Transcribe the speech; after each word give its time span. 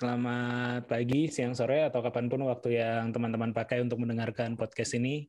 Selamat 0.00 0.88
pagi, 0.88 1.28
siang, 1.28 1.52
sore, 1.52 1.84
atau 1.84 2.00
kapan 2.00 2.32
pun 2.32 2.40
waktu 2.48 2.80
yang 2.80 3.12
teman-teman 3.12 3.52
pakai 3.52 3.84
untuk 3.84 4.00
mendengarkan 4.00 4.56
podcast 4.56 4.96
ini. 4.96 5.28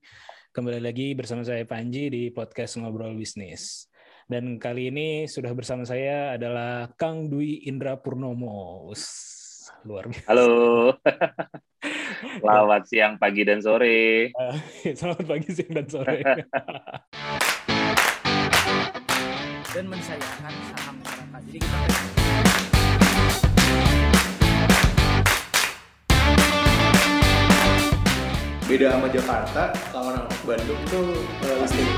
Kembali 0.55 0.79
lagi 0.79 1.11
bersama 1.11 1.43
saya 1.43 1.67
Panji 1.67 2.07
di 2.07 2.31
podcast 2.31 2.79
Ngobrol 2.79 3.19
Bisnis. 3.19 3.91
Dan 4.31 4.55
kali 4.63 4.87
ini 4.87 5.27
sudah 5.27 5.51
bersama 5.51 5.83
saya 5.83 6.39
adalah 6.39 6.87
Kang 6.95 7.27
Dwi 7.27 7.67
Indra 7.67 7.99
Purnomo. 7.99 8.87
Luar 9.83 10.07
biasa. 10.07 10.31
Halo. 10.31 10.51
Selamat 12.39 12.87
siang, 12.87 13.19
pagi, 13.19 13.43
dan 13.43 13.59
sore. 13.59 14.31
Selamat 15.03 15.25
pagi, 15.27 15.51
siang, 15.51 15.83
dan 15.83 15.87
sore. 15.91 16.23
dan 19.75 19.85
mensayangkan 19.87 20.53
saham 20.71 20.95
masyarakat. 20.99 21.41
Jadi 21.47 21.59
kita 21.59 22.00
beda 28.69 28.93
sama 28.93 29.07
Jakarta 29.09 29.63
kalau 29.89 30.13
orang 30.13 30.25
Bandung 30.45 30.81
tuh 30.89 31.25
uh, 31.45 31.55
listrik 31.61 31.89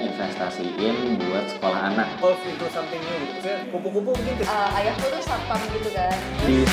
investasiin 0.00 1.20
buat 1.20 1.44
sekolah 1.52 1.80
anak. 1.92 2.08
Golf 2.20 2.40
itu 2.44 2.66
something 2.72 3.00
new 3.00 3.20
gitu. 3.36 3.52
Kupu-kupu 3.72 4.10
mungkin. 4.16 4.34
Uh, 4.48 4.78
ayahku 4.80 5.04
tuh 5.12 5.22
satpam 5.24 5.60
gitu 5.76 5.92
kan. 5.92 6.16
Di 6.44 6.64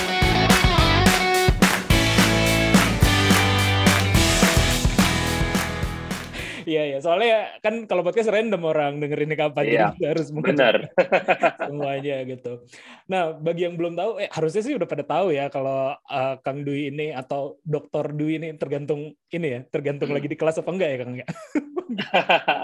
Iya, 6.72 6.82
iya. 6.84 6.98
Soalnya 7.00 7.56
kan 7.64 7.88
kalau 7.88 8.04
podcast 8.04 8.28
random 8.28 8.60
orang 8.68 9.00
dengerinnya 9.00 9.40
kapan, 9.40 9.64
Iya, 9.64 9.86
jadi 9.96 10.12
harus 10.12 10.28
Benar. 10.36 10.76
semuanya 11.72 12.16
gitu. 12.28 12.68
Nah, 13.08 13.32
bagi 13.40 13.64
yang 13.64 13.80
belum 13.80 13.96
tahu, 13.96 14.12
eh, 14.20 14.28
harusnya 14.28 14.62
sih 14.68 14.76
udah 14.76 14.84
pada 14.84 15.08
tahu 15.08 15.32
ya 15.32 15.48
kalau 15.48 15.96
uh, 15.96 16.36
Kang 16.44 16.68
Dwi 16.68 16.92
ini 16.92 17.16
atau 17.16 17.56
Dokter 17.64 18.12
Dwi 18.12 18.44
ini 18.44 18.50
tergantung 18.60 19.16
ini 19.32 19.48
ya, 19.48 19.60
tergantung 19.72 20.12
Hmm. 20.12 20.20
lagi 20.20 20.28
di 20.28 20.36
kelas 20.36 20.60
apa 20.60 20.70
enggak 20.76 20.90
ya 20.92 20.98
Kang 21.00 21.14
ya. 21.16 21.28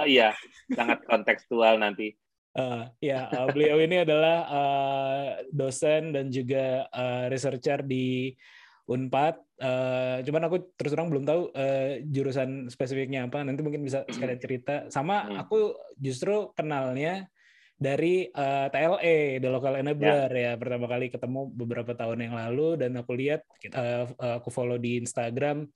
Iya, 0.04 0.30
sangat 0.76 1.08
kontekstual 1.08 1.80
nanti. 1.80 2.14
Uh, 2.54 2.86
ya, 3.02 3.32
uh, 3.34 3.50
beliau 3.50 3.82
ini 3.82 4.06
adalah 4.06 4.38
uh, 4.46 5.28
dosen 5.50 6.14
dan 6.14 6.30
juga 6.30 6.86
uh, 6.92 7.26
researcher 7.32 7.82
di 7.82 8.36
Unpad. 8.84 9.40
Uh, 9.64 10.20
cuman 10.28 10.52
aku 10.52 10.76
terus 10.76 10.92
terang 10.92 11.08
belum 11.08 11.24
tahu 11.24 11.56
uh, 11.56 12.04
jurusan 12.04 12.68
spesifiknya 12.68 13.28
apa. 13.32 13.40
Nanti 13.48 13.64
mungkin 13.64 13.84
bisa 13.88 14.04
sekalian 14.12 14.40
cerita. 14.40 14.76
Sama 14.92 15.24
Hmm. 15.24 15.40
aku 15.40 15.76
justru 15.96 16.52
kenalnya 16.52 17.32
dari 17.80 18.28
uh, 18.32 18.68
TLE, 18.72 19.40
The 19.40 19.50
Local 19.50 19.80
Enabler 19.80 20.32
ya. 20.32 20.60
Pertama 20.60 20.88
kali 20.88 21.08
ketemu 21.08 21.48
beberapa 21.52 21.96
tahun 21.96 22.28
yang 22.28 22.36
lalu 22.36 22.80
dan 22.80 22.92
aku 23.00 23.16
lihat 23.16 23.44
uh, 23.76 24.38
aku 24.40 24.52
follow 24.52 24.76
di 24.80 25.00
Instagram 25.00 25.68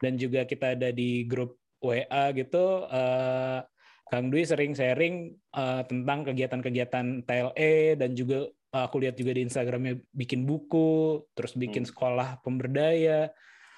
dan 0.00 0.12
juga 0.20 0.44
kita 0.44 0.76
ada 0.76 0.92
di 0.92 1.24
grup 1.24 1.56
WA 1.80 2.32
gitu. 2.32 2.88
Uh, 2.88 3.60
Kang 4.06 4.30
Dwi 4.30 4.46
sering 4.46 4.70
sharing 4.70 5.34
uh, 5.50 5.82
tentang 5.82 6.22
kegiatan-kegiatan 6.22 7.26
TLE 7.26 7.98
dan 7.98 8.14
juga 8.14 8.46
aku 8.84 9.00
lihat 9.00 9.16
juga 9.16 9.32
di 9.32 9.48
Instagramnya 9.48 9.96
bikin 10.12 10.44
buku, 10.44 11.24
terus 11.32 11.56
bikin 11.56 11.88
Hmm. 11.88 11.90
sekolah 11.94 12.28
pemberdaya 12.44 13.32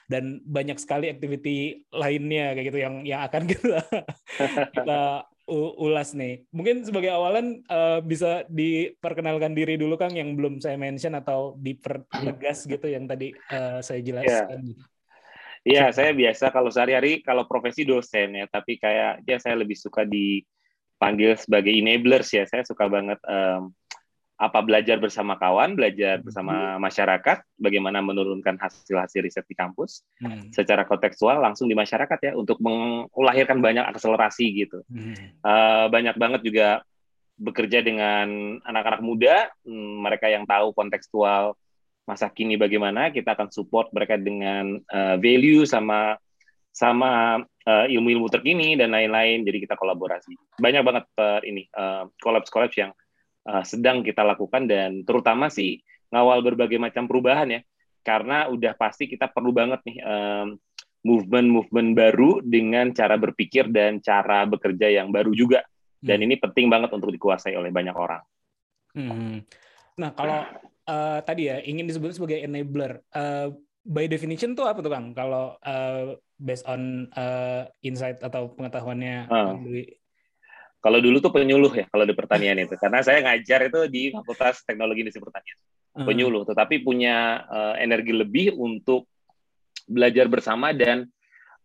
dan 0.08 0.40
banyak 0.42 0.80
sekali 0.80 1.12
activity 1.12 1.84
lainnya 1.92 2.56
kayak 2.56 2.66
gitu 2.72 2.78
yang 2.80 2.94
yang 3.04 3.20
akan 3.28 3.44
kita 3.52 3.84
kita 4.74 5.00
ulas 5.80 6.12
nih. 6.12 6.44
Mungkin 6.52 6.84
sebagai 6.84 7.08
awalan 7.08 7.64
uh, 7.72 8.04
bisa 8.04 8.44
diperkenalkan 8.52 9.56
diri 9.56 9.80
dulu 9.80 9.96
Kang 9.96 10.12
yang 10.12 10.36
belum 10.36 10.60
saya 10.60 10.76
mention 10.76 11.16
atau 11.16 11.56
dipertegas 11.56 12.68
gitu 12.68 12.84
yang 12.84 13.08
tadi 13.08 13.32
uh, 13.52 13.80
saya 13.80 14.04
jelaskan. 14.04 14.76
Iya, 15.64 15.90
saya 15.92 16.14
biasa 16.16 16.52
kalau 16.54 16.70
sehari-hari 16.72 17.20
kalau 17.20 17.44
profesi 17.44 17.84
dosen 17.84 18.36
ya, 18.36 18.46
tapi 18.48 18.80
kayak 18.80 19.24
ya 19.28 19.36
saya 19.36 19.58
lebih 19.58 19.76
suka 19.76 20.06
dipanggil 20.06 21.36
sebagai 21.36 21.72
enablers 21.72 22.30
ya. 22.32 22.44
Saya 22.48 22.64
suka 22.64 22.88
banget 22.88 23.18
em, 23.26 23.72
apa 24.38 24.62
belajar 24.62 25.02
bersama 25.02 25.34
kawan, 25.34 25.74
belajar 25.74 26.22
bersama 26.22 26.78
masyarakat, 26.78 27.42
bagaimana 27.58 27.98
menurunkan 27.98 28.54
hasil-hasil 28.54 29.26
riset 29.26 29.42
di 29.50 29.58
kampus 29.58 30.06
Hmm. 30.22 30.54
secara 30.54 30.86
kontekstual 30.86 31.42
langsung 31.42 31.66
di 31.66 31.74
masyarakat 31.74 32.18
ya 32.22 32.32
untuk 32.38 32.62
melahirkan 32.62 33.58
banyak 33.58 33.82
akselerasi 33.90 34.46
gitu. 34.62 34.86
Hmm. 34.86 35.14
Eh, 35.42 35.86
banyak 35.90 36.14
banget 36.14 36.40
juga 36.46 36.68
bekerja 37.34 37.82
dengan 37.82 38.58
anak-anak 38.62 39.02
muda, 39.02 39.50
hmm, 39.66 40.06
mereka 40.06 40.30
yang 40.30 40.46
tahu 40.46 40.70
kontekstual 40.70 41.58
masa 42.06 42.30
kini 42.30 42.54
bagaimana, 42.54 43.10
kita 43.10 43.34
akan 43.34 43.50
support 43.50 43.90
mereka 43.90 44.14
dengan 44.14 44.78
eh, 44.78 45.16
value 45.18 45.66
sama 45.66 46.14
sama 46.70 47.42
eh, 47.66 47.86
ilmu-ilmu 47.90 48.30
terkini 48.30 48.78
dan 48.78 48.94
lain-lain. 48.94 49.42
Jadi 49.42 49.66
kita 49.66 49.74
kolaborasi. 49.74 50.62
Banyak 50.62 50.82
banget 50.86 51.04
per 51.10 51.42
ini 51.42 51.66
eh, 51.66 52.04
collabs-collabs 52.22 52.78
yang 52.78 52.94
eh, 53.48 53.64
sedang 53.64 54.04
kita 54.04 54.20
lakukan 54.22 54.68
dan 54.68 55.02
terutama 55.08 55.48
sih 55.48 55.80
ngawal 56.12 56.44
berbagai 56.44 56.76
macam 56.76 57.08
perubahan 57.08 57.48
ya. 57.48 57.60
Karena 58.04 58.48
udah 58.48 58.72
pasti 58.76 59.04
kita 59.04 59.28
perlu 59.28 59.52
banget 59.52 59.84
nih 59.84 59.98
em, 60.00 60.56
movement-movement 61.04 61.90
baru 61.92 62.30
dengan 62.40 62.90
cara 62.92 63.16
berpikir 63.20 63.68
dan 63.68 64.00
cara 64.00 64.44
bekerja 64.48 64.88
yang 64.88 65.12
baru 65.12 65.32
juga. 65.36 65.60
Dan 65.98 66.22
Hmm. 66.22 66.26
ini 66.30 66.34
penting 66.38 66.70
banget 66.70 66.94
untuk 66.94 67.10
dikuasai 67.10 67.58
oleh 67.58 67.68
banyak 67.74 67.96
orang. 67.96 68.22
Hmm. 68.94 69.42
Nah, 69.98 70.10
kalau 70.14 70.46
eh, 70.88 71.20
tadi 71.20 71.52
ya 71.52 71.60
ingin 71.60 71.84
disebut 71.84 72.16
sebagai 72.16 72.40
enabler, 72.40 73.04
eh, 73.12 73.52
by 73.84 74.08
definition 74.08 74.56
tuh 74.56 74.64
apa 74.64 74.80
tuh 74.80 74.88
Kang? 74.88 75.12
Kalau 75.12 75.60
eh, 75.60 76.16
based 76.38 76.64
on 76.64 77.12
eh, 77.12 77.68
insight 77.84 78.24
atau 78.24 78.56
pengetahuannya 78.56 79.28
Ah. 79.28 79.52
Kang 79.52 79.68
Dwi? 79.68 79.84
Kalau 80.78 80.98
dulu 81.02 81.18
tuh 81.18 81.34
penyuluh 81.34 81.74
ya 81.74 81.86
kalau 81.90 82.06
di 82.06 82.14
pertanian 82.14 82.54
itu, 82.62 82.78
karena 82.78 83.02
saya 83.02 83.18
ngajar 83.26 83.66
itu 83.66 83.80
di 83.90 84.02
Fakultas 84.14 84.62
Teknologi 84.62 85.02
Industri 85.02 85.22
Pertanian, 85.22 85.58
Eh, 85.98 86.06
penyuluh. 86.06 86.46
Tetapi 86.46 86.86
punya 86.86 87.42
eh, 87.50 87.74
energi 87.82 88.14
lebih 88.14 88.54
untuk 88.54 89.10
belajar 89.90 90.30
bersama 90.30 90.70
dan 90.70 91.10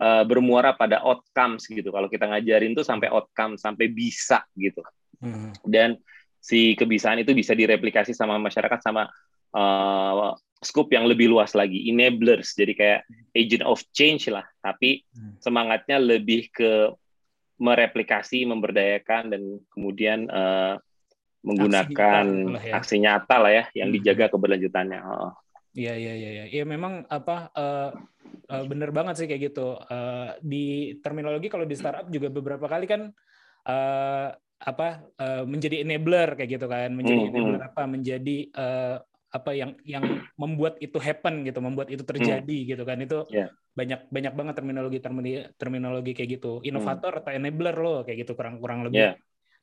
eh, 0.01 0.24
bermuara 0.25 0.74
pada 0.74 1.06
outcomes 1.06 1.69
gitu. 1.69 1.94
Kalau 1.94 2.09
kita 2.09 2.25
ngajarin 2.25 2.74
tuh 2.74 2.81
sampai 2.81 3.13
outcome, 3.13 3.56
sampai 3.62 3.85
bisa 3.94 4.41
gitu. 4.57 4.81
hmm. 5.22 5.53
dan 5.63 5.95
si 6.44 6.75
kebisaan 6.75 7.24
itu 7.24 7.31
bisa 7.31 7.56
direplikasi 7.56 8.12
sama 8.12 8.35
masyarakat 8.35 8.84
sama 8.84 9.07
uh, 9.56 10.35
scope 10.59 10.91
yang 10.91 11.07
lebih 11.07 11.31
luas 11.31 11.56
lagi 11.56 11.88
enablers 11.88 12.51
jadi 12.51 12.74
kayak 12.75 13.00
agent 13.31 13.63
of 13.63 13.80
change 13.95 14.28
lah 14.28 14.44
tapi 14.59 15.07
Hmm. 15.16 15.40
semangatnya 15.40 16.03
lebih 16.03 16.51
ke 16.51 16.91
mereplikasi 17.63 18.44
memberdayakan 18.44 19.31
dan 19.31 19.41
kemudian 19.72 20.28
uh, 20.28 20.75
menggunakan 21.44 22.25
nyata 22.28 22.51
lah 22.51 22.63
ya. 22.63 22.74
aksi 22.75 22.96
nyata 23.00 23.35
lah 23.40 23.51
ya 23.51 23.63
yang 23.75 23.90
Hmm. 23.91 23.96
dijaga 24.00 24.25
keberlanjutannya 24.31 25.00
Oh. 25.03 25.31
Iya 25.74 25.97
iya 25.97 26.13
iya 26.13 26.29
iya. 26.29 26.46
Iya 26.53 26.63
memang 26.69 27.01
apa 27.09 27.50
eh, 27.50 27.90
eh, 28.46 28.63
bener 28.69 28.94
banget 28.94 29.18
sih 29.18 29.25
kayak 29.25 29.41
gitu. 29.50 29.74
Eh, 29.90 30.29
di 30.46 30.66
terminologi 31.01 31.50
kalau 31.50 31.66
di 31.66 31.74
startup 31.74 32.13
juga 32.13 32.29
beberapa 32.29 32.69
kali 32.69 32.85
kan 32.85 33.09
eh, 33.66 34.28
apa 34.63 34.88
eh, 35.18 35.44
menjadi 35.50 35.81
enabler 35.81 36.38
kayak 36.38 36.62
gitu 36.62 36.68
kan, 36.69 36.94
menjadi 36.94 37.25
Hmm, 37.25 37.31
enabler 37.34 37.63
apa, 37.74 37.84
menjadi 37.90 38.38
eh, 38.53 38.97
apa 39.33 39.51
yang 39.57 39.73
yang 39.81 40.05
membuat 40.38 40.77
itu 40.77 41.01
happen 41.01 41.41
gitu, 41.41 41.57
membuat 41.57 41.89
itu 41.89 42.05
terjadi 42.05 42.57
gitu 42.77 42.83
kan. 42.85 43.01
Itu 43.01 43.25
Yeah. 43.33 43.49
banyak 43.73 44.13
banyak 44.13 44.33
banget 44.38 44.53
terminologi 44.61 44.99
terminologi 45.57 46.13
kayak 46.13 46.38
gitu. 46.38 46.61
Hmm. 46.61 46.69
Inovator 46.69 47.17
atau 47.17 47.33
enabler 47.33 47.73
loh 47.81 48.05
kayak 48.05 48.21
gitu 48.23 48.38
kurang 48.38 48.61
kurang 48.61 48.85
lebih 48.85 49.11
Yeah. 49.11 49.16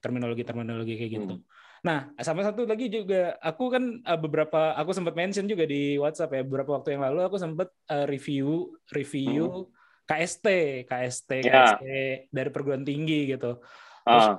terminologi 0.03 0.43
terminologi 0.43 0.95
kayak 0.99 1.13
gitu. 1.23 1.35
Hmm. 1.39 1.47
Nah, 1.81 2.13
sama 2.21 2.45
satu 2.45 2.69
lagi 2.69 2.93
juga, 2.93 3.41
aku 3.41 3.73
kan 3.73 4.05
uh, 4.05 4.21
beberapa, 4.21 4.77
aku 4.77 4.93
sempat 4.93 5.17
mention 5.17 5.49
juga 5.49 5.65
di 5.65 5.97
WhatsApp 5.97 6.37
ya, 6.37 6.43
beberapa 6.45 6.77
waktu 6.77 6.93
yang 6.93 7.09
lalu 7.09 7.25
aku 7.25 7.41
sempat 7.41 7.73
uh, 7.89 8.05
review 8.05 8.77
review 8.93 9.73
KST, 10.05 10.47
KST, 10.85 11.31
Ya. 11.41 11.79
KST 11.79 11.85
dari 12.29 12.51
perguruan 12.53 12.85
tinggi 12.85 13.33
gitu. 13.33 13.65
Terus 14.05 14.27
Ah. 14.29 14.37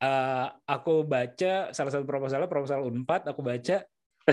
uh, 0.00 0.46
aku 0.64 1.04
baca 1.04 1.74
salah 1.76 1.92
satu 1.92 2.08
proposalnya 2.08 2.48
proposal 2.48 2.86
Unpad, 2.86 3.28
aku 3.28 3.44
baca 3.44 3.84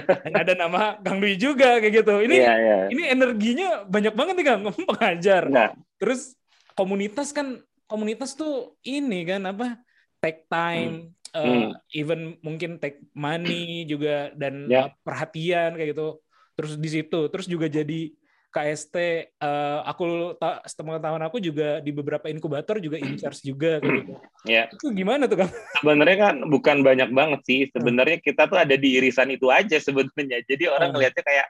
dan 0.25 0.33
ada 0.35 0.53
nama 0.53 0.99
Kang 1.01 1.19
Dwi 1.19 1.35
juga 1.35 1.79
kayak 1.79 1.93
gitu. 2.03 2.13
Ini 2.21 2.35
Iya, 2.35 2.53
iya. 2.55 2.77
ini 2.91 3.03
energinya 3.07 3.69
banyak 3.85 4.13
banget 4.13 4.33
nih 4.37 4.45
Kang, 4.45 4.61
pengajar. 4.91 5.43
Nah, 5.47 5.69
Terus 5.95 6.35
komunitas 6.75 7.31
kan 7.31 7.59
komunitas 7.85 8.33
tuh 8.33 8.75
ini 8.81 9.23
kan 9.23 9.45
apa 9.45 9.79
take 10.19 10.49
time, 10.49 11.13
uh, 11.31 11.43
Hmm. 11.45 11.69
even 11.93 12.35
mungkin 12.41 12.81
take 12.81 12.99
money 13.13 13.85
juga 13.85 14.31
dan 14.33 14.65
uh, 14.67 14.89
perhatian 15.01 15.75
kayak 15.75 15.93
gitu. 15.93 16.17
Terus 16.55 16.73
di 16.75 16.89
situ, 16.89 17.19
terus 17.27 17.45
juga 17.45 17.67
jadi 17.67 18.09
KST 18.55 18.95
eh, 19.35 19.79
aku 19.83 20.39
tahun 20.39 21.21
aku 21.27 21.43
juga 21.43 21.83
di 21.83 21.91
beberapa 21.91 22.31
inkubator 22.31 22.79
juga 22.79 22.95
in 22.95 23.19
charge 23.19 23.43
juga 23.43 23.83
gitu. 23.83 24.15
Ya, 24.47 24.71
Itu 24.71 24.95
gimana 24.95 25.27
tuh 25.27 25.43
Kang? 25.43 25.51
sebenarnya 25.83 26.17
kan 26.31 26.35
bukan 26.47 26.77
banyak 26.79 27.11
banget 27.11 27.41
sih. 27.43 27.59
Sebenarnya 27.67 28.23
kita 28.23 28.47
tuh 28.47 28.55
ada 28.55 28.79
di 28.79 28.95
irisan 28.95 29.27
itu 29.27 29.51
aja 29.51 29.75
sebenarnya. 29.75 30.39
Jadi 30.47 30.71
orang 30.71 30.95
Hmm. 30.95 31.03
ngelihatnya 31.03 31.23
kayak 31.25 31.47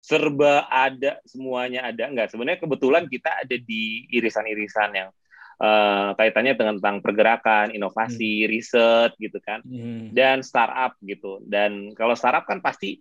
serba 0.00 0.64
ada, 0.70 1.18
semuanya 1.28 1.90
ada. 1.90 2.08
Enggak, 2.08 2.32
sebenarnya 2.32 2.62
kebetulan 2.62 3.04
kita 3.10 3.42
ada 3.44 3.56
di 3.58 4.08
irisan-irisan 4.08 4.90
yang 4.96 5.10
eh, 5.56 6.10
kaitannya 6.20 6.52
dengan 6.52 6.76
tentang 6.76 7.00
pergerakan, 7.00 7.72
inovasi, 7.72 8.44
riset 8.44 9.16
gitu 9.16 9.40
kan. 9.40 9.64
Hmm. 9.64 10.12
dan 10.12 10.44
startup 10.44 10.96
gitu. 11.00 11.40
Dan 11.44 11.96
kalau 11.96 12.12
startup 12.12 12.44
kan 12.44 12.60
pasti 12.60 13.00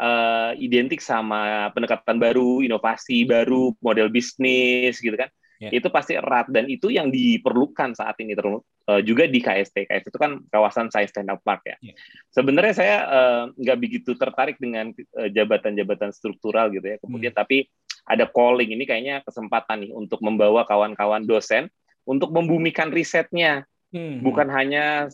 eh, 0.00 0.52
identik 0.58 0.98
sama 0.98 1.70
pendekatan 1.70 2.18
baru, 2.18 2.62
inovasi 2.64 3.26
baru, 3.26 3.74
model 3.78 4.10
bisnis 4.10 4.98
gitu 4.98 5.14
kan. 5.14 5.30
Ya. 5.62 5.70
Itu 5.70 5.88
pasti 5.88 6.18
erat 6.18 6.50
dan 6.50 6.66
itu 6.66 6.90
yang 6.90 7.14
diperlukan 7.14 7.94
saat 7.94 8.18
ini 8.18 8.34
terus 8.34 8.62
eh, 8.90 9.00
juga 9.06 9.24
di 9.24 9.38
KST. 9.38 9.86
KST 9.86 10.12
itu 10.12 10.18
kan 10.20 10.42
kawasan 10.50 10.90
Science 10.90 11.14
Technopark 11.14 11.62
ya. 11.64 11.76
Ya. 11.80 11.94
Sebenarnya 12.34 12.74
saya 12.74 12.96
nggak 13.54 13.78
begitu 13.80 14.18
tertarik 14.18 14.58
dengan 14.58 14.90
jabatan-jabatan 15.14 16.10
struktural 16.10 16.68
gitu 16.74 16.84
ya. 16.84 16.96
Kemudian 17.00 17.32
Hmm. 17.32 17.40
tapi 17.42 17.70
ada 18.04 18.28
calling 18.28 18.76
ini 18.76 18.84
kayaknya 18.84 19.24
kesempatan 19.24 19.88
nih 19.88 19.92
untuk 19.96 20.20
membawa 20.20 20.68
kawan-kawan 20.68 21.24
dosen 21.24 21.72
untuk 22.04 22.30
membumikan 22.36 22.92
risetnya 22.92 23.64
Hmm. 23.94 24.26
bukan 24.26 24.50
hanya 24.50 25.06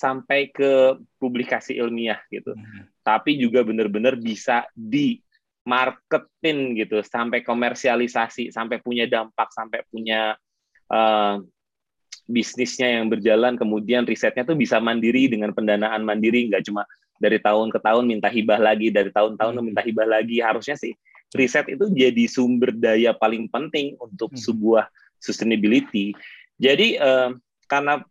sampai 0.00 0.54
ke 0.54 0.94
publikasi 1.18 1.76
ilmiah 1.76 2.22
gitu, 2.30 2.54
Hmm. 2.54 2.86
Tapi 3.10 3.34
juga 3.34 3.66
benar-benar 3.66 4.14
bisa 4.14 4.70
di 4.70 5.18
marketing 5.66 6.78
gitu, 6.78 7.02
sampai 7.02 7.42
komersialisasi, 7.42 8.54
sampai 8.54 8.78
punya 8.78 9.10
dampak, 9.10 9.50
sampai 9.50 9.82
punya 9.90 10.38
eh, 10.90 11.36
bisnisnya 12.30 12.98
yang 13.02 13.10
berjalan, 13.10 13.58
kemudian 13.58 14.06
risetnya 14.06 14.46
tuh 14.46 14.54
bisa 14.54 14.78
mandiri 14.78 15.26
dengan 15.26 15.50
pendanaan 15.50 16.06
mandiri, 16.06 16.46
nggak 16.46 16.62
cuma 16.70 16.86
dari 17.18 17.42
tahun 17.42 17.74
ke 17.74 17.78
tahun 17.82 18.06
minta 18.06 18.30
hibah 18.30 18.58
lagi, 18.62 18.88
dari 18.94 19.10
tahun-tahun 19.10 19.58
Hmm. 19.58 19.66
minta 19.66 19.82
hibah 19.82 20.06
lagi. 20.08 20.38
Harusnya 20.40 20.78
sih 20.78 20.94
riset 21.34 21.66
itu 21.70 21.86
jadi 21.94 22.24
sumber 22.26 22.74
daya 22.74 23.14
paling 23.14 23.50
penting 23.50 23.94
untuk 23.98 24.30
Hmm. 24.34 24.40
sebuah 24.40 24.84
sustainability. 25.20 26.14
Jadi 26.58 26.96
eh, 26.96 27.30
karena 27.70 28.02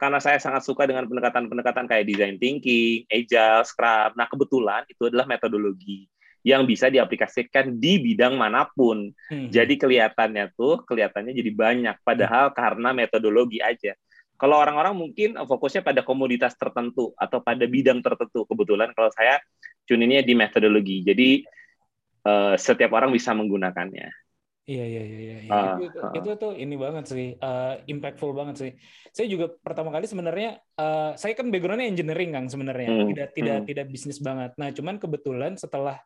karena 0.00 0.16
saya 0.16 0.40
sangat 0.40 0.64
suka 0.64 0.88
dengan 0.88 1.04
pendekatan-pendekatan 1.04 1.84
kayak 1.84 2.08
design 2.08 2.40
thinking, 2.40 3.04
agile, 3.12 3.60
scrum. 3.68 4.16
Nah, 4.16 4.24
kebetulan 4.24 4.88
itu 4.88 5.12
adalah 5.12 5.28
metodologi 5.28 6.08
yang 6.40 6.64
bisa 6.64 6.88
diaplikasikan 6.88 7.76
di 7.76 8.00
bidang 8.00 8.40
mana 8.40 8.64
pun. 8.64 9.12
Hmm. 9.28 9.52
Jadi 9.52 9.76
kelihatannya 9.76 10.56
tuh 10.56 10.88
kelihatannya 10.88 11.36
jadi 11.36 11.52
banyak 11.52 11.96
padahal 12.00 12.56
karena 12.56 12.96
metodologi 12.96 13.60
aja. 13.60 13.92
Kalau 14.40 14.56
orang-orang 14.56 14.96
mungkin 14.96 15.36
fokusnya 15.36 15.84
pada 15.84 16.00
komoditas 16.00 16.56
tertentu 16.56 17.12
atau 17.20 17.44
pada 17.44 17.68
bidang 17.68 18.00
tertentu. 18.00 18.48
Kebetulan 18.48 18.96
kalau 18.96 19.12
saya 19.12 19.36
cuninnya 19.84 20.24
di 20.24 20.32
metodologi. 20.32 21.04
Jadi 21.04 21.44
eh, 22.24 22.54
setiap 22.56 22.88
orang 22.96 23.12
bisa 23.12 23.36
menggunakannya. 23.36 24.08
Iya 24.70 24.84
iya 24.86 25.02
iya 25.02 25.18
iya. 25.18 25.36
iya. 25.42 25.50
Ah, 25.50 25.64
itu, 25.74 25.82
itu, 25.90 25.98
ah. 25.98 26.12
itu 26.14 26.30
tuh 26.38 26.52
ini 26.54 26.74
banget 26.78 27.04
sih, 27.10 27.28
eh, 27.34 27.74
impactful 27.90 28.30
banget 28.30 28.56
sih. 28.62 28.70
Saya 29.10 29.26
juga 29.26 29.50
pertama 29.50 29.90
kali 29.90 30.06
sebenarnya 30.06 30.62
eh, 30.62 31.10
saya 31.18 31.32
kan 31.34 31.50
backgroundnya 31.50 31.90
engineering 31.90 32.30
Kang 32.30 32.46
sebenarnya, 32.46 32.88
Hmm, 32.94 33.10
tidak 33.10 33.28
tidak 33.34 33.56
hmm. 33.58 33.66
tidak 33.66 33.86
bisnis 33.90 34.18
banget. 34.22 34.54
Nah 34.54 34.70
cuman 34.70 35.02
kebetulan 35.02 35.58
setelah 35.58 35.98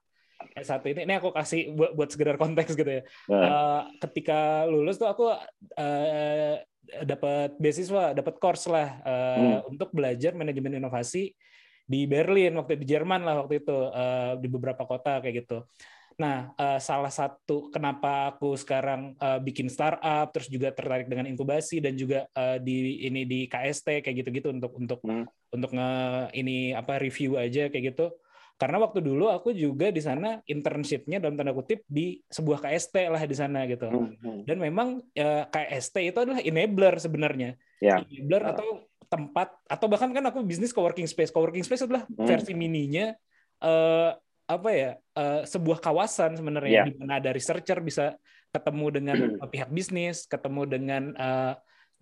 satu 0.64 0.88
ini, 0.88 1.04
ini 1.04 1.14
aku 1.16 1.28
kasih 1.32 1.76
buat 1.76 1.92
buat 1.92 2.08
sekedar 2.08 2.36
konteks 2.40 2.72
gitu 2.72 2.88
ya. 2.88 3.02
Eh, 3.28 3.80
ketika 4.00 4.64
lulus 4.64 4.96
tuh 4.96 5.12
aku 5.12 5.28
eh, 5.76 6.64
dapat 7.04 7.56
beasiswa, 7.60 8.16
dapat 8.16 8.34
course 8.40 8.64
lah 8.72 8.88
eh, 9.04 9.60
Hmm. 9.60 9.76
untuk 9.76 9.92
belajar 9.92 10.32
manajemen 10.32 10.80
inovasi 10.80 11.36
di 11.84 12.08
Berlin 12.08 12.56
waktu 12.56 12.80
di 12.80 12.88
Jerman 12.88 13.28
lah 13.28 13.44
waktu 13.44 13.60
itu 13.60 13.76
eh, 13.92 14.32
di 14.40 14.48
beberapa 14.48 14.88
kota 14.88 15.20
kayak 15.20 15.44
gitu. 15.44 15.68
Nah, 16.14 16.54
eh, 16.54 16.78
salah 16.78 17.10
satu 17.10 17.68
kenapa 17.68 18.30
aku 18.30 18.54
sekarang 18.54 19.18
eh, 19.18 19.40
bikin 19.42 19.66
startup, 19.66 20.30
terus 20.30 20.46
juga 20.46 20.70
tertarik 20.70 21.10
dengan 21.10 21.26
inkubasi 21.26 21.82
dan 21.82 21.98
juga 21.98 22.30
eh, 22.30 22.58
di 22.62 23.02
ini 23.02 23.26
di 23.26 23.46
KST 23.46 24.02
kayak 24.02 24.16
gitu-gitu 24.22 24.54
untuk 24.54 24.72
untuk 24.78 25.00
Hmm. 25.02 25.26
untuk 25.50 25.70
nge 25.70 25.90
ini 26.34 26.74
apa 26.74 26.98
review 26.98 27.34
aja 27.34 27.66
kayak 27.66 27.94
gitu. 27.94 28.14
Karena 28.54 28.78
waktu 28.78 29.02
dulu 29.02 29.26
aku 29.26 29.50
juga 29.50 29.90
di 29.90 29.98
sana 29.98 30.38
internshipnya 30.46 31.18
dalam 31.18 31.34
tanda 31.34 31.50
kutip 31.50 31.82
di 31.90 32.22
sebuah 32.30 32.62
KST 32.62 32.94
lah 33.10 33.22
di 33.26 33.34
sana 33.34 33.66
gitu. 33.66 33.90
hmm, 33.90 34.14
hmm. 34.22 34.38
Dan 34.46 34.62
memang 34.62 35.02
eh, 35.10 35.42
KST 35.50 36.14
itu 36.14 36.18
adalah 36.22 36.38
enabler 36.38 36.94
sebenarnya. 37.02 37.58
Ya. 37.82 37.98
Enabler 37.98 38.42
Ah. 38.46 38.50
atau 38.54 38.68
tempat 39.04 39.50
atau 39.66 39.86
bahkan 39.86 40.10
kan 40.10 40.22
aku 40.26 40.46
bisnis 40.46 40.70
coworking 40.70 41.06
space. 41.06 41.34
Coworking 41.34 41.66
space 41.66 41.82
adalah 41.86 42.06
Hmm. 42.06 42.26
versi 42.26 42.54
mininya 42.54 43.10
eh 43.58 44.10
apa 44.44 44.70
ya? 44.72 44.90
eh, 45.14 45.42
sebuah 45.46 45.78
kawasan 45.78 46.34
sebenarnya 46.36 46.72
Ya. 46.72 46.84
di 46.90 46.92
mana 46.98 47.22
ada 47.22 47.30
researcher 47.30 47.78
bisa 47.78 48.18
ketemu 48.50 48.86
dengan 48.90 49.16
Hmm. 49.16 49.38
pihak 49.54 49.70
bisnis, 49.70 50.26
ketemu 50.26 50.62
dengan 50.66 51.02
eh, 51.14 51.52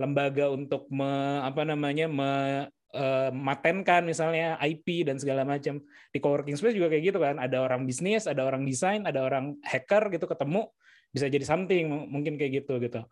lembaga 0.01 0.49
untuk 0.51 0.89
me, 0.89 1.45
apa 1.45 1.63
namanya 1.63 2.09
me, 2.09 2.31
eh, 2.93 3.31
matenkan 3.31 4.03
misalnya 4.03 4.57
IP 4.59 5.05
dan 5.07 5.21
segala 5.21 5.45
macam. 5.45 5.79
Di 6.11 6.19
coworking 6.19 6.57
space 6.57 6.75
juga 6.75 6.89
kayak 6.91 7.05
gitu 7.13 7.19
kan. 7.21 7.37
Ada 7.39 7.61
orang 7.61 7.85
bisnis, 7.85 8.25
ada 8.25 8.43
orang 8.43 8.65
desain, 8.65 9.05
ada 9.05 9.23
orang 9.23 9.61
hacker 9.63 10.09
gitu 10.11 10.25
ketemu 10.27 10.67
bisa 11.13 11.29
jadi 11.29 11.45
something 11.45 12.09
mungkin 12.09 12.41
kayak 12.41 12.65
gitu 12.65 12.81
gitu. 12.81 13.05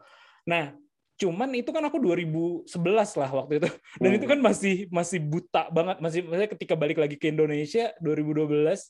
Nah, 0.49 0.73
cuman 1.21 1.53
itu 1.53 1.69
kan 1.69 1.85
aku 1.85 2.01
2011 2.01 3.13
lah 3.21 3.29
waktu 3.29 3.61
itu. 3.61 3.69
Dan 4.01 4.11
Hmm. 4.11 4.19
itu 4.19 4.27
kan 4.27 4.41
masih 4.41 4.89
masih 4.89 5.21
buta 5.21 5.69
banget, 5.69 6.01
masih 6.01 6.21
maksudnya 6.25 6.51
ketika 6.57 6.75
balik 6.81 6.97
lagi 6.97 7.21
ke 7.21 7.29
Indonesia 7.29 7.93
2012 8.01 8.89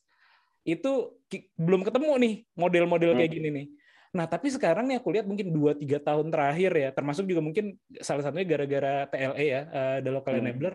itu 0.64 1.16
belum 1.56 1.82
ketemu 1.86 2.10
nih 2.20 2.34
model-model 2.54 3.10
kayak 3.16 3.30
Hmm. 3.32 3.38
gini 3.40 3.48
nih. 3.50 3.66
Nah, 4.10 4.26
tapi 4.26 4.50
sekarang 4.50 4.90
nih 4.90 4.98
aku 4.98 5.14
lihat 5.14 5.26
mungkin 5.30 5.54
2-3 5.54 6.02
tahun 6.02 6.34
terakhir 6.34 6.72
ya, 6.74 6.90
termasuk 6.90 7.30
juga 7.30 7.38
mungkin 7.38 7.78
salah 8.02 8.26
satunya 8.26 8.42
gara-gara 8.42 9.06
TLE 9.06 9.46
ya, 9.46 9.62
eh, 9.70 9.98
The 10.02 10.10
Local 10.10 10.34
Hmm. 10.34 10.42
Enabler, 10.50 10.74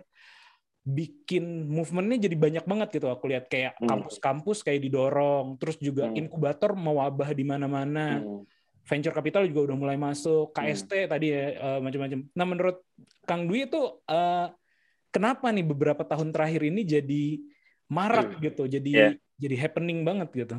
bikin 0.85 1.67
movementnya 1.67 2.29
jadi 2.29 2.37
banyak 2.37 2.65
banget 2.69 2.87
gitu. 3.01 3.11
Aku 3.11 3.27
lihat 3.27 3.51
kayak 3.51 3.75
Hmm. 3.81 3.89
kampus-kampus 3.91 4.63
kayak 4.63 4.85
didorong, 4.87 5.59
terus 5.59 5.75
juga 5.81 6.07
Hmm. 6.07 6.15
inkubator 6.15 6.77
mewabah 6.77 7.35
di 7.35 7.43
mana-mana 7.43 8.23
Hmm. 8.23 8.47
venture 8.85 9.11
capital 9.11 9.49
juga 9.49 9.73
udah 9.73 9.77
mulai 9.81 9.97
masuk, 9.97 10.53
KST 10.53 11.09
tadi 11.09 11.33
ya 11.33 11.43
eh, 11.57 11.79
macam-macam. 11.81 12.19
Nah 12.37 12.45
menurut 12.45 12.77
Kang 13.27 13.49
Dwi 13.49 13.65
itu 13.65 13.81
eh, 14.05 14.47
kenapa 15.11 15.49
nih 15.51 15.65
beberapa 15.65 16.05
tahun 16.05 16.31
terakhir 16.31 16.61
ini 16.69 16.85
jadi 16.85 17.25
marak 17.91 18.41
gitu, 18.41 18.65
jadi 18.65 18.91
Yeah. 18.91 19.11
jadi 19.37 19.55
happening 19.67 20.01
banget 20.07 20.29
gitu. 20.33 20.57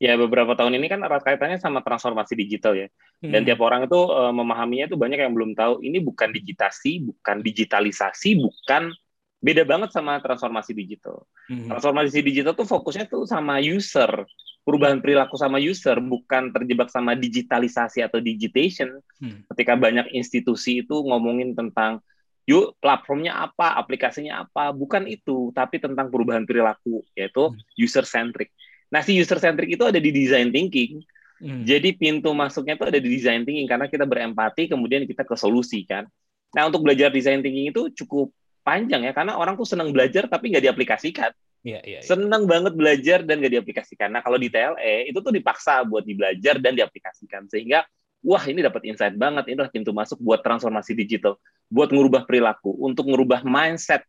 Ya 0.00 0.16
beberapa 0.16 0.56
tahun 0.56 0.80
ini 0.80 0.88
kan 0.88 1.04
erat 1.04 1.20
kaitannya 1.20 1.60
sama 1.60 1.84
transformasi 1.84 2.32
digital 2.32 2.72
ya. 2.72 2.88
Dan 3.20 3.44
Hmm. 3.44 3.46
tiap 3.52 3.60
orang 3.60 3.84
itu 3.84 4.00
eh, 4.00 4.32
memahaminya 4.32 4.88
itu 4.88 4.96
banyak 4.96 5.20
yang 5.20 5.36
belum 5.36 5.52
tahu 5.52 5.84
ini 5.84 6.00
bukan 6.00 6.32
digitasi, 6.32 7.04
bukan 7.04 7.44
digitalisasi, 7.44 8.40
bukan 8.40 8.96
beda 9.44 9.64
banget 9.68 9.92
sama 9.92 10.16
transformasi 10.24 10.72
digital. 10.72 11.28
Hmm. 11.52 11.68
Transformasi 11.68 12.24
digital 12.24 12.56
tuh 12.56 12.64
fokusnya 12.64 13.12
tuh 13.12 13.28
sama 13.28 13.60
user, 13.60 14.24
perubahan 14.64 15.04
perilaku 15.04 15.36
sama 15.36 15.60
user, 15.60 16.00
bukan 16.00 16.48
terjebak 16.48 16.88
sama 16.88 17.12
digitalisasi 17.12 18.00
atau 18.00 18.24
digitation. 18.24 19.04
Hmm. 19.20 19.44
Ketika 19.52 19.76
banyak 19.76 20.16
institusi 20.16 20.80
itu 20.80 20.96
ngomongin 21.04 21.52
tentang 21.52 22.00
yuk 22.48 22.76
platformnya 22.80 23.36
apa, 23.36 23.76
aplikasinya 23.78 24.46
apa, 24.46 24.72
bukan 24.72 25.06
itu, 25.06 25.52
tapi 25.52 25.78
tentang 25.78 26.08
perubahan 26.08 26.44
perilaku 26.44 27.04
yaitu 27.14 27.52
Hmm. 27.52 27.58
user 27.76 28.04
centric. 28.04 28.50
Nah, 28.90 29.04
si 29.04 29.14
user 29.14 29.38
centric 29.38 29.70
itu 29.70 29.84
ada 29.86 30.00
di 30.02 30.10
design 30.10 30.50
thinking. 30.50 31.04
Hmm. 31.40 31.64
Jadi 31.64 31.96
pintu 31.96 32.36
masuknya 32.36 32.76
itu 32.76 32.84
ada 32.84 32.98
di 33.00 33.08
design 33.08 33.46
thinking 33.46 33.64
karena 33.64 33.86
kita 33.88 34.04
berempati 34.04 34.68
kemudian 34.68 35.08
kita 35.08 35.24
ke 35.24 35.34
solusi 35.38 35.86
kan. 35.88 36.04
Nah, 36.52 36.66
untuk 36.66 36.82
belajar 36.82 37.08
design 37.08 37.40
thinking 37.40 37.70
itu 37.70 37.88
cukup 38.04 38.34
panjang 38.60 39.08
ya 39.08 39.12
karena 39.16 39.40
orang 39.40 39.56
tuh 39.56 39.64
senang 39.64 39.88
belajar 39.94 40.28
tapi 40.28 40.52
nggak 40.52 40.64
diaplikasikan. 40.68 41.32
Iya, 41.60 41.80
iya, 41.84 42.00
iya. 42.00 42.04
Senang 42.04 42.48
banget 42.48 42.72
belajar 42.72 43.20
dan 43.24 43.40
nggak 43.40 43.52
diaplikasikan. 43.60 44.08
Nah, 44.10 44.24
kalau 44.24 44.40
di 44.40 44.48
TLE 44.48 45.12
itu 45.12 45.18
tuh 45.20 45.32
dipaksa 45.32 45.84
buat 45.84 46.04
dibelajar 46.04 46.56
dan 46.56 46.72
diaplikasikan 46.72 47.46
sehingga 47.52 47.84
wah 48.20 48.44
ini 48.44 48.60
dapat 48.60 48.84
insight 48.88 49.16
banget 49.16 49.48
ini 49.48 49.60
adalah 49.60 49.72
pintu 49.72 49.92
masuk 49.92 50.20
buat 50.20 50.40
transformasi 50.44 50.92
digital, 50.92 51.40
buat 51.70 51.94
ngubah 51.94 52.26
perilaku, 52.26 52.74
untuk 52.82 53.06
ngubah 53.06 53.46
mindset. 53.46 54.02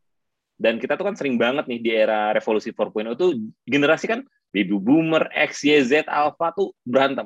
Dan 0.58 0.78
kita 0.78 0.98
tuh 0.98 1.10
kan 1.10 1.16
sering 1.18 1.38
banget 1.38 1.66
nih 1.66 1.80
di 1.82 1.90
era 1.94 2.34
revolusi 2.34 2.70
4.0 2.74 3.18
tuh 3.18 3.34
generasi 3.66 4.06
kan 4.06 4.22
baby 4.54 4.76
boomer, 4.78 5.32
X, 5.32 5.64
Y, 5.66 5.80
Z, 5.82 6.06
alpha 6.06 6.54
tuh 6.54 6.76
berantem. 6.84 7.26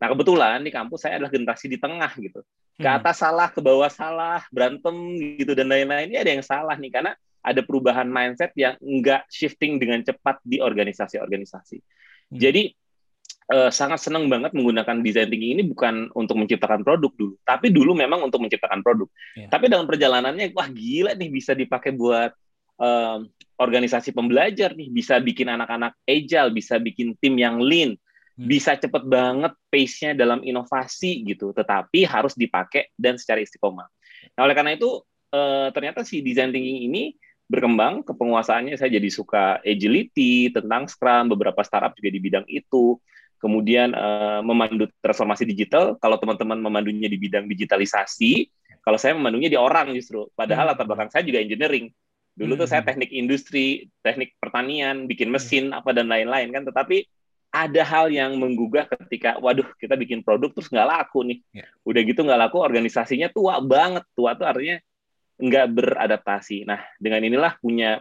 Nah, 0.00 0.06
kebetulan 0.08 0.64
di 0.64 0.72
kampus 0.72 1.04
saya 1.04 1.20
adalah 1.20 1.28
generasi 1.28 1.68
di 1.68 1.76
tengah 1.76 2.08
gitu. 2.16 2.40
Ke 2.80 2.88
Hmm. 2.88 2.96
atas 2.96 3.20
salah, 3.20 3.52
ke 3.52 3.60
bawah 3.60 3.92
salah, 3.92 4.40
berantem 4.48 4.96
gitu 5.36 5.52
dan 5.52 5.68
lain-lain. 5.68 6.08
Ini 6.08 6.24
ada 6.24 6.30
yang 6.32 6.44
salah 6.46 6.76
nih 6.80 6.88
karena 6.88 7.12
ada 7.44 7.60
perubahan 7.60 8.08
mindset 8.08 8.52
yang 8.56 8.80
enggak 8.80 9.28
shifting 9.28 9.76
dengan 9.76 10.00
cepat 10.00 10.40
di 10.40 10.56
organisasi-organisasi. 10.64 11.76
Hmm. 11.80 12.38
Jadi 12.40 12.72
uh, 13.50 13.70
sangat 13.74 14.00
senang 14.00 14.30
banget 14.30 14.54
menggunakan 14.54 15.02
design 15.02 15.28
thinking 15.28 15.58
ini 15.58 15.62
bukan 15.66 16.08
untuk 16.14 16.38
menciptakan 16.38 16.86
produk 16.86 17.12
dulu, 17.18 17.34
tapi 17.42 17.74
dulu 17.74 17.92
memang 17.92 18.22
untuk 18.22 18.40
menciptakan 18.40 18.80
produk. 18.80 19.10
Iya. 19.36 19.50
Tapi 19.50 19.66
dalam 19.66 19.84
perjalanannya, 19.90 20.54
wah 20.54 20.70
gila 20.70 21.18
nih 21.18 21.30
bisa 21.30 21.52
dipakai 21.52 21.92
buat 21.92 22.30
um, 22.78 23.28
organisasi 23.58 24.14
pembelajar 24.14 24.72
nih, 24.72 24.88
bisa 24.88 25.18
bikin 25.20 25.50
anak-anak 25.52 25.98
agile, 26.08 26.54
bisa 26.54 26.78
bikin 26.80 27.18
tim 27.18 27.36
yang 27.36 27.60
lean, 27.60 27.98
Hmm. 28.40 28.48
bisa 28.48 28.72
cepet 28.72 29.04
banget 29.04 29.52
pace-nya 29.68 30.16
dalam 30.16 30.40
inovasi 30.40 31.28
gitu, 31.28 31.52
tetapi 31.52 32.08
harus 32.08 32.32
dipakai 32.32 32.88
dan 32.96 33.20
secara 33.20 33.44
istiqomah. 33.44 33.84
Nah 34.32 34.48
oleh 34.48 34.56
karena 34.56 34.72
itu 34.72 35.04
uh, 35.36 35.68
ternyata 35.76 36.08
si 36.08 36.24
design 36.24 36.48
thinking 36.48 36.88
ini 36.88 37.12
berkembang 37.50 38.00
ke 38.00 38.16
penguasaannya 38.16 38.80
saya 38.80 38.96
jadi 38.96 39.10
suka 39.12 39.60
agility 39.60 40.48
tentang 40.56 40.88
Scrum 40.88 41.28
beberapa 41.36 41.60
startup 41.60 41.92
juga 41.92 42.08
di 42.08 42.20
bidang 42.22 42.46
itu 42.48 42.96
kemudian 43.40 43.96
uh, 43.96 44.44
memandu 44.44 44.86
transformasi 45.00 45.48
digital 45.48 45.96
kalau 45.96 46.20
teman-teman 46.20 46.60
memandunya 46.60 47.08
di 47.08 47.16
bidang 47.16 47.48
digitalisasi 47.48 48.46
kalau 48.84 49.00
saya 49.00 49.16
memandunya 49.16 49.48
di 49.48 49.56
orang 49.56 49.96
justru 49.96 50.28
padahal 50.36 50.68
Hmm. 50.68 50.76
latar 50.76 50.84
belakang 50.86 51.10
saya 51.10 51.24
juga 51.24 51.40
engineering 51.40 51.88
dulu 52.36 52.54
tuh 52.60 52.68
saya 52.68 52.84
Hmm. 52.84 52.94
teknik 52.94 53.10
industri 53.16 53.88
teknik 54.04 54.36
pertanian 54.36 55.08
bikin 55.08 55.32
mesin 55.32 55.72
apa 55.72 55.90
dan 55.96 56.06
lain-lain 56.12 56.52
kan 56.52 56.62
tetapi 56.68 57.08
ada 57.50 57.82
hal 57.82 58.06
yang 58.14 58.38
menggugah 58.38 58.86
ketika 58.86 59.34
waduh 59.42 59.66
kita 59.80 59.98
bikin 59.98 60.22
produk 60.22 60.54
terus 60.54 60.70
nggak 60.70 60.86
laku 60.86 61.26
nih 61.26 61.38
Ya. 61.50 61.66
udah 61.82 62.00
gitu 62.06 62.20
nggak 62.22 62.40
laku 62.46 62.62
organisasinya 62.62 63.26
tua 63.32 63.58
banget 63.58 64.06
tua 64.14 64.38
tuh 64.38 64.46
artinya 64.46 64.78
nggak 65.40 65.66
beradaptasi. 65.72 66.68
Nah, 66.68 66.84
dengan 67.00 67.24
inilah 67.24 67.56
punya 67.64 67.96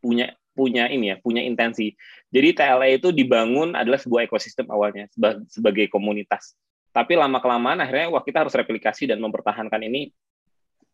punya 0.00 0.32
punya 0.58 0.90
ini 0.90 1.14
ya, 1.14 1.16
punya 1.22 1.46
intensi. 1.46 1.94
Jadi 2.34 2.58
TLA 2.58 2.98
itu 2.98 3.14
dibangun 3.14 3.78
adalah 3.78 4.02
sebuah 4.02 4.26
ekosistem 4.26 4.66
awalnya 4.66 5.06
seba- 5.14 5.38
sebagai 5.46 5.86
komunitas. 5.86 6.58
Tapi 6.90 7.14
lama 7.14 7.38
kelamaan 7.38 7.78
akhirnya 7.78 8.10
wah 8.10 8.26
kita 8.26 8.42
harus 8.42 8.58
replikasi 8.58 9.06
dan 9.06 9.22
mempertahankan 9.22 9.78
ini 9.86 10.10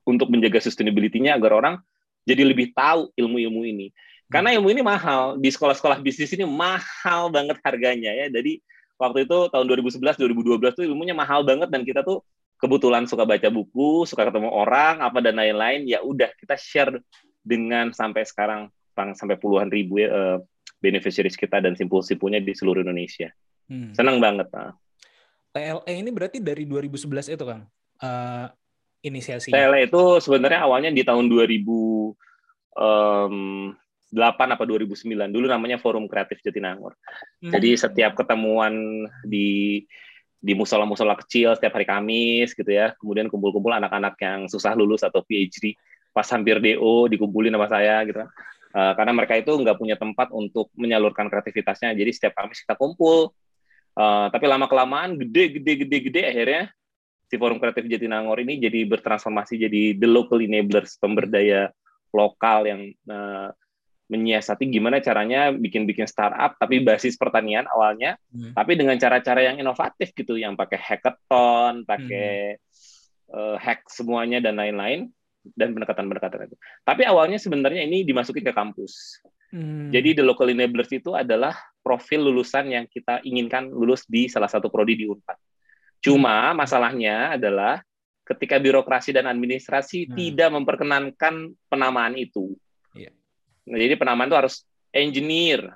untuk 0.05 0.29
menjaga 0.29 0.61
sustainability-nya 0.61 1.41
agar 1.41 1.57
orang 1.57 1.75
jadi 2.29 2.45
lebih 2.45 2.77
tahu 2.77 3.09
ilmu-ilmu 3.17 3.65
ini. 3.65 3.89
Karena 4.29 4.53
ilmu 4.53 4.69
ini 4.69 4.85
mahal 4.85 5.41
di 5.41 5.49
sekolah-sekolah 5.49 6.05
bisnis 6.05 6.37
ini 6.37 6.45
mahal 6.45 7.33
banget 7.33 7.57
harganya 7.65 8.13
ya. 8.13 8.29
Jadi 8.29 8.61
waktu 9.01 9.25
itu 9.25 9.39
tahun 9.49 9.65
2011 9.65 10.21
2012 10.21 10.77
tuh 10.77 10.85
ilmunya 10.85 11.17
mahal 11.17 11.41
banget 11.41 11.73
dan 11.73 11.89
kita 11.89 12.05
tuh 12.05 12.21
kebetulan 12.61 13.05
suka 13.05 13.29
baca 13.29 13.49
buku, 13.53 14.09
suka 14.09 14.29
ketemu 14.29 14.49
orang, 14.49 15.05
apa 15.05 15.21
dan 15.21 15.37
lain-lain, 15.37 15.85
ya 15.85 16.01
udah 16.01 16.33
kita 16.41 16.57
share 16.57 16.97
dengan 17.45 17.93
sampai 17.93 18.25
sekarang 18.25 18.73
sampai 18.95 19.37
puluhan 19.37 19.69
ribu 19.69 19.99
ya, 20.01 20.09
uh, 20.11 20.39
beneficiaries 20.79 21.35
kita 21.35 21.65
dan 21.65 21.75
simpul-simpulnya 21.75 22.45
di 22.45 22.53
seluruh 22.53 22.85
Indonesia. 22.85 23.33
Hmm. 23.69 23.97
Senang 23.97 24.21
banget. 24.21 24.49
Nah. 24.53 24.77
TLE 25.55 25.93
ini 25.95 26.11
berarti 26.11 26.43
dari 26.43 26.67
2011 26.67 27.39
itu 27.39 27.45
Kang 27.47 27.63
uh, 28.03 28.47
inisiasinya. 29.01 29.55
TLE 29.55 29.87
itu 29.87 30.03
sebenarnya 30.21 30.67
awalnya 30.67 30.91
di 30.91 31.01
tahun 31.07 31.31
2008 31.31 32.15
apa 34.19 34.65
2009. 34.67 35.31
Dulu 35.31 35.47
namanya 35.47 35.79
Forum 35.79 36.11
Kreatif 36.11 36.43
Jatinangor. 36.43 36.99
Hmm. 37.41 37.53
Jadi 37.55 37.79
setiap 37.79 38.19
ketemuan 38.19 39.07
di 39.25 39.81
di 40.45 40.53
musola-musola 40.53 41.17
kecil 41.25 41.57
setiap 41.57 41.81
hari 41.81 41.89
Kamis 41.89 42.53
gitu 42.53 42.69
ya. 42.69 42.93
Kemudian 43.01 43.33
kumpul-kumpul 43.33 43.73
anak-anak 43.73 44.19
yang 44.21 44.45
susah 44.51 44.77
lulus 44.77 45.01
atau 45.01 45.25
PhD 45.25 45.73
pas 46.15 46.29
hampir 46.31 46.63
DO 46.63 47.09
dikumpulin 47.09 47.55
sama 47.57 47.67
saya 47.67 48.05
gitu. 48.05 48.21
Uh, 48.75 48.91
karena 48.99 49.15
mereka 49.15 49.39
itu 49.39 49.55
nggak 49.55 49.79
punya 49.79 49.95
tempat 49.95 50.35
untuk 50.35 50.67
menyalurkan 50.75 51.31
kreativitasnya. 51.31 51.95
Jadi 51.95 52.11
setiap 52.11 52.35
Kamis 52.35 52.59
kita 52.67 52.75
kumpul. 52.75 53.31
Uh, 53.95 54.27
tapi 54.35 54.51
lama 54.51 54.67
kelamaan 54.67 55.15
gede 55.15 55.63
gede 55.63 55.87
gede 55.87 55.99
gede 56.11 56.23
akhirnya 56.27 56.63
si 57.31 57.39
Forum 57.39 57.63
Kreatif 57.63 57.87
Jatinangor 57.87 58.43
ini 58.43 58.59
jadi 58.59 58.83
bertransformasi 58.91 59.55
jadi 59.55 59.95
the 59.95 60.11
local 60.11 60.43
enablers 60.43 60.99
pemberdaya 60.99 61.71
lokal 62.11 62.67
yang 62.67 62.91
uh, 63.07 63.55
menyiasati 64.11 64.69
gimana 64.69 65.01
caranya 65.01 65.49
bikin-bikin 65.51 66.05
startup 66.05 66.55
tapi 66.61 66.85
basis 66.85 67.17
pertanian 67.17 67.65
awalnya, 67.73 68.21
hmm. 68.31 68.53
tapi 68.53 68.77
dengan 68.77 69.01
cara-cara 69.01 69.49
yang 69.49 69.57
inovatif 69.57 70.13
gitu, 70.13 70.37
yang 70.37 70.55
pakai 70.55 70.77
hackathon, 70.77 71.89
pakai 71.89 72.61
hmm. 72.61 73.33
uh, 73.33 73.57
hack 73.57 73.89
semuanya 73.89 74.45
dan 74.45 74.61
lain-lain 74.61 75.09
dan 75.53 75.77
pendekatan-pendekatan 75.77 76.49
itu. 76.49 76.57
Tapi 76.81 77.03
awalnya 77.05 77.37
sebenarnya 77.37 77.85
ini 77.85 78.09
dimasukin 78.09 78.41
ke 78.41 78.57
kampus. 78.57 79.21
Hmm. 79.53 79.93
Jadi 79.93 80.19
the 80.19 80.25
local 80.25 80.49
enablers 80.49 80.89
itu 80.91 81.13
adalah 81.13 81.55
profil 81.85 82.33
lulusan 82.33 82.73
yang 82.73 82.85
kita 82.89 83.21
inginkan 83.23 83.69
lulus 83.69 84.09
di 84.09 84.27
salah 84.27 84.49
satu 84.49 84.73
prodi 84.73 84.97
di 84.97 85.05
Unpad. 85.05 85.37
Cuma 86.01 86.57
masalahnya 86.57 87.37
adalah 87.37 87.85
ketika 88.25 88.57
birokrasi 88.57 89.13
dan 89.13 89.29
administrasi 89.29 90.09
hmm. 90.09 90.13
tidak 90.17 90.49
memperkenankan 90.53 91.53
penamaan 91.69 92.17
itu. 92.17 92.57
Yeah. 92.97 93.13
Nah, 93.69 93.77
jadi 93.77 94.01
penamaan 94.01 94.33
itu 94.33 94.39
harus 94.41 94.65
engineer, 94.91 95.69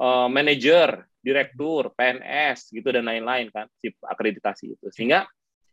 uh, 0.00 0.28
manager, 0.32 1.04
direktur, 1.22 1.94
PNS 1.94 2.72
gitu 2.74 2.88
dan 2.90 3.06
lain-lain 3.06 3.52
kan, 3.54 3.70
sip 3.78 3.94
akreditasi 4.02 4.74
itu. 4.74 4.86
Sehingga 4.90 5.28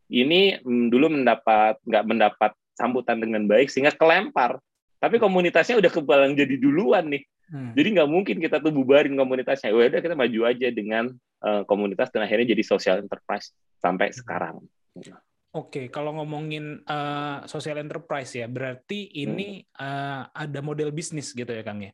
ini 0.10 0.58
mm, 0.58 0.90
dulu 0.90 1.14
mendapat 1.14 1.82
nggak 1.86 2.06
mendapat 2.06 2.52
sambutan 2.80 3.20
dengan 3.20 3.44
baik 3.44 3.68
sehingga 3.68 3.92
kelempar. 3.92 4.64
Tapi 5.00 5.20
komunitasnya 5.20 5.80
udah 5.80 5.92
kebalang 5.92 6.34
jadi 6.40 6.56
duluan 6.56 7.12
nih. 7.12 7.24
Hmm. 7.52 7.74
Jadi 7.76 7.88
nggak 8.00 8.10
mungkin 8.10 8.38
kita 8.40 8.64
tuh 8.64 8.72
bubarin 8.72 9.20
komunitasnya. 9.20 9.76
Ya 9.76 9.92
udah 9.92 10.02
kita 10.04 10.16
maju 10.16 10.40
aja 10.48 10.68
dengan 10.72 11.12
uh, 11.44 11.68
komunitas 11.68 12.08
dan 12.16 12.24
akhirnya 12.24 12.56
jadi 12.56 12.64
social 12.64 12.98
enterprise 13.04 13.52
sampai 13.84 14.16
sekarang. 14.16 14.64
Oke, 15.50 15.90
kalau 15.90 16.14
ngomongin 16.22 16.86
uh, 16.86 17.42
social 17.50 17.82
enterprise 17.82 18.38
ya, 18.38 18.46
berarti 18.46 19.10
ini 19.18 19.66
hmm. 19.66 19.82
uh, 19.82 20.22
ada 20.30 20.60
model 20.62 20.94
bisnis 20.94 21.34
gitu 21.34 21.50
ya, 21.50 21.66
Kang 21.66 21.82
ya? 21.82 21.90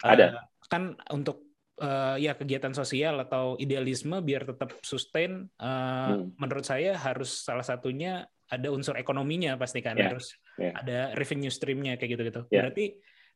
Uh, 0.00 0.16
ada. 0.16 0.26
Kan 0.72 0.96
untuk 1.12 1.52
uh, 1.84 2.16
ya 2.16 2.32
kegiatan 2.32 2.72
sosial 2.72 3.20
atau 3.20 3.60
idealisme 3.60 4.24
biar 4.24 4.48
tetap 4.48 4.72
sustain, 4.80 5.52
uh, 5.60 6.16
hmm. 6.16 6.40
menurut 6.40 6.64
saya 6.64 6.96
harus 6.96 7.44
salah 7.44 7.66
satunya 7.66 8.24
ada 8.50 8.68
unsur 8.68 8.94
ekonominya 9.00 9.56
pasti 9.56 9.80
kan, 9.80 9.96
yeah. 9.96 10.12
harus 10.12 10.36
yeah. 10.60 10.74
ada 10.76 10.98
revenue 11.16 11.52
streamnya 11.52 11.96
kayak 11.96 12.18
gitu-gitu. 12.18 12.42
Yeah. 12.52 12.68
Berarti 12.68 12.84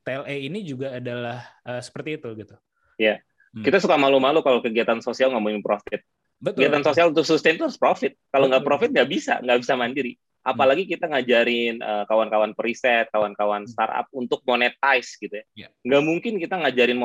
TLE 0.04 0.36
ini 0.48 0.60
juga 0.64 0.96
adalah 0.96 1.44
uh, 1.64 1.80
seperti 1.80 2.20
itu 2.20 2.28
gitu. 2.36 2.56
Ya, 2.98 3.04
yeah. 3.04 3.16
hmm. 3.56 3.64
kita 3.64 3.80
suka 3.80 3.96
malu-malu 3.96 4.44
kalau 4.44 4.60
kegiatan 4.60 5.00
sosial 5.00 5.32
ngomongin 5.32 5.64
profit. 5.64 6.04
Betul. 6.38 6.64
Kegiatan 6.64 6.84
sosial 6.86 7.06
untuk 7.10 7.26
sustain 7.26 7.58
itu 7.58 7.66
harus 7.66 7.80
profit. 7.80 8.14
Kalau 8.30 8.46
nggak 8.46 8.62
profit 8.62 8.90
nggak 8.94 9.08
bisa, 9.10 9.42
nggak 9.42 9.58
bisa 9.58 9.74
mandiri. 9.74 10.14
Apalagi 10.46 10.86
kita 10.86 11.10
ngajarin 11.10 11.82
uh, 11.82 12.06
kawan-kawan 12.06 12.54
periset, 12.54 13.10
kawan-kawan 13.10 13.66
startup 13.68 14.06
untuk 14.14 14.40
monetize 14.46 15.18
gitu 15.18 15.34
ya. 15.34 15.44
Yeah. 15.66 15.70
Nggak 15.82 16.02
mungkin 16.06 16.32
kita 16.38 16.56
ngajarin 16.62 16.98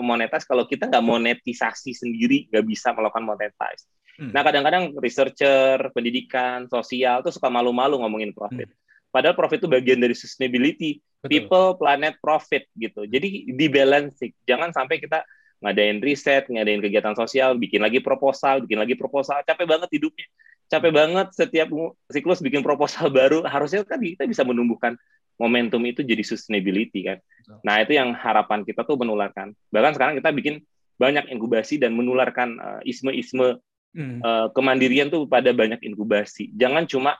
monetize 0.00 0.44
kalau 0.48 0.64
kita 0.64 0.88
nggak 0.88 1.04
monetisasi 1.04 1.92
sendiri, 1.94 2.48
nggak 2.48 2.64
bisa 2.64 2.96
melakukan 2.96 3.28
monetize. 3.28 3.86
Hmm. 4.18 4.34
Nah 4.34 4.42
kadang-kadang 4.42 4.98
researcher, 4.98 5.78
pendidikan, 5.94 6.66
sosial 6.66 7.22
tuh 7.22 7.30
suka 7.30 7.46
malu-malu 7.46 8.02
ngomongin 8.02 8.34
profit. 8.34 8.66
Hmm. 8.66 8.78
Padahal 9.14 9.38
profit 9.38 9.62
itu 9.64 9.70
bagian 9.70 10.02
dari 10.02 10.12
sustainability, 10.12 10.98
Betul. 11.22 11.30
people, 11.30 11.68
planet, 11.80 12.18
profit 12.20 12.66
gitu. 12.76 13.06
Jadi 13.06 13.54
di 13.54 13.66
balance, 13.70 14.20
jangan 14.44 14.74
sampai 14.74 15.00
kita 15.00 15.24
ngadain 15.62 15.98
riset, 16.02 16.50
ngadain 16.50 16.82
kegiatan 16.82 17.14
sosial, 17.14 17.56
bikin 17.56 17.80
lagi 17.80 18.02
proposal, 18.02 18.62
bikin 18.66 18.78
lagi 18.78 18.94
proposal, 18.98 19.40
capek 19.46 19.64
banget 19.64 19.88
hidupnya. 19.94 20.26
Capek 20.68 20.92
banget 20.92 21.32
setiap 21.32 21.72
siklus 22.12 22.44
bikin 22.44 22.60
proposal 22.60 23.08
baru. 23.18 23.46
Harusnya 23.46 23.86
kan 23.86 24.02
kita 24.02 24.28
bisa 24.28 24.44
menumbuhkan 24.44 24.98
momentum 25.38 25.80
itu 25.86 26.02
jadi 26.02 26.20
sustainability 26.26 27.06
kan. 27.06 27.18
Nah 27.62 27.80
itu 27.80 27.96
yang 27.96 28.12
harapan 28.12 28.66
kita 28.66 28.82
tuh 28.82 28.98
menularkan. 28.98 29.54
Bahkan 29.70 29.92
sekarang 29.94 30.14
kita 30.18 30.34
bikin 30.34 30.66
banyak 30.98 31.30
inkubasi 31.30 31.78
dan 31.78 31.94
menularkan 31.94 32.58
uh, 32.58 32.80
isme-isme 32.82 33.62
hmm. 33.94 34.18
uh, 34.20 34.46
kemandirian 34.52 35.08
tuh 35.08 35.24
pada 35.28 35.52
banyak 35.54 35.80
inkubasi. 35.84 36.52
Jangan 36.56 36.88
cuma 36.88 37.16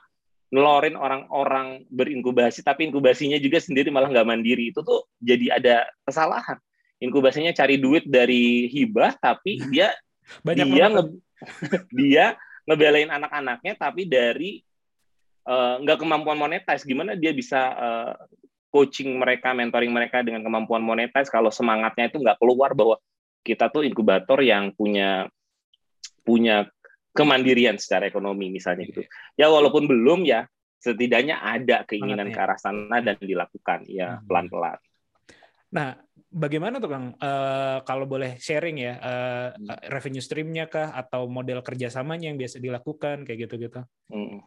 nelorin 0.49 0.97
orang-orang 0.97 1.85
berinkubasi, 1.93 2.65
tapi 2.65 2.89
inkubasinya 2.89 3.37
juga 3.37 3.61
sendiri 3.61 3.93
malah 3.93 4.09
nggak 4.09 4.27
mandiri. 4.27 4.73
Itu 4.73 4.81
tuh 4.81 5.05
jadi 5.21 5.61
ada 5.61 5.85
kesalahan 6.03 6.57
inkubasinya 6.99 7.55
cari 7.55 7.79
duit 7.79 8.05
dari 8.05 8.67
hibah 8.67 9.15
tapi 9.17 9.63
dia 9.71 9.95
Banyak 10.45 10.67
dia 10.69 10.85
nge, 10.93 11.03
dia 11.97 12.25
ngebelain 12.69 13.09
anak-anaknya 13.09 13.73
tapi 13.79 14.05
dari 14.05 14.61
nggak 15.49 15.97
uh, 15.97 16.01
kemampuan 16.05 16.37
monetize 16.37 16.85
gimana 16.85 17.17
dia 17.17 17.33
bisa 17.33 17.73
uh, 17.73 18.13
coaching 18.69 19.17
mereka 19.17 19.49
mentoring 19.57 19.89
mereka 19.89 20.21
dengan 20.21 20.45
kemampuan 20.45 20.85
monetize 20.85 21.33
kalau 21.33 21.49
semangatnya 21.49 22.13
itu 22.13 22.21
nggak 22.21 22.37
keluar 22.37 22.77
bahwa 22.77 23.01
kita 23.41 23.73
tuh 23.73 23.81
inkubator 23.81 24.37
yang 24.45 24.69
punya 24.77 25.25
punya 26.29 26.69
kemandirian 27.09 27.81
secara 27.81 28.05
ekonomi 28.05 28.53
misalnya 28.53 28.85
gitu 28.85 29.01
ya 29.33 29.49
walaupun 29.49 29.89
belum 29.89 30.29
ya 30.29 30.45
setidaknya 30.77 31.41
ada 31.41 31.83
keinginan 31.89 32.29
ke 32.29 32.37
arah 32.37 32.61
sana 32.61 33.01
dan 33.01 33.17
dilakukan 33.17 33.89
ya 33.89 34.21
pelan-pelan 34.29 34.77
Nah, 35.69 35.93
bagaimana 36.33 36.81
tuh 36.81 36.89
Kang? 36.89 37.13
Eh, 37.13 37.77
kalau 37.85 38.09
boleh 38.09 38.41
sharing 38.41 38.77
ya, 38.81 38.93
eh, 38.97 39.49
revenue 39.93 40.21
streamnya 40.21 40.65
kah 40.65 40.97
atau 40.97 41.29
model 41.29 41.61
kerjasamanya 41.61 42.33
yang 42.33 42.41
biasa 42.41 42.57
dilakukan 42.57 43.21
kayak 43.21 43.39
gitu-gitu? 43.45 43.81
Hmm. 44.09 44.41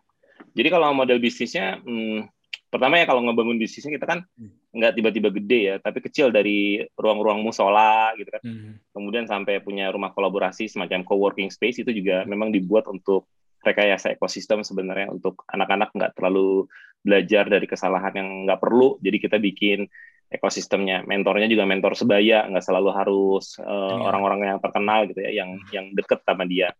Jadi 0.52 0.68
kalau 0.68 0.90
model 0.90 1.22
bisnisnya, 1.22 1.78
hmm, 1.78 2.26
pertama 2.72 2.96
ya 2.96 3.04
kalau 3.04 3.20
ngebangun 3.20 3.60
bisnisnya 3.60 3.92
kita 4.00 4.08
kan 4.08 4.24
Hmm. 4.32 4.48
nggak 4.72 4.92
tiba-tiba 4.96 5.28
gede 5.28 5.60
ya, 5.68 5.74
tapi 5.76 6.00
kecil 6.00 6.32
dari 6.32 6.80
ruang-ruang 6.96 7.44
musola 7.44 8.16
gitu 8.16 8.32
kan. 8.32 8.40
Hmm. 8.40 8.80
Kemudian 8.96 9.28
sampai 9.28 9.60
punya 9.60 9.92
rumah 9.92 10.16
kolaborasi 10.16 10.72
semacam 10.72 11.04
co-working 11.04 11.52
space 11.52 11.84
itu 11.84 11.92
juga 11.92 12.24
memang 12.24 12.48
dibuat 12.48 12.88
untuk 12.88 13.28
rekayasa 13.60 14.16
ekosistem 14.16 14.64
sebenarnya 14.64 15.12
untuk 15.12 15.44
anak-anak 15.52 15.92
nggak 15.92 16.12
terlalu 16.16 16.66
belajar 17.04 17.46
dari 17.46 17.68
kesalahan 17.68 18.14
yang 18.16 18.28
nggak 18.48 18.58
perlu. 18.58 18.96
Jadi 19.04 19.16
kita 19.20 19.36
bikin 19.36 19.84
ekosistemnya, 20.32 21.04
mentornya 21.04 21.44
juga 21.44 21.68
mentor 21.68 21.92
sebaya, 21.92 22.48
nggak 22.48 22.64
selalu 22.64 22.90
harus 22.96 23.60
uh, 23.60 23.68
Iya. 23.68 24.00
orang-orang 24.08 24.40
yang 24.56 24.60
terkenal 24.64 25.04
gitu 25.12 25.20
ya, 25.20 25.30
yang 25.44 25.60
yang 25.70 25.92
deket 25.92 26.24
sama 26.24 26.48
dia. 26.48 26.72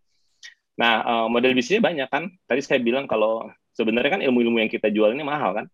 Nah, 0.81 1.05
uh, 1.05 1.27
model 1.29 1.53
bisnisnya 1.53 1.85
banyak 1.85 2.09
kan. 2.09 2.33
Tadi 2.49 2.65
saya 2.65 2.81
bilang 2.81 3.05
kalau 3.05 3.45
sebenarnya 3.77 4.17
kan 4.17 4.23
ilmu-ilmu 4.25 4.57
yang 4.57 4.73
kita 4.73 4.89
jual 4.89 5.13
ini 5.13 5.21
mahal 5.21 5.53
kan. 5.53 5.67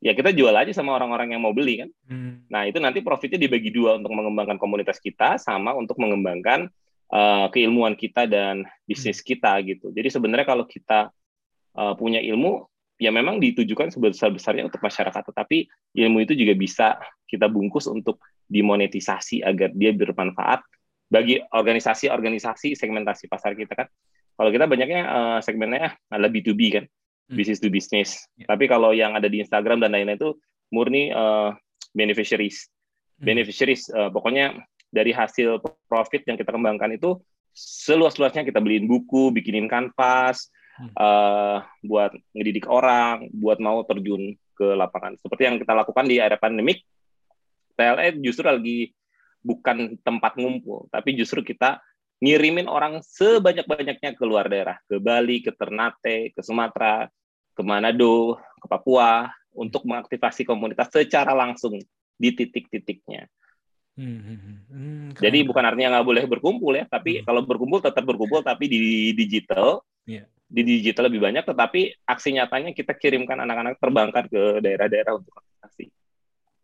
Hmm. 0.00 0.06
Ya 0.08 0.12
kita 0.16 0.32
jual 0.32 0.56
aja 0.56 0.72
sama 0.72 0.96
orang-orang 0.96 1.36
yang 1.36 1.44
mau 1.44 1.52
beli 1.52 1.84
kan. 1.84 1.90
Hmm. 2.08 2.42
Nah, 2.48 2.64
itu 2.64 2.80
nanti 2.80 3.04
profitnya 3.04 3.36
dibagi 3.36 3.68
dua 3.68 4.00
untuk 4.00 4.16
mengembangkan 4.16 4.56
komunitas 4.56 4.96
kita 4.96 5.36
sama 5.36 5.76
untuk 5.76 6.00
mengembangkan 6.00 6.72
uh, 7.12 7.46
keilmuan 7.52 7.92
kita 7.94 8.24
dan 8.24 8.64
bisnis 8.88 9.20
kita 9.20 9.60
gitu. 9.62 9.92
Jadi 9.92 10.08
sebenarnya 10.08 10.48
kalau 10.48 10.64
kita 10.64 11.12
uh, 11.76 11.94
punya 11.94 12.24
ilmu, 12.24 12.64
ya 12.96 13.12
memang 13.12 13.36
ditujukan 13.40 13.92
sebesar-besarnya 13.92 14.72
untuk 14.72 14.80
masyarakat, 14.80 15.22
tetapi 15.32 15.68
ilmu 15.96 16.24
itu 16.24 16.32
juga 16.32 16.56
bisa 16.56 16.86
kita 17.28 17.46
bungkus 17.46 17.86
untuk 17.86 18.18
dimonetisasi 18.50 19.44
agar 19.46 19.70
dia 19.76 19.94
bermanfaat 19.94 20.64
bagi 21.10 21.38
organisasi-organisasi 21.42 22.74
segmentasi 22.74 23.28
pasar 23.28 23.54
kita 23.54 23.74
kan. 23.74 23.86
Kalau 24.40 24.50
kita 24.50 24.64
banyaknya 24.64 25.00
uh, 25.04 25.38
segmennya 25.44 26.00
adalah 26.08 26.32
B2B 26.32 26.60
kan, 26.72 26.84
Hmm. 27.30 27.38
business 27.38 27.62
to 27.62 27.70
business. 27.70 28.26
Ya. 28.34 28.50
Tapi 28.50 28.66
kalau 28.66 28.90
yang 28.90 29.14
ada 29.14 29.30
di 29.30 29.38
Instagram 29.38 29.78
dan 29.78 29.94
lain-lain 29.94 30.18
itu 30.18 30.34
murni 30.74 31.14
uh, 31.14 31.54
beneficiaries. 31.94 32.66
Hmm. 33.22 33.30
Beneficiaries, 33.30 33.86
uh, 33.94 34.10
pokoknya 34.10 34.58
dari 34.90 35.14
hasil 35.14 35.62
profit 35.86 36.26
yang 36.26 36.34
kita 36.34 36.50
kembangkan 36.50 36.90
itu 36.98 37.22
seluas-luasnya 37.54 38.42
kita 38.42 38.58
beliin 38.58 38.90
buku, 38.90 39.30
bikinin 39.30 39.70
kanvas, 39.70 40.50
Hmm. 40.80 40.96
uh, 40.96 41.58
buat 41.84 42.16
ngedidik 42.32 42.64
orang, 42.64 43.28
buat 43.36 43.60
mau 43.60 43.84
terjun 43.84 44.32
ke 44.56 44.64
lapangan. 44.72 45.20
Seperti 45.20 45.44
yang 45.44 45.60
kita 45.60 45.76
lakukan 45.76 46.08
di 46.08 46.16
era 46.16 46.40
pandemik, 46.40 46.80
TLE 47.76 48.16
justru 48.24 48.48
lagi 48.48 48.88
bukan 49.44 50.00
tempat 50.00 50.40
ngumpul, 50.40 50.88
tapi 50.88 51.12
justru 51.16 51.44
kita 51.44 51.84
ngirimin 52.24 52.68
orang 52.68 53.04
sebanyak-banyaknya 53.04 54.16
ke 54.16 54.24
luar 54.24 54.48
daerah, 54.48 54.76
ke 54.88 54.96
Bali, 55.00 55.44
ke 55.44 55.52
Ternate, 55.52 56.32
ke 56.32 56.40
Sumatera, 56.40 57.08
ke 57.60 57.62
Manado, 57.68 58.40
ke 58.56 58.66
Papua, 58.66 59.28
untuk 59.52 59.84
mengaktifasi 59.84 60.48
komunitas 60.48 60.88
secara 60.88 61.36
langsung 61.36 61.76
di 62.16 62.28
titik-titiknya. 62.32 63.28
Hmm, 64.00 64.20
hmm, 64.24 64.38
hmm. 64.72 65.08
Jadi 65.20 65.44
bukan 65.44 65.60
artinya 65.60 66.00
nggak 66.00 66.06
boleh 66.08 66.24
berkumpul 66.24 66.72
ya, 66.72 66.88
tapi 66.88 67.20
Hmm. 67.20 67.28
kalau 67.28 67.44
berkumpul 67.44 67.84
tetap 67.84 68.00
berkumpul, 68.08 68.40
tapi 68.40 68.64
di 68.64 69.12
digital, 69.12 69.84
Iya. 70.08 70.24
di 70.48 70.62
digital 70.64 71.12
lebih 71.12 71.20
banyak, 71.20 71.44
tetapi 71.44 72.00
aksi 72.08 72.32
nyatanya 72.32 72.72
kita 72.72 72.96
kirimkan 72.96 73.36
anak-anak 73.44 73.76
terbangkan 73.76 74.24
ke 74.24 74.64
daerah-daerah 74.64 75.20
untuk 75.20 75.36
aktivasi 75.36 75.92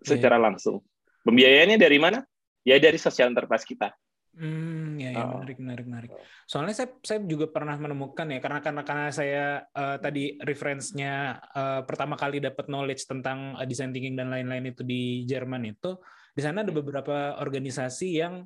secara 0.01 0.41
langsung. 0.41 0.81
Pembiayaannya 1.29 1.77
dari 1.77 1.99
mana? 2.01 2.25
Ya 2.65 2.81
dari 2.81 2.97
social 2.97 3.29
enterprise 3.29 3.67
kita. 3.69 3.93
Hmm, 4.37 5.01
ya, 5.01 5.17
ya 5.17 5.25
Oh. 5.25 5.41
menarik, 5.41 5.57
menarik, 5.57 5.87
menarik. 5.89 6.13
Soalnya 6.45 6.77
saya, 6.77 6.93
saya 7.01 7.25
juga 7.25 7.49
pernah 7.49 7.73
menemukan 7.81 8.29
ya, 8.29 8.37
karena 8.37 8.61
karena 8.61 8.83
karena 8.85 9.09
saya 9.09 9.65
eh, 9.65 9.97
tadi 9.97 10.37
reference-nya 10.45 11.41
eh, 11.57 11.81
pertama 11.89 12.21
kali 12.21 12.37
dapat 12.45 12.69
knowledge 12.69 13.09
tentang 13.09 13.57
eh, 13.57 13.65
design 13.65 13.97
thinking 13.97 14.13
dan 14.13 14.29
lain-lain 14.29 14.77
itu 14.77 14.85
di 14.85 15.25
Jerman 15.25 15.65
itu, 15.73 15.97
di 16.37 16.41
sana 16.45 16.61
ada 16.61 16.69
beberapa 16.69 17.41
organisasi 17.41 18.09
yang 18.13 18.45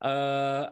eh, 0.00 0.64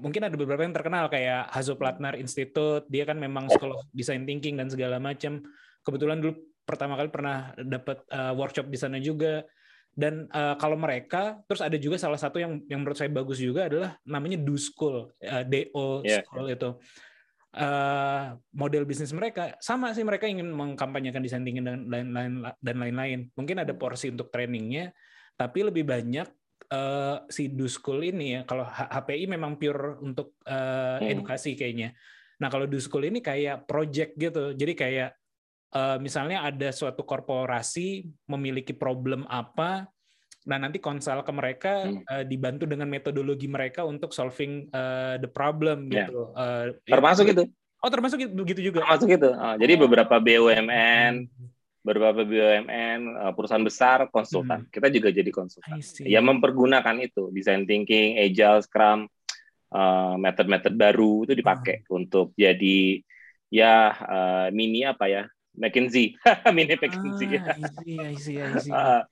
mungkin 0.00 0.24
ada 0.24 0.36
beberapa 0.40 0.64
yang 0.64 0.72
terkenal 0.72 1.12
kayak 1.12 1.52
Hasso 1.52 1.76
Plattner 1.76 2.16
Institute, 2.16 2.88
dia 2.88 3.04
kan 3.04 3.20
memang 3.20 3.52
School 3.52 3.76
of 3.76 3.84
Design 3.92 4.24
Thinking 4.24 4.56
dan 4.56 4.72
segala 4.72 4.96
macam. 4.96 5.44
Kebetulan 5.84 6.24
dulu 6.24 6.32
pertama 6.64 6.96
kali 6.96 7.12
pernah 7.12 7.52
dapat 7.60 8.08
eh, 8.08 8.32
workshop 8.32 8.72
di 8.72 8.78
sana 8.80 8.96
juga. 9.04 9.44
Dan 9.92 10.30
eh, 10.30 10.54
kalau 10.56 10.78
mereka, 10.78 11.42
terus 11.44 11.58
ada 11.58 11.74
juga 11.74 11.98
salah 11.98 12.16
satu 12.16 12.38
yang 12.38 12.62
yang 12.70 12.80
menurut 12.82 12.94
saya 12.94 13.10
bagus 13.10 13.38
juga 13.38 13.66
adalah 13.66 13.98
namanya 14.02 14.38
Do 14.38 14.54
School, 14.54 15.10
eh, 15.18 15.42
DO 15.42 16.02
Iya. 16.06 16.22
School 16.22 16.46
itu. 16.48 16.70
Eh, 17.48 18.24
model 18.52 18.84
bisnis 18.84 19.10
mereka 19.10 19.56
sama 19.58 19.90
sih 19.96 20.04
mereka 20.04 20.28
ingin 20.28 20.52
mengkampanyekan 20.52 21.24
desain 21.24 21.42
thinking 21.42 21.64
dan 21.64 21.88
lain-lain 21.88 22.44
dan 22.60 22.76
lain-lain. 22.76 23.32
Mungkin 23.34 23.64
ada 23.64 23.72
porsi 23.72 24.12
untuk 24.12 24.28
trainingnya, 24.28 24.92
tapi 25.34 25.64
lebih 25.64 25.82
banyak 25.82 26.28
eh, 26.68 27.16
si 27.32 27.48
Do 27.48 27.64
School 27.66 28.04
ini 28.04 28.38
ya. 28.38 28.40
Kalau 28.44 28.68
HPI 28.68 29.24
memang 29.26 29.56
pure 29.56 29.96
untuk 29.98 30.36
eh, 30.44 31.00
Hmm. 31.00 31.10
edukasi 31.10 31.56
kayaknya. 31.56 31.96
Nah 32.38 32.46
kalau 32.46 32.68
Do 32.68 32.78
School 32.78 33.08
ini 33.08 33.18
kayak 33.18 33.64
project 33.66 34.14
gitu. 34.14 34.52
Jadi 34.52 34.72
kayak 34.76 35.10
eh, 35.70 35.98
misalnya 35.98 36.44
ada 36.44 36.68
suatu 36.70 37.02
korporasi 37.02 38.02
memiliki 38.26 38.72
problem 38.72 39.28
apa, 39.28 39.84
nah 40.44 40.56
nanti 40.56 40.80
konsul 40.80 41.20
ke 41.20 41.32
mereka 41.32 41.72
Hmm. 41.84 42.00
eh, 42.02 42.24
dibantu 42.24 42.64
dengan 42.64 42.88
metodologi 42.88 43.44
mereka 43.44 43.84
untuk 43.84 44.12
solving 44.12 44.68
eh, 44.68 45.16
the 45.18 45.28
problem 45.28 45.88
Ya. 45.88 46.08
gitu. 46.08 46.32
Eh, 46.32 46.64
Termasuk 46.88 47.26
itu, 47.28 47.44
Oh 47.78 47.92
termasuk 47.94 48.18
gitu- 48.18 48.34
begitu 48.34 48.60
juga. 48.72 48.82
termasuk 48.82 49.06
itu. 49.06 49.30
Ah, 49.38 49.54
jadi 49.54 49.78
Oh. 49.78 49.86
beberapa 49.86 50.18
BUMN, 50.18 51.30
beberapa 51.78 52.26
BUMN, 52.26 53.00
perusahaan 53.38 53.62
besar, 53.62 54.10
konsultan. 54.10 54.66
Kita 54.66 54.90
juga 54.90 55.14
jadi 55.14 55.30
konsultan. 55.30 55.78
Ya 56.02 56.18
mempergunakan 56.18 56.98
itu, 56.98 57.30
design 57.30 57.70
thinking, 57.70 58.18
agile, 58.18 58.66
scrum, 58.66 59.06
eh, 59.70 60.14
metode-metode 60.18 60.74
baru 60.74 61.22
itu 61.22 61.38
dipakai 61.38 61.86
untuk 61.88 62.34
jadi 62.34 62.98
ya 63.48 63.94
eh, 63.94 64.48
mini 64.50 64.82
apa 64.82 65.06
ya, 65.06 65.22
McKinsey, 65.58 66.14
mini 66.56 66.74
McKinsey. 66.78 67.26
Ah, 67.42 67.54
I 67.58 67.66
see, 67.66 67.96
I 67.98 68.14
see, 68.16 68.38
I 68.38 68.52
see. 68.56 68.74
Ah, 68.78 69.02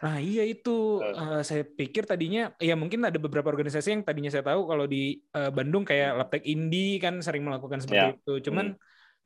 Nah 0.00 0.16
iya 0.16 0.48
itu 0.48 0.96
eh, 1.04 1.44
saya 1.44 1.60
pikir 1.60 2.08
tadinya 2.08 2.56
ya 2.56 2.72
mungkin 2.72 3.04
ada 3.04 3.20
beberapa 3.20 3.52
organisasi 3.52 3.92
yang 3.92 4.00
tadinya 4.00 4.32
saya 4.32 4.40
tahu 4.48 4.64
kalau 4.64 4.88
di 4.88 5.20
eh, 5.20 5.50
Bandung 5.52 5.84
kayak 5.84 6.16
Laptek 6.16 6.42
Indi 6.48 6.96
kan 6.96 7.20
sering 7.20 7.44
melakukan 7.44 7.84
seperti 7.84 8.16
itu. 8.16 8.48
Cuman 8.48 8.72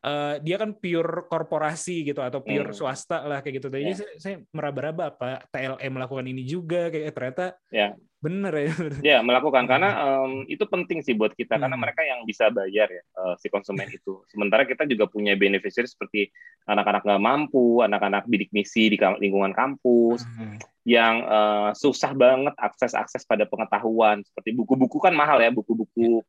eh, 0.03 0.35
dia 0.43 0.57
kan 0.59 0.75
pure 0.75 1.31
korporasi 1.31 2.03
gitu 2.11 2.19
atau 2.27 2.43
pure 2.43 2.75
Hmm. 2.75 2.77
swasta 2.77 3.23
lah 3.23 3.39
kayak 3.47 3.63
gitu. 3.63 3.71
Jadi 3.71 3.87
Ya. 3.87 3.99
saya, 4.03 4.13
saya 4.19 4.35
meraba-raba 4.51 5.15
apa 5.15 5.47
TLM 5.55 5.93
melakukan 5.95 6.27
ini 6.27 6.43
juga 6.43 6.91
kayak 6.91 7.05
eh, 7.07 7.15
ternyata 7.15 7.45
Ya. 7.71 7.95
Bener 8.25 8.55
ya. 8.57 8.73
Ya 9.05 9.19
melakukan 9.21 9.69
karena 9.69 9.91
em, 10.25 10.49
itu 10.49 10.65
penting 10.65 11.05
sih 11.05 11.13
buat 11.13 11.37
kita 11.37 11.61
karena 11.61 11.77
Hmm. 11.77 11.85
mereka 11.85 12.01
yang 12.01 12.25
bisa 12.25 12.49
bayar 12.49 12.89
ya 12.89 13.05
eh, 13.05 13.35
si 13.37 13.47
konsumen 13.47 13.85
itu. 13.87 14.25
Sementara 14.27 14.65
kita 14.65 14.89
juga 14.89 15.05
punya 15.05 15.37
beneficiary 15.37 15.85
seperti 15.85 16.33
anak-anak 16.65 17.05
nggak 17.05 17.21
mampu, 17.21 17.85
anak-anak 17.85 18.25
bidik 18.25 18.49
misi 18.51 18.89
di 18.89 18.97
lingkungan 18.97 19.53
kampus 19.53 20.25
Hmm. 20.25 20.57
yang 20.83 21.15
eh, 21.21 21.71
susah 21.75 22.17
banget 22.17 22.55
akses 22.57 22.97
akses 22.97 23.23
pada 23.23 23.45
pengetahuan 23.45 24.25
seperti 24.25 24.57
buku-buku 24.57 24.97
kan 24.97 25.13
mahal 25.13 25.37
ya 25.39 25.53
buku-buku 25.53 26.25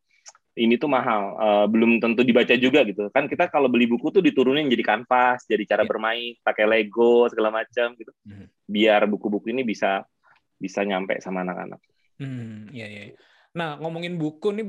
ini 0.56 0.76
tuh 0.76 0.88
mahal 0.88 1.36
Eh, 1.36 1.66
belum 1.68 2.00
tentu 2.00 2.24
dibaca 2.24 2.56
juga 2.56 2.84
gitu 2.84 3.12
kan 3.12 3.28
kita 3.28 3.48
kalau 3.48 3.68
beli 3.68 3.86
buku 3.86 4.08
tuh 4.10 4.24
diturunin 4.24 4.68
jadi 4.68 4.84
kanvas 4.84 5.44
jadi 5.44 5.64
cara 5.68 5.84
Ya. 5.84 5.90
bermain 5.92 6.32
pakai 6.40 6.64
Lego 6.64 7.28
segala 7.28 7.52
macam 7.52 7.92
gitu 7.94 8.12
Hmm. 8.24 8.48
biar 8.64 9.04
buku-buku 9.06 9.52
ini 9.52 9.62
bisa 9.62 10.08
bisa 10.56 10.82
nyampe 10.82 11.20
sama 11.20 11.44
anak-anak. 11.44 11.80
Hmm, 12.16 12.72
iya 12.72 12.88
iya. 12.88 13.04
Nah 13.56 13.80
ngomongin 13.80 14.16
buku 14.16 14.52
nih 14.52 14.68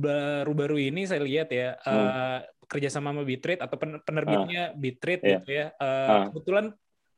baru-baru 0.00 0.90
ini 0.90 1.06
saya 1.06 1.22
lihat 1.22 1.48
ya 1.50 1.74
eh, 1.76 2.38
kerjasama 2.64 3.12
sama 3.12 3.22
Bitrate 3.22 3.60
atau 3.60 3.76
pen- 3.76 4.02
penerbitnya 4.02 4.72
Bitrate 4.72 5.22
Iya. 5.22 5.32
gitu 5.38 5.50
ya. 5.52 5.66
Eh, 5.70 6.08
Ah. 6.08 6.24
Kebetulan 6.28 6.66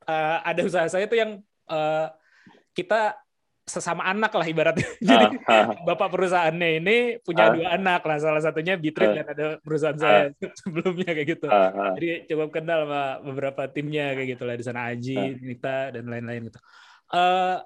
eh, 0.03 0.37
ada 0.43 0.61
usaha 0.61 0.85
saya 0.85 1.05
tuh 1.05 1.17
yang 1.17 1.31
eh, 1.67 2.07
kita 2.73 3.17
sesama 3.67 4.07
anak 4.07 4.31
lah 4.31 4.47
ibaratnya. 4.47 4.87
Jadi 5.03 5.25
Ah, 5.43 5.67
ah, 5.67 5.75
bapak 5.83 6.07
perusahaannya 6.07 6.69
ini 6.79 6.97
punya 7.19 7.49
Ah. 7.49 7.53
dua 7.53 7.67
anak 7.75 8.01
lah. 8.01 8.17
Salah 8.17 8.39
satunya 8.39 8.79
Bitrate 8.79 9.11
Ah. 9.11 9.17
dan 9.19 9.27
ada 9.27 9.45
perusahaan 9.59 9.97
saya 9.97 10.31
sebelumnya 10.63 11.11
kayak 11.11 11.27
gitu. 11.35 11.47
ah, 11.49 11.69
ah. 11.69 11.91
Jadi 11.99 12.29
coba 12.31 12.43
kenal 12.49 12.87
sama 12.87 13.03
beberapa 13.21 13.61
timnya 13.67 14.15
kayak 14.15 14.37
gitu 14.37 14.43
lah 14.47 14.55
di 14.55 14.63
sana 14.63 14.87
Aji, 14.87 15.17
Ah. 15.17 15.27
Nita 15.35 15.77
dan 15.91 16.03
lain-lain 16.07 16.47
gitu. 16.47 16.59
Eh 17.11 17.57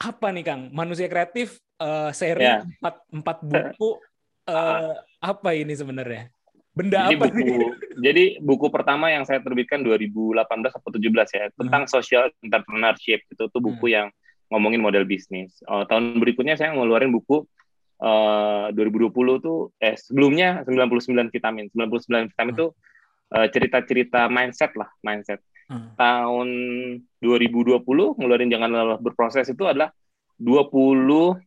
apa 0.00 0.32
nih 0.32 0.44
Kang? 0.44 0.72
Manusia 0.72 1.06
kreatif 1.06 1.60
eh, 1.76 2.10
seri 2.16 2.40
Ya. 2.40 2.64
empat 2.64 3.04
empat 3.12 3.36
buku 3.44 4.00
eh, 4.52 4.94
apa 5.20 5.50
ini 5.52 5.76
sebenarnya? 5.76 6.32
Benda 6.72 7.12
Jadi 7.12 7.16
apa 7.20 7.24
buku 7.28 7.38
nih? 7.44 7.70
jadi 8.08 8.24
buku 8.40 8.66
pertama 8.72 9.12
yang 9.12 9.28
saya 9.28 9.44
terbitkan 9.44 9.84
2018 9.84 10.40
atau 10.48 10.90
17 10.90 11.36
ya 11.36 11.44
tentang 11.52 11.84
social 11.84 12.32
entrepreneurship 12.40 13.20
itu 13.28 13.44
tuh 13.52 13.60
buku 13.60 13.92
yang 13.92 14.08
ngomongin 14.48 14.80
model 14.80 15.04
bisnis. 15.04 15.60
Uh, 15.68 15.84
tahun 15.86 16.18
berikutnya 16.18 16.56
saya 16.56 16.74
ngeluarin 16.74 17.12
buku 17.12 17.44
uh, 18.02 18.72
2020 18.72 19.12
tuh 19.44 19.70
eh 19.78 19.94
sebelumnya 19.94 20.64
99 20.64 21.30
vitamin. 21.30 21.68
99 21.70 22.32
vitamin 22.34 22.54
itu 22.56 22.66
uh, 23.36 23.46
cerita-cerita 23.46 24.26
mindset 24.32 24.72
lah, 24.74 24.90
mindset. 25.04 25.44
Hmm. 25.70 25.94
Tahun 25.94 26.48
2020 27.22 27.78
ngeluarin 28.18 28.50
jangan 28.50 28.70
lelah 28.74 28.98
berproses 28.98 29.46
itu 29.46 29.62
adalah 29.62 29.94
23 30.42 31.38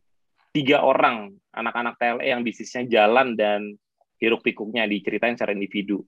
orang 0.80 1.36
anak-anak 1.52 1.94
TLE 2.00 2.26
yang 2.32 2.40
bisnisnya 2.40 2.88
jalan 2.88 3.36
dan 3.36 3.76
hiruk 4.16 4.40
pikuknya 4.40 4.88
diceritain 4.88 5.36
secara 5.36 5.52
individu. 5.52 6.00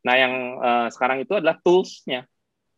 Nah, 0.00 0.14
yang 0.16 0.34
uh, 0.56 0.88
sekarang 0.88 1.20
itu 1.26 1.36
adalah 1.36 1.60
tools-nya. 1.60 2.24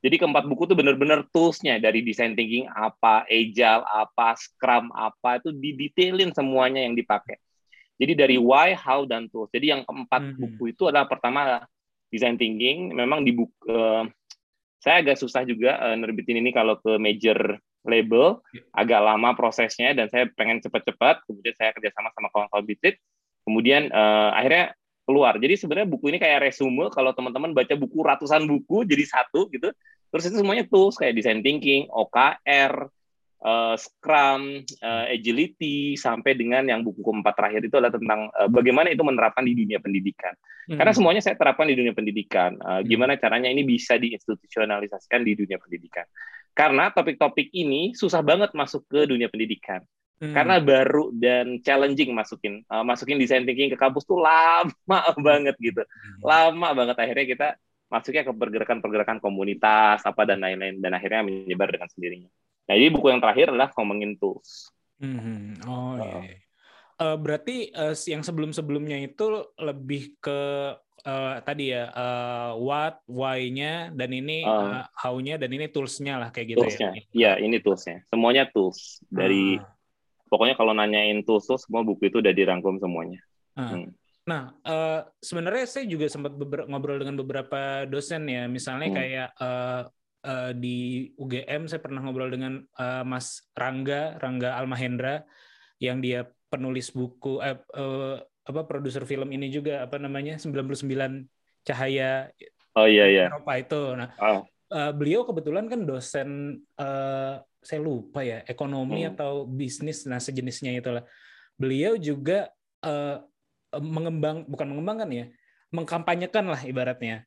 Jadi 0.00 0.16
keempat 0.16 0.48
buku 0.48 0.64
itu 0.64 0.74
benar-benar 0.74 1.28
tools-nya 1.28 1.76
dari 1.76 2.00
design 2.00 2.32
thinking 2.32 2.64
apa, 2.72 3.28
agile 3.28 3.84
apa, 3.84 4.32
scrum 4.34 4.88
apa 4.96 5.38
itu 5.38 5.52
didetailin 5.52 6.32
semuanya 6.32 6.80
yang 6.80 6.96
dipakai. 6.96 7.36
Jadi 8.00 8.16
dari 8.16 8.36
why, 8.40 8.72
how 8.72 9.04
dan 9.04 9.28
tools. 9.28 9.52
Jadi 9.52 9.76
yang 9.76 9.84
keempat 9.84 10.34
Hmm. 10.34 10.40
buku 10.40 10.72
itu 10.72 10.88
adalah 10.88 11.04
pertama 11.04 11.60
design 12.08 12.40
thinking. 12.40 12.96
Memang 12.96 13.28
di 13.28 13.36
buku 13.36 13.52
eh, 13.68 14.08
saya 14.80 15.04
agak 15.04 15.20
susah 15.20 15.44
juga 15.44 15.76
eh, 15.76 15.96
nerbitin 16.00 16.40
ini 16.40 16.50
kalau 16.56 16.80
ke 16.80 16.96
major 16.96 17.60
label, 17.84 18.40
agak 18.72 19.00
lama 19.00 19.36
prosesnya 19.36 19.92
dan 19.92 20.08
saya 20.08 20.28
pengen 20.32 20.60
cepat-cepat. 20.64 21.24
Kemudian 21.28 21.54
saya 21.56 21.76
kerjasama 21.76 22.08
sama 22.16 22.32
kawan-kawan 22.32 22.64
bisnis. 22.64 22.96
Kemudian 23.44 23.92
eh, 23.92 24.30
akhirnya 24.32 24.72
keluar. 25.04 25.36
Jadi 25.36 25.54
sebenarnya 25.60 25.88
buku 25.88 26.08
ini 26.12 26.18
kayak 26.22 26.48
resume 26.48 26.88
kalau 26.88 27.12
teman-teman 27.12 27.52
baca 27.52 27.74
buku 27.76 27.98
ratusan 28.00 28.48
buku 28.48 28.88
jadi 28.88 29.04
satu 29.04 29.52
gitu. 29.52 29.68
Terus 30.10 30.24
itu 30.26 30.36
semuanya 30.42 30.64
tools 30.66 30.98
kayak 30.98 31.14
design 31.14 31.44
thinking, 31.44 31.86
OKR, 31.92 32.90
eh, 33.40 33.74
Scrum, 33.76 34.62
eh, 34.64 35.06
agility 35.16 35.96
sampai 35.96 36.36
dengan 36.36 36.68
yang 36.68 36.84
buku 36.84 37.00
keempat 37.00 37.34
terakhir 37.36 37.60
itu 37.66 37.76
adalah 37.80 37.94
tentang 37.96 38.20
eh, 38.30 38.48
bagaimana 38.52 38.92
itu 38.92 39.02
menerapkan 39.02 39.44
di 39.44 39.56
dunia 39.56 39.80
pendidikan. 39.80 40.32
Hmm. 40.68 40.78
Karena 40.78 40.92
semuanya 40.92 41.22
saya 41.24 41.34
terapkan 41.34 41.66
di 41.66 41.76
dunia 41.76 41.96
pendidikan. 41.96 42.54
Eh, 42.56 42.80
gimana 42.86 43.16
caranya 43.16 43.48
ini 43.48 43.64
bisa 43.64 43.96
diinstitusionalisasikan 43.96 45.20
di 45.24 45.32
dunia 45.34 45.56
pendidikan. 45.56 46.04
Karena 46.52 46.92
topik-topik 46.92 47.50
ini 47.56 47.96
susah 47.96 48.20
banget 48.20 48.52
masuk 48.52 48.84
ke 48.90 49.08
dunia 49.08 49.32
pendidikan 49.32 49.80
Hmm. 50.20 50.36
karena 50.36 50.60
baru 50.60 51.08
dan 51.16 51.64
challenging 51.64 52.12
masukin 52.12 52.60
uh, 52.68 52.84
masukin 52.84 53.16
design 53.16 53.48
thinking 53.48 53.72
ke 53.72 53.78
kampus 53.80 54.04
tuh 54.04 54.20
lama 54.20 54.68
banget 55.26 55.56
gitu 55.56 55.80
lama 56.20 56.76
banget 56.76 56.96
akhirnya 57.00 57.24
kita 57.24 57.48
masuknya 57.88 58.28
ke 58.28 58.32
pergerakan-pergerakan 58.36 59.16
komunitas 59.24 60.04
apa 60.04 60.22
dan 60.28 60.44
lain-lain 60.44 60.76
dan 60.76 60.92
akhirnya 60.92 61.24
menyebar 61.24 61.72
dengan 61.72 61.88
sendirinya 61.88 62.28
nah 62.70 62.78
jadi 62.78 62.86
buku 62.88 63.10
yang 63.10 63.18
terakhir 63.18 63.50
adalah 63.50 63.74
ngomongin 63.74 64.14
tools 64.14 64.70
Hmm. 65.00 65.56
Oh 65.64 65.96
iya. 65.96 66.20
iya. 66.20 66.36
Eh, 67.00 67.16
berarti 67.16 67.72
eh, 67.72 67.96
yang 68.04 68.20
sebelum-sebelumnya 68.20 69.00
itu 69.00 69.48
lebih 69.56 70.20
ke 70.20 70.40
eh, 71.00 71.36
tadi 71.40 71.72
ya 71.72 71.88
eh, 71.88 72.52
what, 72.60 73.00
why-nya 73.08 73.88
dan 73.96 74.12
ini 74.12 74.44
Ah. 74.44 74.84
eh, 74.84 74.84
how-nya 75.00 75.40
dan 75.40 75.48
ini 75.56 75.72
tools-nya 75.72 76.20
lah 76.20 76.28
kayak 76.28 76.52
gitu 76.52 76.60
toolsnya 76.60 76.92
ya. 76.92 77.02
ya 77.16 77.32
ini 77.40 77.56
toolsnya 77.64 78.04
semuanya 78.12 78.44
tools 78.52 79.00
dari 79.08 79.56
Ah. 79.56 79.72
pokoknya 80.28 80.52
kalau 80.52 80.76
nanyain 80.76 81.24
tools 81.24 81.48
tuh 81.48 81.56
semua 81.56 81.80
buku 81.80 82.12
itu 82.12 82.20
udah 82.20 82.36
dirangkum 82.36 82.76
semuanya 82.76 83.24
Ah. 83.56 83.72
Hmm. 83.80 83.96
Nah, 84.28 84.52
eh, 84.62 85.00
sebenarnya 85.24 85.64
saya 85.64 85.88
juga 85.88 86.12
sempat 86.12 86.36
ngobrol 86.68 87.00
dengan 87.00 87.16
beberapa 87.18 87.88
dosen 87.88 88.28
ya, 88.28 88.44
misalnya 88.46 88.92
Hmm. 88.92 88.96
kayak 89.00 89.28
eh, 89.32 89.82
eh, 90.24 90.52
di 90.56 90.78
UGM 91.16 91.66
saya 91.66 91.80
pernah 91.80 92.00
ngobrol 92.04 92.30
dengan 92.30 92.60
eh, 92.60 93.04
Mas 93.04 93.48
Rangga, 93.56 94.16
Rangga 94.20 94.56
Almahendra, 94.56 95.24
yang 95.80 96.00
dia 96.04 96.28
penulis 96.50 96.92
buku, 96.92 97.40
eh, 97.40 97.56
eh, 97.56 98.16
apa 98.24 98.60
produser 98.66 99.06
film 99.06 99.30
ini 99.30 99.52
juga 99.52 99.86
apa 99.86 100.00
namanya 100.00 100.34
99 100.40 101.28
Cahaya 101.62 102.32
oh 102.74 102.88
iya 102.88 103.04
iya 103.06 103.24
Eropa 103.30 103.52
itu. 103.60 103.82
Nah, 103.94 104.08
oh, 104.18 104.42
eh, 104.72 104.92
beliau 104.96 105.22
kebetulan 105.28 105.68
kan 105.68 105.84
dosen 105.84 106.58
eh, 106.74 107.34
saya 107.60 107.80
lupa 107.84 108.24
ya 108.24 108.40
ekonomi 108.48 109.04
Hmm. 109.04 109.12
atau 109.12 109.44
bisnis 109.44 110.08
nah 110.08 110.16
sejenisnya 110.16 110.72
itulah 110.80 111.04
beliau 111.60 112.00
juga 112.00 112.48
eh, 112.80 113.20
mengembang 113.78 114.48
bukan 114.48 114.66
mengembangkan 114.72 115.10
ya 115.12 115.26
mengkampanyekan 115.70 116.50
lah 116.50 116.60
ibaratnya 116.66 117.22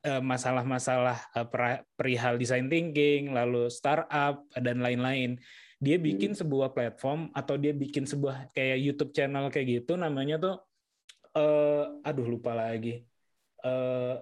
masalah-masalah 0.00 1.18
eh, 1.36 1.48
perihal 1.96 2.40
design 2.40 2.72
thinking 2.72 3.36
lalu 3.36 3.68
startup 3.68 4.44
dan 4.56 4.80
lain-lain. 4.80 5.36
Dia 5.80 5.96
bikin 5.96 6.36
sebuah 6.36 6.76
platform 6.76 7.32
atau 7.32 7.56
dia 7.56 7.72
bikin 7.72 8.04
sebuah 8.04 8.52
kayak 8.52 8.78
YouTube 8.80 9.12
channel 9.16 9.48
kayak 9.48 9.80
gitu 9.80 9.96
namanya 9.96 10.36
tuh 10.40 10.56
eh, 11.36 11.84
aduh 12.04 12.26
lupa 12.28 12.56
lagi. 12.56 13.04
Eh, 13.60 14.14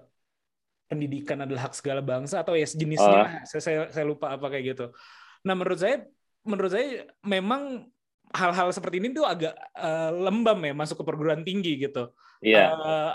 pendidikan 0.88 1.44
adalah 1.44 1.68
hak 1.68 1.76
segala 1.76 2.00
bangsa 2.00 2.40
atau 2.40 2.56
ya 2.56 2.64
sejenisnya 2.64 3.12
lah. 3.12 3.30
saya, 3.44 3.62
saya 3.62 3.78
saya 3.92 4.04
lupa 4.08 4.34
apa 4.34 4.46
kayak 4.48 4.64
gitu. 4.74 4.86
Nah 5.46 5.54
menurut 5.54 5.78
saya 5.78 6.02
menurut 6.42 6.72
saya 6.72 7.06
memang 7.22 7.86
hal-hal 8.32 8.68
seperti 8.72 9.00
ini 9.00 9.12
tuh 9.12 9.28
agak 9.28 9.54
eh, 9.78 10.10
lembam 10.14 10.58
ya 10.64 10.74
masuk 10.74 11.02
ke 11.02 11.04
perguruan 11.06 11.44
tinggi 11.46 11.78
gitu. 11.78 12.10
Iya. 12.42 12.64
Eh, 12.72 13.12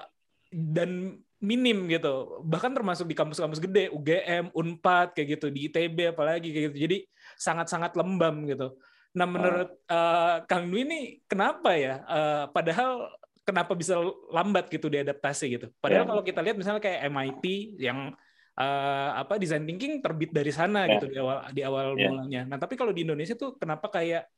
dan 0.53 1.17
minim 1.43 1.91
gitu 1.91 2.39
bahkan 2.41 2.71
termasuk 2.71 3.03
di 3.03 3.11
kampus-kampus 3.11 3.59
gede 3.59 3.91
UGM 3.91 4.55
Unpad 4.55 5.11
kayak 5.11 5.27
gitu 5.37 5.51
di 5.51 5.67
ITB 5.67 6.15
apalagi 6.15 6.49
kayak 6.49 6.63
gitu 6.71 6.77
jadi 6.87 6.97
sangat-sangat 7.35 7.99
lembam 7.99 8.47
gitu. 8.47 8.79
Nah 9.13 9.27
menurut 9.27 9.69
eh, 9.85 10.35
Kang 10.47 10.71
Dwi 10.71 10.87
ini 10.87 10.99
kenapa 11.27 11.75
ya? 11.75 11.99
Eh, 12.01 12.43
padahal 12.49 13.11
kenapa 13.43 13.75
bisa 13.75 13.99
lambat 14.31 14.71
gitu 14.71 14.87
diadaptasi 14.87 15.45
gitu? 15.51 15.67
Padahal 15.83 16.07
Ya. 16.07 16.09
kalau 16.09 16.23
kita 16.23 16.39
lihat 16.39 16.55
misalnya 16.55 16.79
kayak 16.79 17.11
MIT 17.11 17.45
yang 17.77 18.15
eh, 18.53 19.09
apa 19.13 19.35
design 19.35 19.67
thinking 19.67 19.99
terbit 19.99 20.31
dari 20.31 20.49
sana 20.49 20.87
Ya. 20.87 20.95
gitu 20.95 21.11
di 21.11 21.17
awal 21.19 21.37
di 21.51 21.61
awal 21.61 21.87
Ya. 21.99 22.07
mulanya. 22.07 22.41
Nah 22.47 22.57
tapi 22.57 22.79
kalau 22.79 22.95
di 22.95 23.03
Indonesia 23.03 23.35
tuh 23.35 23.59
kenapa 23.59 23.91
kayak 23.91 24.31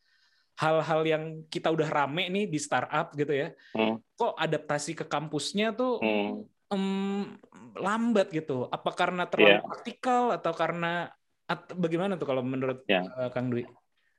hal-hal 0.55 1.03
yang 1.03 1.23
kita 1.51 1.67
udah 1.67 1.85
rame 1.85 2.31
nih 2.31 2.47
di 2.47 2.55
startup 2.55 3.11
gitu 3.11 3.35
ya, 3.35 3.51
Hmm. 3.75 3.99
kok 4.15 4.39
adaptasi 4.39 4.95
ke 4.95 5.03
kampusnya 5.03 5.75
tuh 5.75 5.99
Hmm. 5.99 6.47
Em, 6.73 7.37
lambat 7.77 8.31
gitu. 8.33 8.65
Apa 8.71 8.91
karena 8.95 9.27
terlalu 9.29 9.61
Iya. 9.61 9.65
praktikal 9.65 10.23
atau 10.33 10.51
karena 10.55 11.11
at- 11.45 11.75
bagaimana 11.77 12.17
tuh 12.17 12.25
kalau 12.25 12.41
menurut 12.41 12.81
Ya. 12.89 13.05
eh, 13.05 13.29
Kang 13.33 13.53
Dwi? 13.53 13.65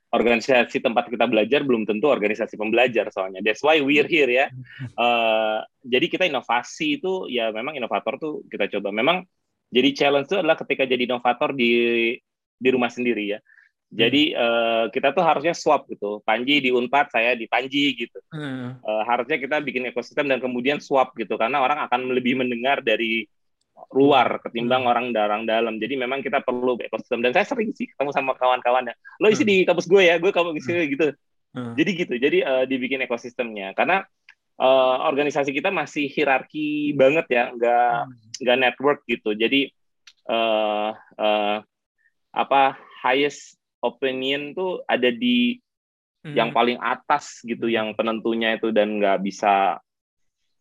organisasi 0.07 0.81
tempat 0.81 1.11
kita 1.13 1.27
belajar 1.29 1.67
belum 1.67 1.85
tentu 1.85 2.09
organisasi 2.09 2.55
pembelajar 2.57 3.11
soalnya. 3.11 3.43
That's 3.43 3.61
why 3.61 3.83
we're 3.83 4.07
here 4.07 4.31
ya. 4.31 4.47
Eh, 4.97 5.59
jadi 5.85 6.07
kita 6.09 6.25
inovasi 6.31 7.03
itu 7.03 7.27
ya 7.29 7.51
memang 7.53 7.77
inovator 7.77 8.17
tuh 8.17 8.47
kita 8.49 8.71
coba. 8.79 8.95
Memang 8.95 9.27
jadi 9.69 9.93
challenge 9.93 10.31
itu 10.31 10.39
adalah 10.41 10.57
ketika 10.57 10.87
jadi 10.87 11.05
inovator 11.11 11.53
di 11.53 12.15
di 12.57 12.69
rumah 12.73 12.89
sendiri 12.89 13.37
ya. 13.37 13.39
Jadi 13.87 14.35
eh, 14.35 14.85
kita 14.91 15.15
tuh 15.15 15.23
harusnya 15.23 15.55
swap 15.55 15.87
gitu. 15.87 16.19
Panji 16.27 16.59
di 16.59 16.75
Unpad, 16.75 17.07
saya 17.15 17.39
di 17.39 17.47
Panji 17.47 17.95
gitu. 17.95 18.19
Hmm. 18.35 18.83
Eh, 18.83 19.03
harusnya 19.07 19.39
kita 19.39 19.63
bikin 19.63 19.87
ekosistem 19.89 20.27
dan 20.27 20.43
kemudian 20.43 20.83
swap 20.83 21.15
gitu 21.15 21.39
karena 21.39 21.63
orang 21.63 21.87
akan 21.87 22.11
lebih 22.11 22.35
mendengar 22.35 22.83
dari 22.83 23.25
luar 23.95 24.41
ketimbang 24.43 24.83
Hmm. 24.85 24.91
orang 24.91 25.07
darang 25.15 25.43
dalam. 25.47 25.79
Jadi 25.79 25.95
memang 26.01 26.19
kita 26.19 26.43
perlu 26.43 26.75
ekosistem 26.83 27.23
dan 27.23 27.31
saya 27.31 27.47
sering 27.47 27.71
sih 27.77 27.87
ketemu 27.87 28.11
sama 28.11 28.35
kawan-kawannya. 28.35 28.97
Lo 29.23 29.31
isi 29.31 29.47
Hmm. 29.47 29.51
di 29.53 29.57
kampus 29.63 29.87
gue 29.87 30.03
ya, 30.03 30.19
gue 30.19 30.33
kamu 30.35 30.57
isi 30.59 30.73
gitu. 30.91 31.13
Hmm. 31.55 31.73
Jadi 31.79 31.91
gitu. 31.95 32.15
Jadi 32.19 32.39
eh, 32.43 32.65
dibikin 32.67 33.01
ekosistemnya 33.07 33.71
karena 33.77 34.03
eh, 34.57 34.97
organisasi 35.07 35.55
kita 35.55 35.71
masih 35.71 36.11
hierarki 36.11 36.91
banget 36.99 37.31
ya, 37.31 37.55
nggak 37.55 37.93
nggak 38.43 38.57
network 38.59 39.01
gitu. 39.07 39.31
Jadi 39.37 39.71
eh 40.27 40.91
eh, 41.23 41.57
apa 42.35 42.63
highest 43.07 43.55
opinion 43.87 44.53
tuh 44.53 44.83
ada 44.91 45.09
di 45.15 45.63
Hmm. 46.27 46.35
yang 46.35 46.51
paling 46.51 46.75
atas 46.83 47.39
gitu 47.47 47.71
yang 47.71 47.95
penentunya 47.95 48.59
itu 48.59 48.75
dan 48.75 48.99
nggak 48.99 49.23
bisa 49.23 49.79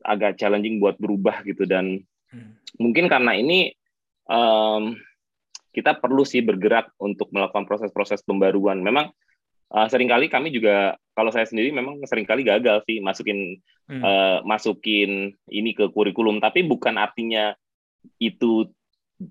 agak 0.06 0.38
challenging 0.38 0.78
buat 0.78 0.94
berubah 1.02 1.42
gitu 1.42 1.66
dan 1.66 2.06
Hmm. 2.30 2.54
mungkin 2.78 3.10
karena 3.10 3.34
ini 3.34 3.74
em, 4.30 4.84
kita 5.74 5.98
perlu 5.98 6.22
sih 6.22 6.46
bergerak 6.46 6.94
untuk 7.02 7.30
melakukan 7.34 7.66
proses-proses 7.66 8.22
pembaruan. 8.22 8.82
Memang 8.82 9.10
eh, 9.74 9.88
sering 9.90 10.06
kali 10.06 10.30
kami 10.30 10.54
juga 10.54 10.94
kalau 11.18 11.34
saya 11.34 11.50
sendiri 11.50 11.74
memang 11.74 11.98
sering 12.06 12.30
kali 12.30 12.46
gagal 12.46 12.86
sih 12.86 13.02
masukin 13.02 13.58
Hmm. 13.86 14.02
eh, 14.02 14.40
masukin 14.46 15.34
ini 15.50 15.78
ke 15.78 15.90
kurikulum 15.94 16.42
tapi 16.42 16.66
bukan 16.66 16.98
artinya 16.98 17.54
itu 18.18 18.70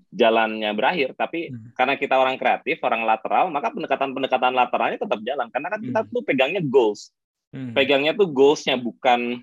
jalannya 0.09 0.71
berakhir 0.73 1.13
tapi 1.13 1.53
Hmm. 1.53 1.71
karena 1.77 1.93
kita 1.95 2.17
orang 2.17 2.35
kreatif 2.41 2.81
orang 2.81 3.05
lateral 3.05 3.53
maka 3.53 3.69
pendekatan-pendekatan 3.69 4.53
lateralnya 4.57 4.97
tetap 4.97 5.19
jalan 5.21 5.47
karena 5.53 5.67
kan 5.69 5.79
kita 5.81 5.99
Hmm. 6.01 6.09
tuh 6.09 6.21
pegangnya 6.25 6.61
goals 6.65 7.13
Hmm. 7.53 7.71
pegangnya 7.77 8.17
tuh 8.17 8.27
goalsnya 8.29 8.75
bukan 8.75 9.39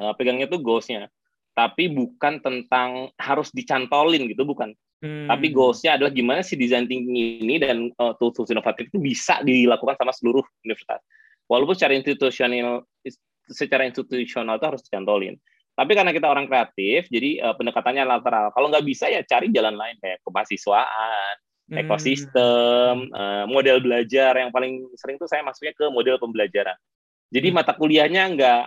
eh, 0.00 0.12
pegangnya 0.16 0.48
tuh 0.48 0.60
goalsnya 0.60 1.08
tapi 1.56 1.88
bukan 1.88 2.40
tentang 2.40 3.12
harus 3.16 3.48
dicantolin 3.52 4.28
gitu 4.28 4.44
bukan 4.44 4.72
Hmm. 5.00 5.24
Tapi 5.32 5.48
goals-nya 5.48 5.96
adalah 5.96 6.12
gimana 6.12 6.44
sih 6.44 6.60
design 6.60 6.84
thinking 6.84 7.40
ini 7.40 7.56
dan 7.56 7.88
uh, 7.96 8.12
tools-tools 8.20 8.52
inovatif 8.52 8.92
itu 8.92 9.00
bisa 9.00 9.40
dilakukan 9.40 9.96
sama 9.96 10.12
seluruh 10.12 10.44
universitas. 10.60 11.00
Walaupun 11.48 11.72
secara 11.72 11.96
institusional 11.96 12.84
secara 13.48 13.88
institusional 13.88 14.60
itu 14.60 14.66
harus 14.68 14.84
dicantolin. 14.84 15.40
Tapi 15.80 15.92
karena 15.96 16.12
kita 16.12 16.28
orang 16.28 16.44
kreatif, 16.44 17.08
jadi 17.08 17.40
uh, 17.40 17.54
pendekatannya 17.56 18.04
lateral. 18.04 18.52
Kalau 18.52 18.68
nggak 18.68 18.84
bisa 18.84 19.08
ya 19.08 19.24
cari 19.24 19.48
jalan 19.48 19.80
lain 19.80 19.96
kayak 19.96 20.20
kemahasiswaan, 20.28 21.40
Hmm. 21.70 21.86
ekosistem, 21.86 23.14
uh, 23.14 23.46
model 23.46 23.78
belajar. 23.78 24.34
Yang 24.34 24.50
paling 24.50 24.72
sering 24.98 25.16
tuh 25.22 25.30
saya 25.30 25.46
masuknya 25.46 25.70
ke 25.70 25.86
model 25.86 26.18
pembelajaran. 26.18 26.74
Jadi 27.30 27.48
Hmm. 27.48 27.56
mata 27.62 27.72
kuliahnya 27.78 28.22
nggak 28.34 28.64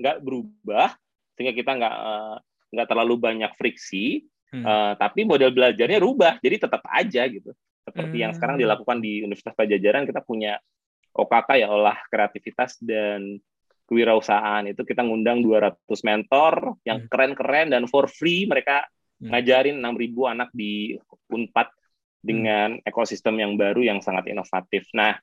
nggak 0.00 0.16
berubah, 0.24 0.94
sehingga 1.34 1.52
kita 1.52 1.74
nggak 1.76 1.96
uh, 1.98 2.36
nggak 2.70 2.86
terlalu 2.88 3.14
banyak 3.18 3.52
friksi. 3.58 4.24
Hmm. 4.54 4.62
Uh, 4.62 4.92
tapi 4.94 5.26
model 5.26 5.50
belajarnya 5.50 5.98
rubah, 5.98 6.38
jadi 6.38 6.56
tetap 6.70 6.86
aja 6.86 7.26
gitu. 7.26 7.50
Seperti 7.82 8.16
yang 8.22 8.32
sekarang 8.32 8.56
Hmm. 8.56 8.64
dilakukan 8.64 8.98
di 9.02 9.26
Universitas 9.26 9.58
Pajajaran, 9.58 10.06
kita 10.06 10.22
punya 10.22 10.56
OKK 11.10 11.66
ya 11.66 11.68
olah 11.68 11.98
kreativitas 12.06 12.78
dan 12.78 13.42
kewirausahaan 13.90 14.70
itu 14.70 14.86
kita 14.86 15.02
ngundang 15.02 15.42
200 15.42 16.06
mentor 16.06 16.78
yang 16.86 17.04
Hmm. 17.04 17.10
keren-keren 17.10 17.74
dan 17.74 17.90
for 17.90 18.06
free 18.06 18.46
mereka 18.46 18.86
Hmm. 19.18 19.34
ngajarin 19.34 19.82
6.000 19.82 20.30
anak 20.30 20.48
di 20.54 20.94
Unpad 21.28 21.68
dengan 22.22 22.78
ekosistem 22.86 23.34
yang 23.36 23.58
baru 23.58 23.82
yang 23.82 23.98
sangat 23.98 24.30
inovatif. 24.30 24.86
Nah, 24.94 25.18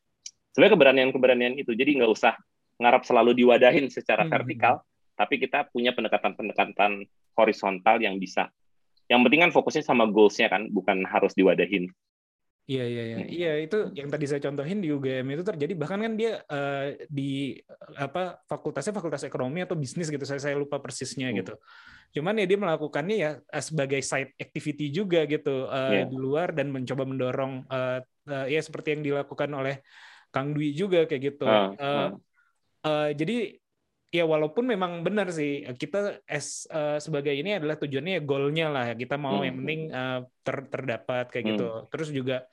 sebenarnya 0.51 0.75
keberanian-keberanian 0.75 1.55
itu 1.55 1.71
jadi 1.73 1.95
nggak 2.03 2.11
usah 2.11 2.35
ngarap 2.77 3.07
selalu 3.07 3.33
diwadahin 3.33 3.87
secara 3.89 4.27
Hmm. 4.27 4.33
vertikal, 4.35 4.83
tapi 5.15 5.39
kita 5.41 5.65
punya 5.71 5.95
pendekatan-pendekatan 5.95 7.07
horizontal 7.33 7.97
yang 8.03 8.19
bisa. 8.19 8.51
Yang 9.07 9.19
penting 9.23 9.41
kan 9.47 9.51
fokusnya 9.55 9.81
sama 9.87 10.05
goals-nya 10.05 10.51
kan, 10.51 10.67
bukan 10.69 11.07
harus 11.07 11.31
diwadahin. 11.33 11.87
Iya 12.67 12.83
iya 12.83 13.03
iya. 13.07 13.17
Hmm. 13.23 13.29
Iya 13.31 13.51
itu 13.63 13.77
yang 13.95 14.11
tadi 14.11 14.25
saya 14.27 14.43
contohin 14.43 14.83
di 14.83 14.91
UGM 14.91 15.23
itu 15.31 15.43
terjadi 15.47 15.71
bahkan 15.79 16.03
kan 16.03 16.13
dia 16.19 16.43
eh, 16.51 17.07
di 17.07 17.55
eh, 17.63 17.95
apa 17.95 18.43
fakultasnya 18.43 18.91
fakultas 18.91 19.23
ekonomi 19.23 19.63
atau 19.63 19.79
bisnis 19.79 20.11
gitu. 20.11 20.27
Saya 20.27 20.43
saya 20.43 20.59
lupa 20.59 20.83
persisnya 20.83 21.31
Hmm. 21.31 21.39
gitu. 21.39 21.55
Cuman 22.19 22.35
ya 22.35 22.43
dia 22.43 22.59
melakukannya 22.59 23.15
ya 23.15 23.31
eh, 23.39 23.63
sebagai 23.63 24.03
side 24.03 24.35
activity 24.35 24.91
juga 24.91 25.23
gitu 25.23 25.71
eh, 25.71 26.03
Iya. 26.03 26.11
di 26.11 26.17
luar 26.19 26.51
dan 26.51 26.67
mencoba 26.75 27.07
mendorong 27.07 27.63
eh, 27.71 27.99
eh, 28.27 28.45
ya 28.51 28.59
seperti 28.59 28.99
yang 28.99 29.01
dilakukan 29.07 29.47
oleh 29.55 29.79
Kang 30.27 30.51
Dwi 30.51 30.75
juga 30.75 31.07
kayak 31.07 31.23
gitu. 31.23 31.47
Ah, 31.47 31.71
Eh, 31.71 31.87
ah. 31.87 32.09
eh, 32.83 33.09
jadi 33.15 33.55
ya 34.11 34.27
walaupun 34.27 34.67
memang 34.67 35.07
benar 35.07 35.31
sih 35.31 35.63
kita 35.79 36.19
as 36.27 36.67
eh, 36.67 36.99
sebagai 36.99 37.31
ini 37.31 37.55
adalah 37.55 37.79
tujuannya 37.79 38.19
ya 38.19 38.21
goalnya 38.27 38.67
lah 38.67 38.85
kita 38.91 39.15
mau 39.15 39.39
Hmm. 39.39 39.47
yang 39.47 39.55
penting 39.63 39.81
eh, 39.87 40.19
ter- 40.43 40.67
terdapat 40.67 41.31
kayak 41.31 41.43
Hmm. 41.47 41.51
gitu 41.55 41.67
terus 41.87 42.11
juga 42.11 42.43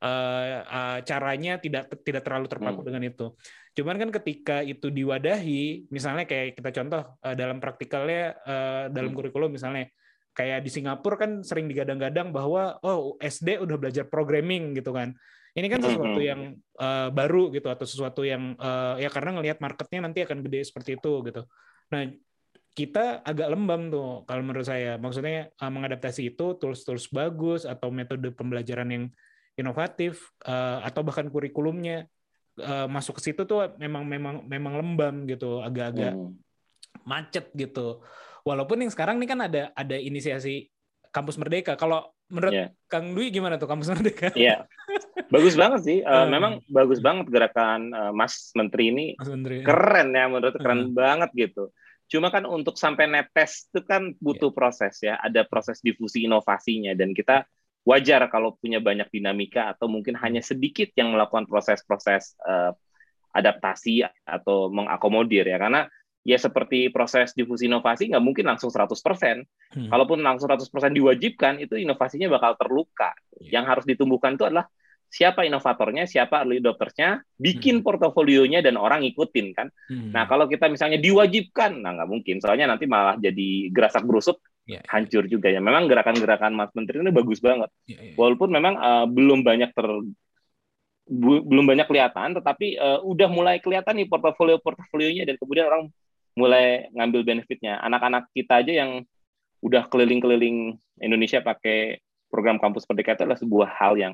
eh, 0.00 0.56
eh, 0.64 0.98
caranya 1.04 1.60
tidak 1.60 1.92
tidak 2.02 2.24
terlalu 2.24 2.46
terpaku 2.48 2.80
Hmm. 2.80 2.88
dengan 2.88 3.02
itu 3.04 3.26
cuman 3.70 3.96
kan 4.00 4.10
ketika 4.20 4.56
itu 4.64 4.90
diwadahi 4.90 5.92
misalnya 5.92 6.24
kayak 6.26 6.58
kita 6.58 6.70
contoh 6.72 7.02
eh, 7.22 7.36
dalam 7.36 7.60
praktikalnya 7.60 8.40
eh, 8.42 8.84
dalam 8.90 9.12
Hmm. 9.12 9.18
kurikulum 9.20 9.52
misalnya 9.52 9.86
kayak 10.32 10.64
di 10.64 10.70
Singapura 10.72 11.20
kan 11.20 11.44
sering 11.44 11.68
digadang-gadang 11.68 12.32
bahwa 12.32 12.80
oh 12.80 13.20
SD 13.20 13.60
udah 13.60 13.76
belajar 13.76 14.08
programming 14.08 14.72
gitu 14.74 14.94
kan 14.94 15.12
ini 15.50 15.66
kan 15.66 15.82
sesuatu 15.82 16.22
Mhm. 16.22 16.28
yang 16.30 16.40
eh, 16.80 17.08
baru 17.10 17.50
gitu 17.50 17.68
atau 17.68 17.84
sesuatu 17.84 18.22
yang 18.22 18.54
eh, 18.56 19.04
ya 19.04 19.10
karena 19.10 19.36
ngelihat 19.36 19.58
marketnya 19.60 20.06
nanti 20.06 20.22
akan 20.22 20.40
gede 20.46 20.64
seperti 20.64 20.96
itu 20.96 21.12
gitu. 21.26 21.42
Nah 21.90 22.06
kita 22.70 23.26
agak 23.26 23.50
lembam 23.50 23.90
tuh 23.90 24.22
kalau 24.30 24.46
menurut 24.46 24.62
saya. 24.62 24.94
Maksudnya 24.96 25.50
eh, 25.50 25.70
mengadaptasi 25.74 26.32
itu 26.34 26.54
tools-tools 26.56 27.10
bagus 27.10 27.66
atau 27.66 27.90
metode 27.90 28.30
pembelajaran 28.30 28.88
yang 28.88 29.04
inovatif 29.54 30.20
eh, 30.42 30.78
atau 30.84 31.00
bahkan 31.02 31.26
kurikulumnya 31.26 32.06
eh, 32.58 32.86
masuk 32.86 33.18
ke 33.18 33.30
situ 33.30 33.42
tuh 33.44 33.72
memang 33.76 34.04
memang 34.04 34.44
memang 34.44 34.74
lembam 34.78 35.24
gitu, 35.24 35.62
agak-agak 35.62 36.12
Hmm. 36.14 36.36
macet 37.06 37.48
gitu. 37.54 38.02
Walaupun 38.42 38.82
yang 38.84 38.92
sekarang 38.92 39.16
nih 39.20 39.28
kan 39.30 39.40
ada 39.40 39.62
ada 39.72 39.96
inisiasi 39.96 40.68
kampus 41.10 41.36
merdeka. 41.36 41.74
Kalau 41.74 42.12
menurut 42.28 42.54
Iya. 42.54 42.66
Kang 42.86 43.14
Dwi 43.14 43.30
gimana 43.30 43.56
tuh 43.56 43.68
kampus 43.68 43.90
merdeka? 43.92 44.30
Iya, 44.34 44.64
bagus 45.28 45.54
banget 45.54 45.80
sih. 45.86 45.98
Eh, 46.00 46.06
Hmm. 46.06 46.30
memang 46.30 46.52
bagus 46.66 46.98
banget 46.98 47.26
gerakan 47.28 47.90
eh, 47.92 48.12
Mas 48.12 48.50
Menteri 48.54 48.84
ini 48.90 49.06
Mas 49.16 49.30
Menteri. 49.30 49.62
keren 49.62 50.08
ya 50.12 50.24
menurut 50.26 50.54
keren 50.56 50.90
Hmm. 50.90 50.96
banget 50.96 51.30
gitu. 51.34 51.70
Cuma 52.10 52.26
kan 52.28 52.42
untuk 52.42 52.74
sampai 52.74 53.06
netes 53.06 53.70
itu 53.70 53.86
kan 53.86 54.10
butuh 54.18 54.50
proses 54.50 54.98
ya, 54.98 55.14
ada 55.16 55.46
proses 55.46 55.78
difusi 55.78 56.26
inovasinya 56.26 56.90
dan 56.92 57.14
kita 57.14 57.46
wajar 57.84 58.28
kalau 58.28 58.56
punya 58.60 58.78
banyak 58.78 59.08
dinamika 59.08 59.72
atau 59.72 59.88
mungkin 59.88 60.16
hanya 60.20 60.44
sedikit 60.44 60.92
yang 60.96 61.16
melakukan 61.16 61.48
proses-proses 61.48 62.36
eh, 62.44 62.72
adaptasi 63.30 64.04
atau 64.26 64.68
mengakomodir 64.68 65.46
ya 65.46 65.56
karena 65.56 65.86
ya 66.20 66.36
seperti 66.36 66.92
proses 66.92 67.32
difusi 67.32 67.64
inovasi 67.64 68.12
nggak 68.12 68.24
mungkin 68.24 68.44
langsung 68.44 68.68
100%. 68.68 69.46
Hmm. 69.72 69.88
Kalaupun 69.88 70.20
langsung 70.20 70.50
100% 70.52 70.92
diwajibkan 70.92 71.62
itu 71.62 71.80
inovasinya 71.80 72.28
bakal 72.28 72.60
terluka. 72.60 73.16
Iya. 73.40 73.60
Yang 73.60 73.64
harus 73.64 73.84
ditumbuhkan 73.88 74.36
itu 74.36 74.44
adalah 74.44 74.68
siapa 75.10 75.42
inovatornya, 75.42 76.06
siapa 76.06 76.46
early 76.46 76.62
adoptersnya, 76.62 77.24
bikin 77.34 77.80
Hmm. 77.80 77.84
portofolionya 77.86 78.62
dan 78.62 78.78
orang 78.78 79.02
ikutin 79.02 79.50
kan. 79.56 79.66
Hmm. 79.90 80.14
Nah, 80.14 80.30
kalau 80.30 80.46
kita 80.46 80.70
misalnya 80.70 81.02
diwajibkan, 81.02 81.82
nah 81.82 81.98
nggak 81.98 82.10
mungkin. 82.10 82.36
Soalnya 82.38 82.70
nanti 82.70 82.86
malah 82.86 83.18
jadi 83.18 83.74
gerasak 83.74 84.06
berusuk, 84.06 84.38
Iya, 84.70 84.80
iya. 84.80 84.86
hancur 84.86 85.24
juga 85.26 85.50
ya. 85.50 85.58
Memang 85.58 85.90
gerakan-gerakan 85.90 86.54
Mas 86.54 86.70
Menteri 86.72 87.02
ini 87.02 87.10
bagus 87.10 87.42
banget. 87.42 87.70
Iya, 87.90 87.98
iya. 88.10 88.14
Walaupun 88.14 88.48
memang 88.54 88.74
eh, 88.78 89.06
belum 89.10 89.42
banyak 89.42 89.70
ter 89.74 89.86
bu- 91.10 91.42
belum 91.42 91.66
banyak 91.66 91.86
kelihatan, 91.90 92.38
tetapi 92.38 92.78
eh, 92.78 92.98
udah 93.02 93.28
mulai 93.28 93.58
kelihatan 93.58 93.98
nih 93.98 94.06
portofolio-portofolionya 94.06 95.26
dan 95.26 95.34
kemudian 95.36 95.66
orang 95.66 95.82
mulai 96.38 96.86
ngambil 96.94 97.26
benefitnya. 97.26 97.82
Anak-anak 97.82 98.30
kita 98.30 98.62
aja 98.62 98.72
yang 98.86 99.02
udah 99.60 99.90
keliling-keliling 99.90 100.78
Indonesia 101.02 101.42
pakai 101.44 102.00
program 102.30 102.56
kampus 102.62 102.86
merdeka 102.86 103.18
itu 103.18 103.22
adalah 103.26 103.40
sebuah 103.42 103.68
hal 103.76 103.92
yang 103.98 104.12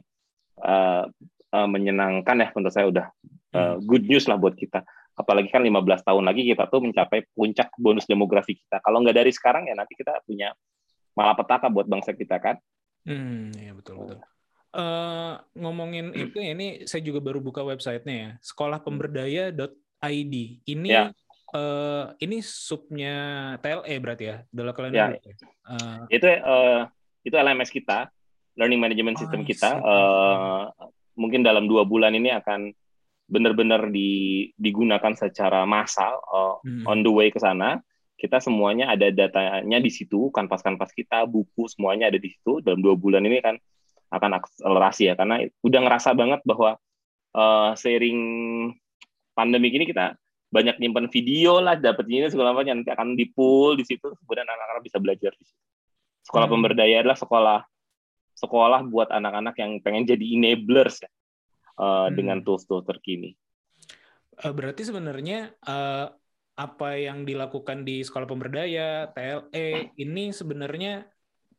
eh, 0.64 1.04
eh, 1.52 1.68
menyenangkan 1.68 2.36
ya 2.40 2.48
menurut 2.56 2.72
saya 2.74 2.86
udah 2.88 3.06
eh, 3.52 3.76
good 3.84 4.08
news 4.08 4.24
lah 4.26 4.40
buat 4.40 4.56
kita. 4.56 4.82
Apalagi 5.16 5.48
kan 5.48 5.64
15 5.64 6.04
tahun 6.04 6.24
lagi 6.28 6.44
kita 6.44 6.68
tuh 6.68 6.84
mencapai 6.84 7.24
puncak 7.32 7.72
bonus 7.80 8.04
demografi 8.04 8.52
kita. 8.60 8.84
Kalau 8.84 9.00
nggak 9.00 9.16
dari 9.16 9.32
sekarang 9.32 9.64
ya 9.64 9.74
nanti 9.74 9.96
kita 9.96 10.20
punya 10.28 10.52
malapetaka 11.16 11.72
buat 11.72 11.88
bangsa 11.88 12.12
kita 12.12 12.36
kan. 12.36 12.60
Hmm, 13.08 13.48
iya 13.56 13.72
betul 13.72 14.04
betul. 14.04 14.20
Eh, 14.76 15.34
ngomongin 15.56 16.12
itu 16.12 16.36
ya, 16.36 16.52
ini 16.52 16.84
saya 16.84 17.00
juga 17.00 17.24
baru 17.24 17.40
buka 17.40 17.64
websitenya 17.64 18.16
ya, 18.16 18.30
sekolahpemberdaya.id. 18.44 20.34
Ini 20.68 20.88
Ya. 20.92 21.08
eh, 21.56 22.04
ini 22.20 22.44
subnya 22.44 23.16
TLE 23.64 23.96
berarti 23.96 24.24
ya, 24.28 24.36
Dalam 24.52 24.76
kalian 24.76 24.92
Ya. 24.92 25.06
Eh, 25.16 26.00
itu 26.12 26.26
eh, 26.28 26.82
itu 27.24 27.32
LMS 27.32 27.72
kita 27.72 28.12
learning 28.60 28.80
management 28.80 29.16
Oh, 29.16 29.20
system 29.24 29.40
I 29.40 29.48
kita 29.48 29.70
eh, 29.80 30.62
mungkin 31.16 31.40
dalam 31.40 31.64
dua 31.64 31.88
bulan 31.88 32.12
ini 32.12 32.28
akan 32.36 32.68
benar-benar 33.26 33.90
di, 33.90 34.48
digunakan 34.54 35.12
secara 35.18 35.66
massal 35.66 36.18
eh, 36.22 36.56
hmm. 36.66 36.84
on 36.86 37.02
the 37.02 37.10
way 37.10 37.28
ke 37.28 37.42
sana. 37.42 37.82
Kita 38.16 38.40
semuanya 38.40 38.88
ada 38.96 39.12
datanya 39.12 39.76
di 39.76 39.92
situ 39.92 40.32
kanvas-kanvas 40.32 40.88
kita 40.96 41.28
buku 41.28 41.68
semuanya 41.68 42.08
ada 42.08 42.16
di 42.16 42.32
situ. 42.32 42.64
Dalam 42.64 42.80
dua 42.80 42.96
bulan 42.96 43.26
ini 43.26 43.44
kan 43.44 43.60
akan 44.08 44.38
akselerasi 44.40 45.12
ya 45.12 45.14
karena 45.18 45.42
udah 45.60 45.80
ngerasa 45.84 46.10
banget 46.16 46.40
bahwa 46.46 46.80
eh, 47.36 47.70
seiring 47.76 48.20
pandemi 49.36 49.68
ini 49.74 49.84
kita 49.84 50.16
banyak 50.46 50.78
nyimpan 50.80 51.10
video 51.10 51.58
lah 51.60 51.76
dapat 51.76 52.06
ini 52.08 52.30
segala 52.32 52.54
macam 52.56 52.80
nanti 52.80 52.88
akan 52.88 53.18
di 53.18 53.28
pool 53.28 53.76
di 53.76 53.84
situ. 53.84 54.06
Kemudian 54.24 54.48
anak-anak 54.48 54.82
bisa 54.86 54.96
belajar 55.02 55.34
di 55.36 55.44
situ. 55.44 55.62
Sekolah 56.24 56.46
Hmm. 56.48 56.54
pemberdaya 56.58 57.04
adalah 57.04 57.18
sekolah 57.18 57.60
sekolah 58.36 58.80
buat 58.88 59.08
anak-anak 59.08 59.56
yang 59.56 59.80
pengen 59.80 60.04
jadi 60.04 60.24
enablers 60.36 61.00
ya 61.00 61.08
eh, 61.76 62.06
Hmm. 62.08 62.12
dengan 62.16 62.38
tools-tools 62.40 62.88
terkini. 62.88 63.36
Eh, 64.36 64.52
berarti 64.52 64.84
sebenarnya 64.84 65.52
eh, 65.52 66.06
apa 66.56 66.88
yang 66.96 67.28
dilakukan 67.28 67.84
di 67.84 68.00
sekolah 68.00 68.24
pemberdaya 68.24 69.12
TLE 69.12 69.92
ini 70.00 70.32
sebenarnya 70.32 71.04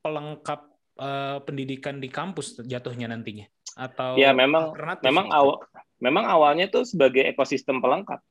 pelengkap 0.01 0.61
eh, 0.97 1.37
pendidikan 1.45 2.01
di 2.01 2.09
kampus 2.09 2.61
jatuhnya 2.65 3.09
nantinya? 3.09 3.45
Atau 3.77 4.17
ya 4.17 4.33
memang 4.33 4.73
memang 5.05 5.29
awal 5.29 5.61
memang 6.01 6.25
awalnya 6.25 6.65
tuh 6.69 6.85
sebagai 6.85 7.25
ekosistem 7.25 7.77
pelengkap. 7.77 8.21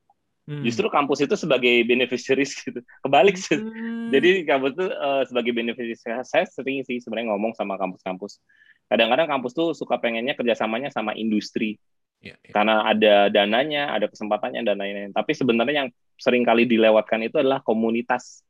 Hmm. 0.47 0.63
justru 0.63 0.87
kampus 0.87 1.27
itu 1.27 1.35
sebagai 1.35 1.83
beneficiaries 1.83 2.55
gitu. 2.63 2.79
Kebalik 3.03 3.35
sih. 3.35 3.59
Hmm. 3.59 4.07
jadi 4.15 4.47
kampus 4.47 4.79
tuh 4.79 4.87
eh, 4.87 5.23
sebagai 5.27 5.51
beneficiaries. 5.51 5.99
Saya 6.23 6.47
sering 6.47 6.87
sih 6.87 7.03
sebenarnya 7.03 7.35
ngomong 7.35 7.51
sama 7.51 7.75
kampus-kampus 7.75 8.39
kadang-kadang 8.87 9.27
kampus 9.27 9.53
tuh 9.55 9.71
suka 9.75 9.99
pengennya 9.99 10.33
kerjasamanya 10.35 10.91
sama 10.91 11.15
industri 11.15 11.79
Ya, 12.17 12.33
ya. 12.41 12.49
karena 12.49 12.81
ada 12.81 13.29
dananya 13.29 13.93
ada 13.93 14.09
kesempatannya 14.09 14.65
dan 14.65 14.81
lain-lain 14.81 15.13
tapi 15.13 15.37
sebenarnya 15.37 15.85
yang 15.85 15.89
sering 16.17 16.41
kali 16.41 16.65
dilewatkan 16.65 17.21
itu 17.21 17.37
adalah 17.37 17.61
komunitas 17.61 18.41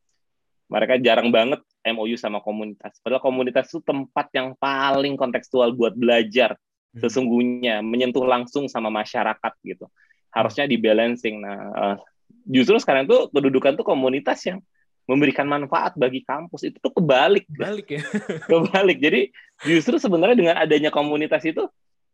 mereka 0.72 0.96
jarang 1.00 1.32
banget 1.32 1.64
MOU 1.88 2.20
sama 2.20 2.44
komunitas. 2.44 3.00
Padahal 3.00 3.24
komunitas 3.24 3.72
itu 3.72 3.80
tempat 3.80 4.28
yang 4.36 4.52
paling 4.60 5.16
kontekstual 5.16 5.72
buat 5.72 5.96
belajar 5.96 6.60
Hmm. 6.88 7.04
sesungguhnya 7.04 7.84
menyentuh 7.84 8.24
langsung 8.24 8.66
sama 8.72 8.88
masyarakat 8.88 9.54
gitu. 9.68 9.86
Harusnya 10.32 10.66
di 10.66 10.80
balancing. 10.80 11.44
Nah, 11.44 11.60
eh, 11.76 11.96
justru 12.48 12.80
sekarang 12.80 13.06
tuh 13.06 13.28
kedudukan 13.30 13.76
tuh 13.76 13.84
komunitas 13.84 14.40
yang 14.48 14.64
memberikan 15.08 15.48
manfaat 15.48 15.96
bagi 15.96 16.22
kampus 16.22 16.68
itu 16.68 16.78
tuh 16.78 16.92
kebalik, 16.92 17.48
Balik 17.48 17.88
ya. 17.90 18.02
kebalik. 18.52 19.00
Jadi 19.00 19.32
justru 19.64 19.96
sebenarnya 19.98 20.36
dengan 20.36 20.56
adanya 20.60 20.92
komunitas 20.92 21.42
itu 21.42 21.66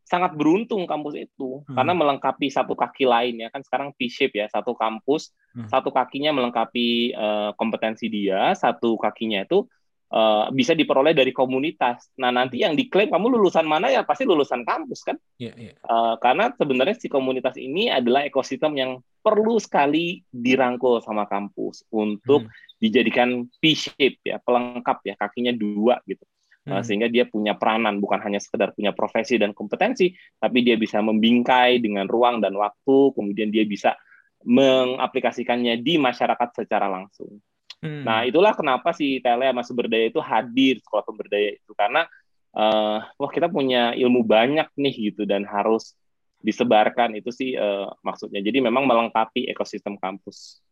sangat 0.04 0.36
beruntung 0.36 0.86
kampus 0.86 1.16
itu 1.18 1.64
Hmm. 1.66 1.74
karena 1.74 1.94
melengkapi 1.96 2.48
satu 2.48 2.76
kaki 2.76 3.08
lain 3.08 3.40
ya 3.40 3.50
kan 3.50 3.64
sekarang 3.64 3.96
T-shape 3.96 4.36
ya 4.36 4.46
satu 4.46 4.76
kampus 4.76 5.32
Hmm. 5.56 5.66
satu 5.66 5.90
kakinya 5.90 6.30
melengkapi 6.30 6.88
eh, 7.12 7.50
kompetensi 7.56 8.08
dia 8.08 8.52
satu 8.54 9.00
kakinya 9.00 9.42
itu 9.42 9.64
eh, 10.12 10.46
bisa 10.52 10.76
diperoleh 10.76 11.16
dari 11.16 11.32
komunitas 11.32 12.12
nah 12.14 12.30
nanti 12.30 12.62
yang 12.62 12.76
diklaim 12.76 13.10
kamu 13.10 13.32
lulusan 13.34 13.64
mana 13.64 13.90
ya 13.90 14.04
pasti 14.04 14.28
lulusan 14.28 14.62
kampus 14.62 15.02
kan 15.02 15.18
Iya, 15.40 15.56
iya. 15.56 15.74
Eh, 15.74 16.16
karena 16.20 16.52
sebenarnya 16.52 17.00
si 17.00 17.08
komunitas 17.08 17.56
ini 17.56 17.88
adalah 17.90 18.22
ekosistem 18.22 18.76
yang 18.76 18.92
perlu 19.24 19.56
sekali 19.56 20.20
dirangkul 20.30 21.00
sama 21.00 21.26
kampus 21.26 21.88
untuk 21.90 22.44
Hmm. 22.44 22.54
Dijadikan 22.84 23.48
P-shape 23.64 24.20
ya 24.28 24.44
pelengkap 24.44 25.00
ya 25.08 25.16
kakinya 25.16 25.56
dua 25.56 26.04
gitu 26.04 26.28
Uh, 26.64 26.80
Hmm. 26.80 26.84
sehingga 26.88 27.12
dia 27.12 27.28
punya 27.28 27.60
peranan 27.60 28.00
bukan 28.00 28.24
hanya 28.24 28.40
sekedar 28.40 28.72
punya 28.72 28.96
profesi 28.96 29.36
dan 29.36 29.52
kompetensi 29.52 30.16
tapi 30.40 30.64
dia 30.64 30.80
bisa 30.80 31.04
membingkai 31.04 31.84
dengan 31.84 32.08
ruang 32.08 32.40
dan 32.40 32.56
waktu 32.56 33.12
kemudian 33.20 33.52
dia 33.52 33.68
bisa 33.68 34.00
mengaplikasikannya 34.48 35.84
di 35.84 36.00
masyarakat 36.00 36.64
secara 36.64 36.88
langsung. 36.88 37.40
Hmm. 37.84 38.08
Nah 38.08 38.24
itulah 38.24 38.56
kenapa 38.56 38.96
si 38.96 39.20
TLE 39.20 39.52
sama 39.52 39.64
Sumber 39.68 39.92
itu 39.92 40.24
hadir 40.24 40.80
sekolah 40.80 41.04
pemberdaya 41.04 41.52
itu 41.52 41.72
karena 41.76 42.08
eh, 42.56 43.00
wah 43.12 43.32
kita 43.32 43.52
punya 43.52 43.92
ilmu 44.00 44.24
banyak 44.24 44.72
nih 44.80 45.12
gitu 45.12 45.28
dan 45.28 45.44
harus 45.44 46.00
disebarkan 46.40 47.20
itu 47.20 47.28
sih 47.36 47.60
eh, 47.60 47.88
maksudnya. 48.08 48.40
Jadi 48.40 48.64
memang 48.64 48.88
melengkapi 48.88 49.52
ekosistem 49.52 50.00
kampus. 50.00 50.64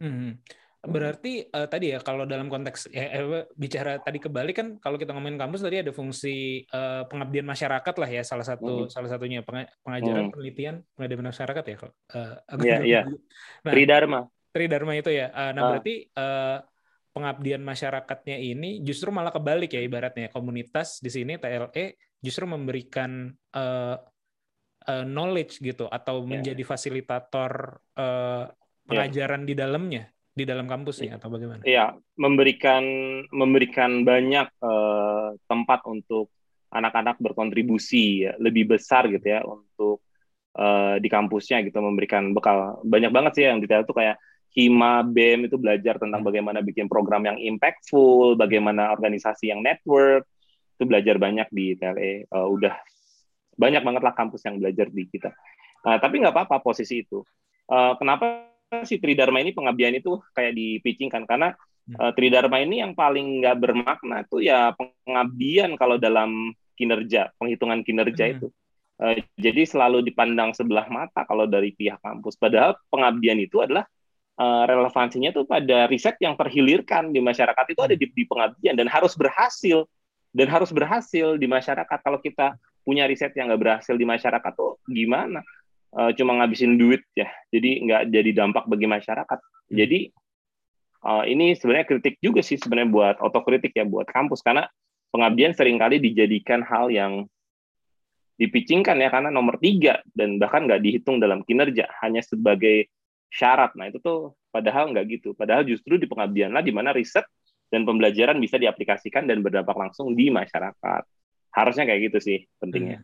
Hmm. 0.00 0.40
Berarti 0.84 1.42
eh, 1.48 1.68
tadi 1.72 1.90
ya 1.90 1.98
kalau 2.04 2.28
dalam 2.28 2.46
konteks 2.52 2.92
ya, 2.92 3.08
eh, 3.16 3.48
bicara 3.56 3.98
tadi 3.98 4.20
kebalik 4.20 4.54
kan 4.54 4.68
kalau 4.78 5.00
kita 5.00 5.10
ngomongin 5.16 5.40
kampus 5.40 5.64
tadi 5.64 5.80
ada 5.80 5.90
fungsi 5.90 6.62
eh, 6.62 7.02
pengabdian 7.08 7.48
masyarakat 7.48 7.94
lah 7.96 8.08
ya 8.12 8.22
salah 8.22 8.46
satu 8.46 8.86
Mhm. 8.86 8.92
salah 8.92 9.08
satunya 9.10 9.40
Penga- 9.42 9.72
pengajaran 9.82 10.28
Hmm. 10.28 10.32
penelitian 10.36 10.74
pengabdian 10.94 11.26
masyarakat 11.26 11.64
ya 11.66 11.76
kalau 11.80 11.94
aku 12.46 12.60
Iya, 12.62 12.78
iya. 12.86 13.00
Nah, 13.66 13.72
Tridharma. 13.74 14.20
Tridharma 14.54 14.92
itu 14.94 15.10
ya. 15.10 15.26
Eh, 15.32 15.50
nah 15.56 15.62
Ah. 15.64 15.68
berarti 15.74 15.94
eh, 16.06 16.58
pengabdian 17.16 17.62
masyarakatnya 17.64 18.36
ini 18.36 18.84
justru 18.84 19.08
malah 19.08 19.32
kebalik 19.32 19.72
ya 19.72 19.80
ibaratnya 19.80 20.28
komunitas 20.28 21.00
di 21.00 21.08
sini 21.08 21.40
TLE 21.40 21.96
justru 22.20 22.44
memberikan 22.46 23.32
eh, 23.32 23.96
eh, 24.86 25.04
knowledge 25.08 25.58
gitu 25.58 25.90
atau 25.90 26.22
Ya. 26.22 26.28
menjadi 26.30 26.62
fasilitator 26.62 27.80
eh, 27.96 28.44
pengajaran 28.86 29.42
di 29.42 29.58
dalamnya 29.58 30.06
di 30.36 30.44
dalam 30.44 30.68
kampusnya 30.68 31.16
atau 31.16 31.32
bagaimana? 31.32 31.64
Iya, 31.64 31.96
memberikan 32.20 32.84
memberikan 33.32 34.04
banyak 34.04 34.52
eh, 34.52 35.28
tempat 35.48 35.80
untuk 35.88 36.28
anak-anak 36.68 37.16
berkontribusi 37.16 38.28
ya, 38.28 38.36
lebih 38.36 38.76
besar 38.76 39.08
gitu 39.08 39.24
ya 39.24 39.40
untuk 39.48 40.04
eh, 40.52 41.00
di 41.00 41.08
kampusnya 41.08 41.64
gitu 41.64 41.80
memberikan 41.80 42.36
bekal 42.36 42.84
banyak 42.84 43.08
banget 43.08 43.32
sih 43.32 43.44
yang 43.48 43.64
detail 43.64 43.88
tuh 43.88 43.96
kayak 43.96 44.20
Hima 44.56 45.04
BEM 45.04 45.52
itu 45.52 45.60
belajar 45.60 46.00
tentang 46.00 46.24
bagaimana 46.24 46.64
bikin 46.64 46.88
program 46.88 47.28
yang 47.28 47.36
impactful, 47.36 48.40
bagaimana 48.40 48.88
organisasi 48.88 49.52
yang 49.52 49.60
network 49.60 50.24
itu 50.80 50.84
belajar 50.88 51.20
banyak 51.20 51.44
di 51.52 51.76
TLE. 51.76 52.24
Eh, 52.24 52.48
udah 52.48 52.72
banyak 53.56 53.84
banget 53.84 54.02
lah 54.04 54.16
kampus 54.16 54.48
yang 54.48 54.56
belajar 54.56 54.88
di 54.88 55.04
kita. 55.08 55.28
Nah, 55.84 56.00
tapi 56.00 56.24
nggak 56.24 56.32
apa-apa 56.32 56.64
posisi 56.64 57.04
itu. 57.04 57.20
Eh, 57.68 57.92
kenapa 58.00 58.55
si 58.84 58.98
Tridharma 58.98 59.38
ini 59.42 59.54
pengabdian 59.54 59.94
itu 59.94 60.18
kayak 60.34 60.52
di 60.54 60.82
pitching 60.82 61.10
kan 61.12 61.22
karena 61.24 61.54
Hmm. 61.86 62.02
uh, 62.02 62.12
Tridharma 62.18 62.58
ini 62.66 62.82
yang 62.82 62.98
paling 62.98 63.38
nggak 63.38 63.62
bermakna 63.62 64.26
tuh 64.26 64.42
ya 64.42 64.74
pengabdian 64.74 65.78
kalau 65.78 65.94
dalam 66.02 66.50
kinerja 66.74 67.30
penghitungan 67.38 67.86
kinerja 67.86 68.24
Hmm. 68.26 68.34
itu. 68.34 68.46
Uh, 68.98 69.22
jadi 69.38 69.62
selalu 69.68 70.02
dipandang 70.02 70.50
sebelah 70.50 70.90
mata 70.90 71.22
kalau 71.28 71.46
dari 71.46 71.70
pihak 71.78 72.02
kampus. 72.02 72.34
Padahal 72.34 72.74
pengabdian 72.90 73.38
itu 73.38 73.62
adalah 73.62 73.86
uh, 74.40 74.66
relevansinya 74.66 75.30
tuh 75.30 75.46
pada 75.46 75.86
riset 75.86 76.18
yang 76.18 76.34
terhilirkan 76.34 77.14
di 77.14 77.22
masyarakat 77.22 77.66
itu 77.70 77.80
ada 77.86 77.94
di, 77.94 78.06
di 78.10 78.24
pengabdian 78.26 78.74
dan 78.74 78.90
harus 78.90 79.14
berhasil 79.14 79.86
dan 80.34 80.50
harus 80.50 80.74
berhasil 80.74 81.38
di 81.38 81.46
masyarakat. 81.46 81.98
Kalau 82.02 82.18
kita 82.18 82.58
punya 82.82 83.06
riset 83.06 83.30
yang 83.38 83.46
nggak 83.46 83.62
berhasil 83.62 83.94
di 83.94 84.06
masyarakat 84.06 84.52
tuh 84.58 84.82
gimana 84.90 85.38
uh, 85.96 86.12
cuma 86.12 86.36
ngabisin 86.38 86.76
duit 86.76 87.02
ya. 87.16 87.26
Jadi 87.48 87.88
nggak 87.88 88.02
jadi 88.12 88.30
dampak 88.36 88.68
bagi 88.68 88.86
masyarakat. 88.86 89.38
Jadi 89.72 90.12
uh, 91.02 91.24
ini 91.24 91.56
sebenarnya 91.56 91.88
kritik 91.88 92.20
juga 92.20 92.44
sih 92.44 92.60
sebenarnya 92.60 92.90
buat 92.92 93.16
otokritik 93.24 93.72
ya 93.72 93.88
buat 93.88 94.06
kampus. 94.06 94.44
Karena 94.44 94.68
pengabdian 95.10 95.56
sering 95.56 95.80
kali 95.80 95.98
dijadikan 95.98 96.60
hal 96.62 96.92
yang 96.92 97.24
dipicingkan 98.36 99.00
ya 99.00 99.08
karena 99.08 99.32
nomor 99.32 99.56
tiga 99.56 100.04
dan 100.12 100.36
bahkan 100.36 100.68
nggak 100.68 100.84
dihitung 100.84 101.16
dalam 101.16 101.40
kinerja 101.40 101.88
hanya 102.04 102.20
sebagai 102.20 102.92
syarat. 103.32 103.72
Nah 103.80 103.88
itu 103.88 103.96
tuh 104.04 104.36
padahal 104.52 104.92
nggak 104.92 105.04
gitu. 105.08 105.32
Padahal 105.32 105.64
justru 105.64 105.96
di 105.96 106.04
pengabdian 106.04 106.52
lah 106.52 106.60
di 106.60 106.70
mana 106.70 106.92
riset 106.92 107.24
dan 107.72 107.82
pembelajaran 107.88 108.36
bisa 108.38 108.60
diaplikasikan 108.60 109.24
dan 109.24 109.40
berdampak 109.40 109.74
langsung 109.74 110.12
di 110.12 110.28
masyarakat. 110.28 111.02
Harusnya 111.56 111.88
kayak 111.88 112.12
gitu 112.12 112.18
sih 112.20 112.38
pentingnya 112.60 113.00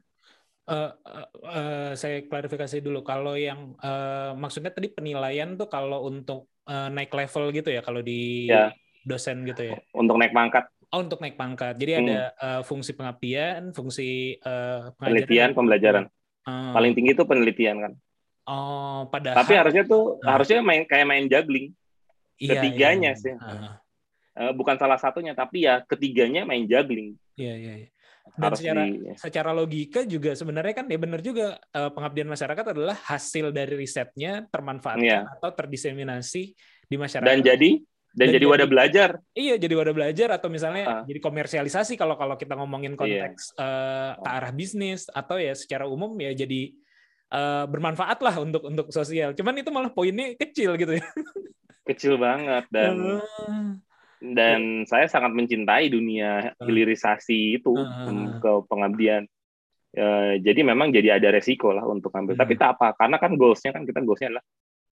Eh, 0.63 0.91
eh, 0.95 1.29
eh, 1.51 1.91
saya 1.99 2.23
klarifikasi 2.23 2.79
dulu 2.79 3.03
kalau 3.03 3.35
yang 3.35 3.75
eh, 3.83 4.31
maksudnya 4.39 4.71
tadi 4.71 4.95
penilaian 4.95 5.59
tuh 5.59 5.67
kalau 5.67 6.07
untuk 6.07 6.47
eh, 6.65 6.87
naik 6.87 7.11
level 7.11 7.51
gitu 7.51 7.67
ya 7.69 7.83
kalau 7.83 7.99
di 7.99 8.47
Ya. 8.47 8.71
dosen 9.03 9.43
gitu 9.43 9.75
ya. 9.75 9.83
untuk 9.91 10.15
naik 10.15 10.31
pangkat 10.31 10.71
Oh 10.93 11.01
untuk 11.01 11.19
naik 11.19 11.35
pangkat. 11.35 11.75
Jadi 11.75 11.91
Hmm. 11.99 12.03
ada 12.07 12.21
eh, 12.37 12.63
fungsi 12.63 12.95
pengabdian, 12.95 13.75
fungsi 13.75 14.37
eh, 14.37 14.39
pengajaran. 14.39 14.95
penelitian 14.95 15.51
pembelajaran 15.51 16.05
Eh, 16.43 16.73
paling 16.75 16.93
tinggi 16.95 17.11
itu 17.11 17.25
penelitian 17.27 17.77
kan 17.81 17.93
Oh 18.43 19.07
padahal. 19.09 19.43
tapi 19.43 19.59
harusnya 19.59 19.83
tuh 19.83 20.23
Ah. 20.23 20.39
harusnya 20.39 20.63
main 20.63 20.87
kayak 20.87 21.07
main 21.07 21.27
juggling 21.27 21.75
iya, 22.37 22.55
ketiganya 22.55 23.13
iya. 23.15 23.19
sih. 23.19 23.35
Ah, 23.35 23.83
Eh, 24.33 24.49
bukan 24.55 24.79
salah 24.79 24.97
satunya 24.97 25.35
tapi 25.35 25.67
ya 25.67 25.83
ketiganya 25.83 26.47
main 26.47 26.65
juggling 26.65 27.19
Iya 27.35 27.55
iya. 27.59 27.73
iya. 27.83 27.89
Dan 28.23 28.49
harus 28.49 28.59
secara 28.63 28.83
di 28.87 28.93
secara 29.15 29.51
logika 29.51 30.01
juga 30.05 30.33
sebenarnya 30.33 30.75
kan 30.75 30.87
ya 30.87 30.97
benar 30.97 31.21
juga 31.21 31.47
eh, 31.59 31.91
pengabdian 31.91 32.27
masyarakat 32.27 32.65
adalah 32.71 32.97
hasil 32.97 33.51
dari 33.51 33.75
risetnya 33.75 34.47
termanfaatkan 34.49 35.03
Iya. 35.05 35.21
atau 35.29 35.51
terdiseminasi 35.53 36.43
di 36.85 36.97
masyarakat. 36.97 37.29
dan 37.29 37.41
jadi 37.41 37.71
dan, 38.13 38.29
Dan 38.29 38.35
jadi 38.37 38.45
wadah 38.45 38.69
belajar 38.69 39.11
Iya, 39.33 39.57
jadi 39.57 39.73
wadah 39.73 39.95
belajar 39.97 40.29
atau 40.31 40.49
misalnya 40.49 40.85
Ah. 40.85 41.03
jadi 41.03 41.17
komersialisasi 41.19 41.97
kalau 41.97 42.13
kalau 42.15 42.37
kita 42.37 42.53
ngomongin 42.55 42.93
Iya. 42.93 43.01
konteks 43.01 43.57
eh, 43.57 44.13
ke 44.15 44.29
arah 44.29 44.53
bisnis 44.53 45.09
atau 45.09 45.37
ya 45.37 45.53
secara 45.53 45.85
umum 45.85 46.13
ya 46.17 46.33
jadi 46.33 46.73
eh, 47.29 47.65
bermanfaat 47.65 48.21
lah 48.21 48.37
untuk 48.39 48.65
untuk 48.65 48.93
sosial. 48.93 49.33
Cuman 49.33 49.57
itu 49.57 49.69
malah 49.69 49.89
poinnya 49.89 50.37
kecil 50.37 50.77
gitu 50.77 51.01
ya. 51.01 51.07
kecil 51.83 52.15
banget 52.17 52.65
dan 52.69 52.93
Ah. 53.19 53.73
Dan 54.23 54.87
saya 54.87 55.11
sangat 55.11 55.35
mencintai 55.35 55.91
dunia 55.91 56.55
Ah. 56.55 56.63
hilirisasi 56.63 57.59
itu 57.59 57.75
Ah. 57.75 58.07
em, 58.07 58.39
ke 58.39 58.53
pengabdian 58.71 59.27
Eh, 59.93 60.41
jadi 60.41 60.65
memang 60.65 60.89
jadi 60.89 61.21
ada 61.21 61.29
resiko 61.29 61.69
lah 61.69 61.85
untuk 61.85 62.17
ambil 62.17 62.33
Hmm. 62.33 62.41
tapi 62.41 62.57
tak 62.57 62.81
apa 62.81 62.97
karena 62.97 63.21
kan 63.21 63.37
goalsnya 63.37 63.77
kan 63.77 63.85
kita 63.85 64.01
goalsnya 64.01 64.33
adalah 64.33 64.47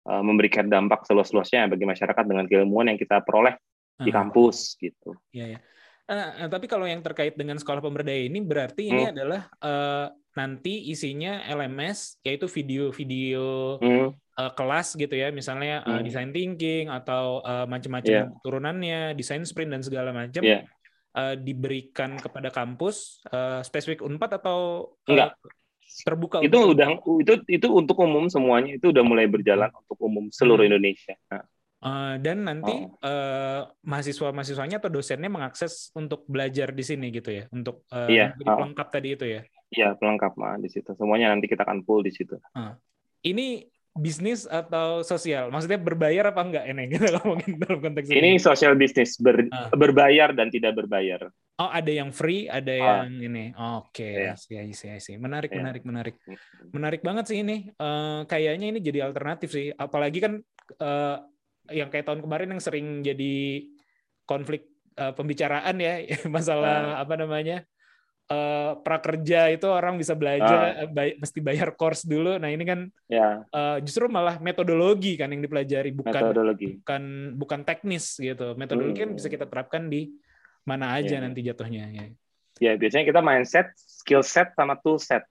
eh, 0.09 0.23
memberikan 0.25 0.65
dampak 0.73 1.05
seluas-luasnya 1.05 1.69
bagi 1.69 1.85
masyarakat 1.85 2.25
dengan 2.25 2.49
keilmuan 2.49 2.89
yang 2.89 2.97
kita 2.97 3.21
peroleh 3.21 3.61
di 4.01 4.09
Ah. 4.09 4.25
kampus 4.25 4.73
gitu 4.81 5.13
Iya, 5.37 5.47
ya. 5.53 5.59
Eh, 6.09 6.29
eh, 6.41 6.49
tapi 6.49 6.65
kalau 6.65 6.89
yang 6.89 7.05
terkait 7.05 7.37
dengan 7.37 7.61
sekolah 7.61 7.85
pemberdaya 7.85 8.25
ini 8.25 8.41
berarti 8.41 8.89
ini 8.89 9.05
Hmm. 9.05 9.13
adalah 9.13 9.43
eh, 9.61 10.07
nanti 10.33 10.89
isinya 10.89 11.45
LMS 11.45 12.17
yaitu 12.25 12.49
video-video 12.49 13.77
Hmm, 13.77 14.17
eh, 14.37 14.53
kelas 14.53 14.95
gitu 14.95 15.13
ya, 15.13 15.33
misalnya 15.33 15.81
Hmm. 15.81 16.05
design 16.05 16.31
thinking 16.31 16.87
atau 16.89 17.41
eh, 17.41 17.65
macam-macam 17.65 18.13
Iya. 18.13 18.25
turunannya, 18.41 19.01
desain 19.13 19.43
sprint 19.43 19.73
dan 19.73 19.81
segala 19.81 20.13
macam 20.13 20.45
Iya. 20.45 20.69
eh, 21.17 21.35
diberikan 21.41 22.21
kepada 22.21 22.53
kampus 22.53 23.25
eh, 23.27 23.65
spesifik 23.65 24.05
Unpad 24.05 24.37
atau 24.37 24.93
Enggak. 25.09 25.33
terbuka 26.05 26.45
itu 26.45 26.53
untuk- 26.53 26.77
udah 26.77 26.89
itu 27.25 27.33
itu 27.49 27.67
untuk 27.73 27.97
umum 27.97 28.29
semuanya 28.29 28.77
itu 28.77 28.93
udah 28.93 29.01
mulai 29.01 29.25
berjalan 29.25 29.73
untuk 29.73 29.97
umum 29.99 30.29
seluruh 30.29 30.63
Hmm. 30.63 30.77
Indonesia 30.77 31.17
Nah, 31.77 32.19
dan 32.19 32.43
nanti 32.43 32.73
Oh. 32.73 32.99
eh, 33.01 33.63
mahasiswa-mahasiswanya 33.87 34.77
atau 34.77 34.91
dosennya 34.91 35.31
mengakses 35.31 35.93
untuk 35.95 36.25
belajar 36.27 36.73
di 36.73 36.83
sini 36.83 37.09
gitu 37.09 37.31
ya, 37.31 37.45
untuk 37.49 37.85
eh, 37.89 38.09
Iya, 38.11 38.25
menjadi 38.35 38.51
oh. 38.51 38.57
pelengkap 38.59 38.89
tadi 38.91 39.09
itu 39.15 39.25
ya. 39.29 39.41
Iya 39.67 39.89
pelengkap 39.95 40.33
mah 40.35 40.57
di 40.59 40.69
situ 40.69 40.91
semuanya 40.95 41.31
nanti 41.31 41.47
kita 41.47 41.63
akan 41.63 41.83
full 41.83 42.03
di 42.03 42.11
situ 42.11 42.37
Ini 43.23 43.47
bisnis 43.97 44.45
atau 44.45 45.01
sosial? 45.01 45.49
Maksudnya 45.49 45.77
berbayar 45.77 46.31
apa 46.31 46.41
enggak 46.41 46.65
ini 46.65 46.85
kita 46.89 47.07
ngomongin 47.19 47.57
dalam 47.59 47.79
konteks 47.81 48.07
Ini 48.09 48.37
social 48.37 48.75
business 48.75 49.17
ber- 49.17 49.49
Ah. 49.49 49.69
berbayar 49.71 50.31
dan 50.31 50.49
tidak 50.49 50.77
berbayar. 50.77 51.29
Oh, 51.57 51.67
ada 51.67 51.89
yang 51.89 52.13
free, 52.13 52.45
ada 52.47 52.69
Ah. 52.69 53.05
yang 53.05 53.17
ini. 53.19 53.45
Oke, 53.81 54.05
Iya. 54.05 54.33
I 54.33 54.39
see, 54.39 54.57
I 54.57 54.73
see, 54.73 54.91
I 54.91 55.01
see. 55.01 55.17
Menarik, 55.17 55.49
Iya. 55.49 55.59
menarik, 55.61 55.83
menarik. 55.83 56.15
Menarik 56.69 57.01
banget 57.01 57.25
sih 57.27 57.41
ini. 57.41 57.71
Eh, 57.71 58.21
kayaknya 58.25 58.67
ini 58.71 58.79
jadi 58.79 59.05
alternatif 59.05 59.49
sih. 59.51 59.73
Apalagi 59.73 60.21
kan 60.21 60.33
eh, 60.77 61.17
yang 61.73 61.89
kayak 61.89 62.05
tahun 62.05 62.21
kemarin 62.21 62.53
yang 62.53 62.61
sering 62.61 63.01
jadi 63.01 63.65
konflik 64.23 64.69
eh, 64.95 65.13
pembicaraan 65.13 65.77
ya, 65.77 66.05
masalah 66.29 66.99
apa 66.99 67.15
namanya 67.17 67.65
eh, 68.27 68.73
prakerja 68.77 69.49
itu 69.49 69.65
orang 69.65 69.95
bisa 69.95 70.13
belajar, 70.13 70.83
eh, 70.83 70.89
bay- 70.89 71.15
mesti 71.15 71.39
bayar 71.39 71.73
course 71.73 72.03
dulu. 72.03 72.35
Nah 72.37 72.51
ini 72.51 72.63
kan 72.63 72.91
Ya, 73.07 73.47
eh, 73.47 73.79
justru 73.81 74.07
malah 74.07 74.37
metodologi 74.39 75.15
kan 75.15 75.31
yang 75.31 75.41
dipelajari, 75.41 75.91
bukan 75.91 76.11
metodologi. 76.13 76.67
bukan 76.77 77.03
bukan 77.35 77.61
teknis 77.63 78.19
gitu. 78.19 78.55
Metodologi 78.55 78.99
kan 79.01 79.11
Hmm. 79.11 79.19
bisa 79.19 79.29
kita 79.29 79.47
terapkan 79.47 79.87
di 79.87 80.11
mana 80.63 80.93
aja 80.93 81.17
Iya. 81.17 81.23
nanti 81.23 81.41
jatuhnya. 81.41 81.87
Ya. 81.89 82.05
Ya, 82.57 82.73
biasanya 82.75 83.05
kita 83.05 83.21
mindset, 83.21 83.71
skill 83.77 84.25
set 84.25 84.51
sama 84.53 84.75
tool 84.77 84.99
set. 84.99 85.23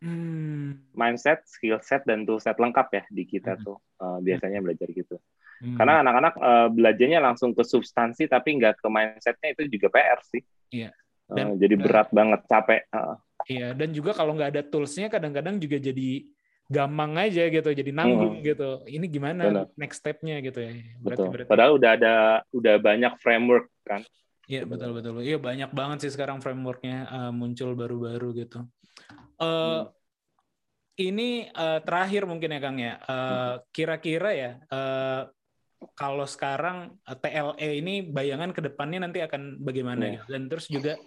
Hmm. 0.00 0.82
Mindset, 0.92 1.46
skill 1.46 1.78
set 1.78 2.02
dan 2.02 2.26
tool 2.26 2.36
set 2.36 2.58
lengkap 2.58 2.88
ya 2.90 3.02
di 3.06 3.22
kita 3.22 3.54
Hmm. 3.54 3.62
tuh. 3.62 3.78
Eh, 4.02 4.18
biasanya 4.20 4.58
belajar 4.58 4.90
gitu. 4.90 5.14
Hmm. 5.62 5.78
Karena 5.78 6.02
anak-anak 6.02 6.34
eh, 6.34 6.68
belajarnya 6.74 7.20
langsung 7.22 7.54
ke 7.54 7.62
substansi 7.62 8.26
tapi 8.26 8.58
nggak 8.58 8.82
ke 8.82 8.88
mindsetnya 8.88 9.54
itu 9.54 9.62
juga 9.70 9.86
PR 9.88 10.18
sih. 10.26 10.42
Iya. 10.74 10.90
Dan- 11.34 11.56
jadi 11.58 11.74
berat 11.78 12.08
banget, 12.12 12.40
capek. 12.46 12.82
Iya, 13.50 13.74
dan 13.74 13.90
juga 13.90 14.14
kalau 14.14 14.38
nggak 14.38 14.50
ada 14.54 14.62
toolsnya 14.62 15.10
kadang-kadang 15.10 15.58
juga 15.58 15.82
jadi 15.82 16.30
gampang 16.70 17.12
aja 17.18 17.42
gitu, 17.50 17.68
jadi 17.74 17.90
nanggung 17.92 18.40
gitu. 18.40 18.86
Ini 18.86 19.06
gimana 19.10 19.42
Benar. 19.50 19.66
next 19.76 20.00
step-nya 20.00 20.40
gitu 20.40 20.62
ya. 20.62 20.72
Berarti, 20.72 21.04
betul. 21.04 21.26
berarti. 21.34 21.50
Padahal 21.50 21.72
udah 21.76 21.90
ada 21.98 22.14
udah 22.54 22.74
banyak 22.78 23.12
framework 23.18 23.66
kan. 23.84 24.00
Iya 24.50 24.66
betul 24.66 24.90
betul. 24.94 25.22
Iya 25.22 25.38
banyak 25.38 25.70
banget 25.70 25.98
sih 26.06 26.12
sekarang 26.12 26.42
frameworknya 26.42 27.06
uh, 27.08 27.32
muncul 27.32 27.72
baru-baru 27.78 28.46
gitu. 28.46 28.66
Eh, 29.42 29.82
Ini 30.92 31.48
eh, 31.48 31.80
terakhir 31.88 32.28
mungkin 32.28 32.52
ya 32.52 32.60
Kang 32.60 32.76
ya. 32.76 32.94
Eh, 33.00 33.54
Kira-kira 33.72 34.30
ya 34.36 34.50
eh, 34.60 35.22
kalau 35.96 36.28
sekarang 36.28 37.00
TLE 37.02 37.80
ini 37.80 38.04
bayangan 38.06 38.52
ke 38.52 38.60
depannya 38.60 39.08
nanti 39.08 39.24
akan 39.24 39.56
bagaimana 39.64 40.20
gitu. 40.20 40.26
Dan 40.28 40.52
terus 40.52 40.68
juga 40.68 41.00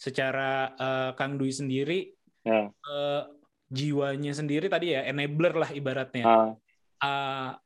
secara 0.00 0.72
eh, 0.72 1.10
Kang 1.20 1.36
Dwi 1.36 1.52
sendiri 1.52 2.00
Ya. 2.40 2.72
eh, 2.72 3.22
jiwanya 3.68 4.32
sendiri 4.32 4.66
tadi 4.66 4.96
ya 4.96 5.04
enabler 5.04 5.52
lah 5.54 5.70
ibaratnya. 5.70 6.24
Ah, 6.26 6.50
Uh, 7.00 7.56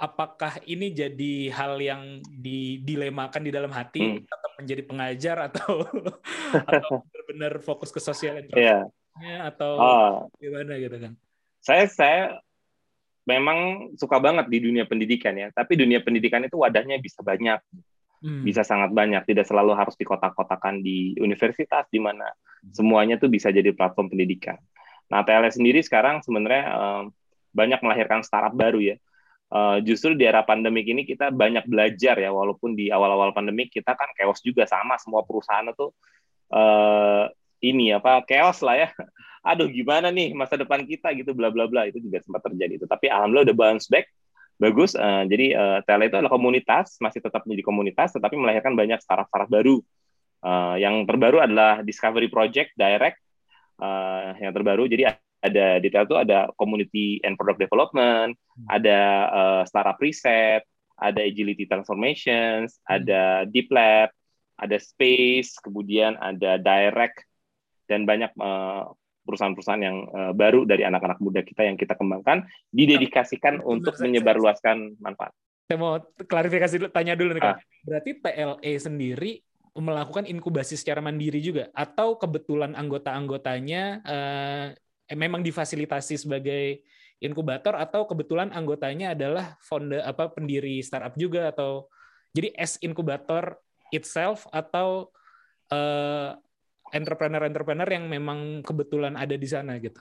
apakah 0.00 0.56
ini 0.64 0.96
jadi 0.96 1.52
hal 1.52 1.76
yang 1.76 2.24
didilemakan 2.24 3.44
di 3.44 3.52
dalam 3.52 3.68
hati 3.68 4.00
Hmm. 4.00 4.24
tetap 4.24 4.50
menjadi 4.56 4.82
pengajar 4.88 5.36
atau 5.52 5.84
atau 6.72 7.04
benar-benar 7.04 7.60
fokus 7.60 7.92
ke 7.92 8.00
sosial 8.00 8.40
Iya. 8.40 8.48
enterprise-nya 8.48 9.36
atau 9.44 9.72
Ah, 9.76 10.12
gimana 10.40 10.80
gitu 10.80 10.96
kan? 10.96 11.12
saya 11.60 11.84
saya 11.84 12.20
memang 13.22 13.92
suka 13.94 14.16
banget 14.16 14.48
di 14.48 14.58
dunia 14.64 14.88
pendidikan 14.88 15.36
ya. 15.36 15.52
Tapi 15.52 15.76
dunia 15.76 16.00
pendidikan 16.00 16.40
itu 16.42 16.56
wadahnya 16.56 16.96
bisa 16.96 17.20
banyak, 17.20 17.60
Hmm. 18.22 18.46
bisa 18.46 18.62
sangat 18.62 18.94
banyak. 18.94 19.26
Tidak 19.26 19.42
selalu 19.42 19.74
harus 19.74 19.98
di 19.98 20.06
kotak-kotakan 20.06 20.78
di 20.78 21.18
universitas 21.18 21.90
di 21.90 21.98
mana 21.98 22.30
semuanya 22.70 23.18
tuh 23.18 23.26
bisa 23.26 23.50
jadi 23.50 23.74
platform 23.74 24.14
pendidikan. 24.14 24.54
Nah, 25.10 25.26
TLS 25.26 25.58
sendiri 25.58 25.82
sekarang 25.82 26.22
sebenarnya 26.22 26.64
eh, 26.70 27.02
banyak 27.50 27.82
melahirkan 27.82 28.22
startup 28.22 28.54
baru 28.54 28.78
ya. 28.78 28.96
Eh, 29.52 29.76
justru 29.82 30.14
di 30.14 30.22
era 30.22 30.46
pandemik 30.46 30.86
ini 30.86 31.02
kita 31.02 31.34
banyak 31.34 31.66
belajar 31.66 32.16
ya, 32.16 32.30
walaupun 32.30 32.78
di 32.78 32.88
awal-awal 32.88 33.34
pandemik 33.34 33.74
kita 33.74 33.92
kan 33.92 34.08
chaos 34.14 34.38
juga 34.40 34.64
sama 34.70 34.96
semua 35.02 35.26
perusahaan 35.26 35.66
itu 35.66 35.90
eh, 36.54 37.24
ini 37.66 37.90
apa 37.90 38.22
chaos 38.22 38.62
lah 38.62 38.86
ya. 38.86 38.88
Aduh 39.50 39.66
gimana 39.66 40.14
nih 40.14 40.30
masa 40.38 40.54
depan 40.54 40.86
kita 40.86 41.10
gitu 41.18 41.34
bla 41.34 41.50
bla 41.50 41.66
bla 41.66 41.90
itu 41.90 41.98
juga 41.98 42.22
sempat 42.22 42.46
terjadi. 42.46 42.86
Tapi 42.86 43.10
alhamdulillah 43.10 43.50
udah 43.50 43.58
bounce 43.58 43.90
back 43.90 44.06
bagus. 44.62 44.94
Eh, 44.94 45.22
jadi 45.26 45.46
eh, 45.58 45.78
Tele 45.82 46.06
itu 46.06 46.14
adalah 46.14 46.30
komunitas 46.30 46.94
masih 47.02 47.18
tetap 47.18 47.42
menjadi 47.42 47.66
komunitas, 47.66 48.14
tetapi 48.14 48.38
melahirkan 48.38 48.78
banyak 48.78 49.02
startup-startup 49.02 49.50
baru. 49.50 49.82
Eh, 50.42 50.76
yang 50.86 51.02
terbaru 51.02 51.42
adalah 51.42 51.82
Discovery 51.82 52.30
Project 52.30 52.78
Direct 52.78 53.18
eh, 53.82 54.30
yang 54.38 54.54
terbaru. 54.54 54.86
Jadi 54.86 55.10
ada 55.42 55.66
detail 55.82 56.06
itu 56.06 56.14
ada 56.14 56.46
community 56.54 57.18
and 57.26 57.34
product 57.34 57.66
development, 57.66 58.38
ada 58.70 58.98
eh, 59.26 59.62
startup 59.66 59.98
reset, 59.98 60.62
ada 60.94 61.18
agility 61.18 61.66
transformations, 61.66 62.78
ada 62.86 63.42
deep 63.50 63.66
lab, 63.74 64.14
ada 64.54 64.78
space, 64.78 65.58
kemudian 65.58 66.14
ada 66.22 66.62
direct 66.62 67.26
dan 67.90 68.06
banyak 68.06 68.30
eh, 68.30 68.82
perusahaan-perusahaan 69.22 69.82
yang 69.82 69.96
eh, 70.10 70.32
baru 70.34 70.66
dari 70.66 70.82
anak-anak 70.86 71.18
muda 71.22 71.40
kita 71.46 71.62
yang 71.66 71.78
kita 71.78 71.94
kembangkan 71.94 72.46
didedikasikan 72.70 73.62
Bentar, 73.62 73.70
untuk 73.70 73.94
saya- 73.94 74.04
menyebarluaskan 74.10 74.98
manfaat. 74.98 75.32
Saya 75.70 75.78
mau 75.78 75.96
klarifikasi 76.26 76.74
dulu, 76.76 76.88
tanya 76.92 77.14
dulu 77.16 77.38
nih 77.38 77.42
Ah. 77.42 77.58
Berarti 77.86 78.10
TLE 78.18 78.72
sendiri 78.76 79.32
melakukan 79.72 80.28
inkubasi 80.28 80.76
secara 80.76 81.00
mandiri 81.00 81.40
juga 81.40 81.72
atau 81.72 82.20
kebetulan 82.20 82.76
anggota-anggotanya 82.76 83.82
eh, 84.04 84.66
memang 85.16 85.40
difasilitasi 85.40 86.20
sebagai 86.20 86.84
inkubator 87.22 87.78
atau 87.78 88.04
kebetulan 88.04 88.50
anggotanya 88.52 89.14
adalah 89.16 89.56
founder 89.62 90.02
apa 90.02 90.28
pendiri 90.34 90.82
startup 90.82 91.14
juga 91.16 91.48
atau 91.54 91.86
jadi 92.34 92.52
as 92.58 92.76
inkubator 92.82 93.56
itself 93.94 94.44
atau 94.52 95.08
eh, 95.72 96.36
entrepreneur-entrepreneur 96.92 97.88
yang 97.88 98.04
memang 98.06 98.60
kebetulan 98.60 99.16
ada 99.16 99.34
di 99.34 99.48
sana 99.48 99.80
gitu. 99.80 99.98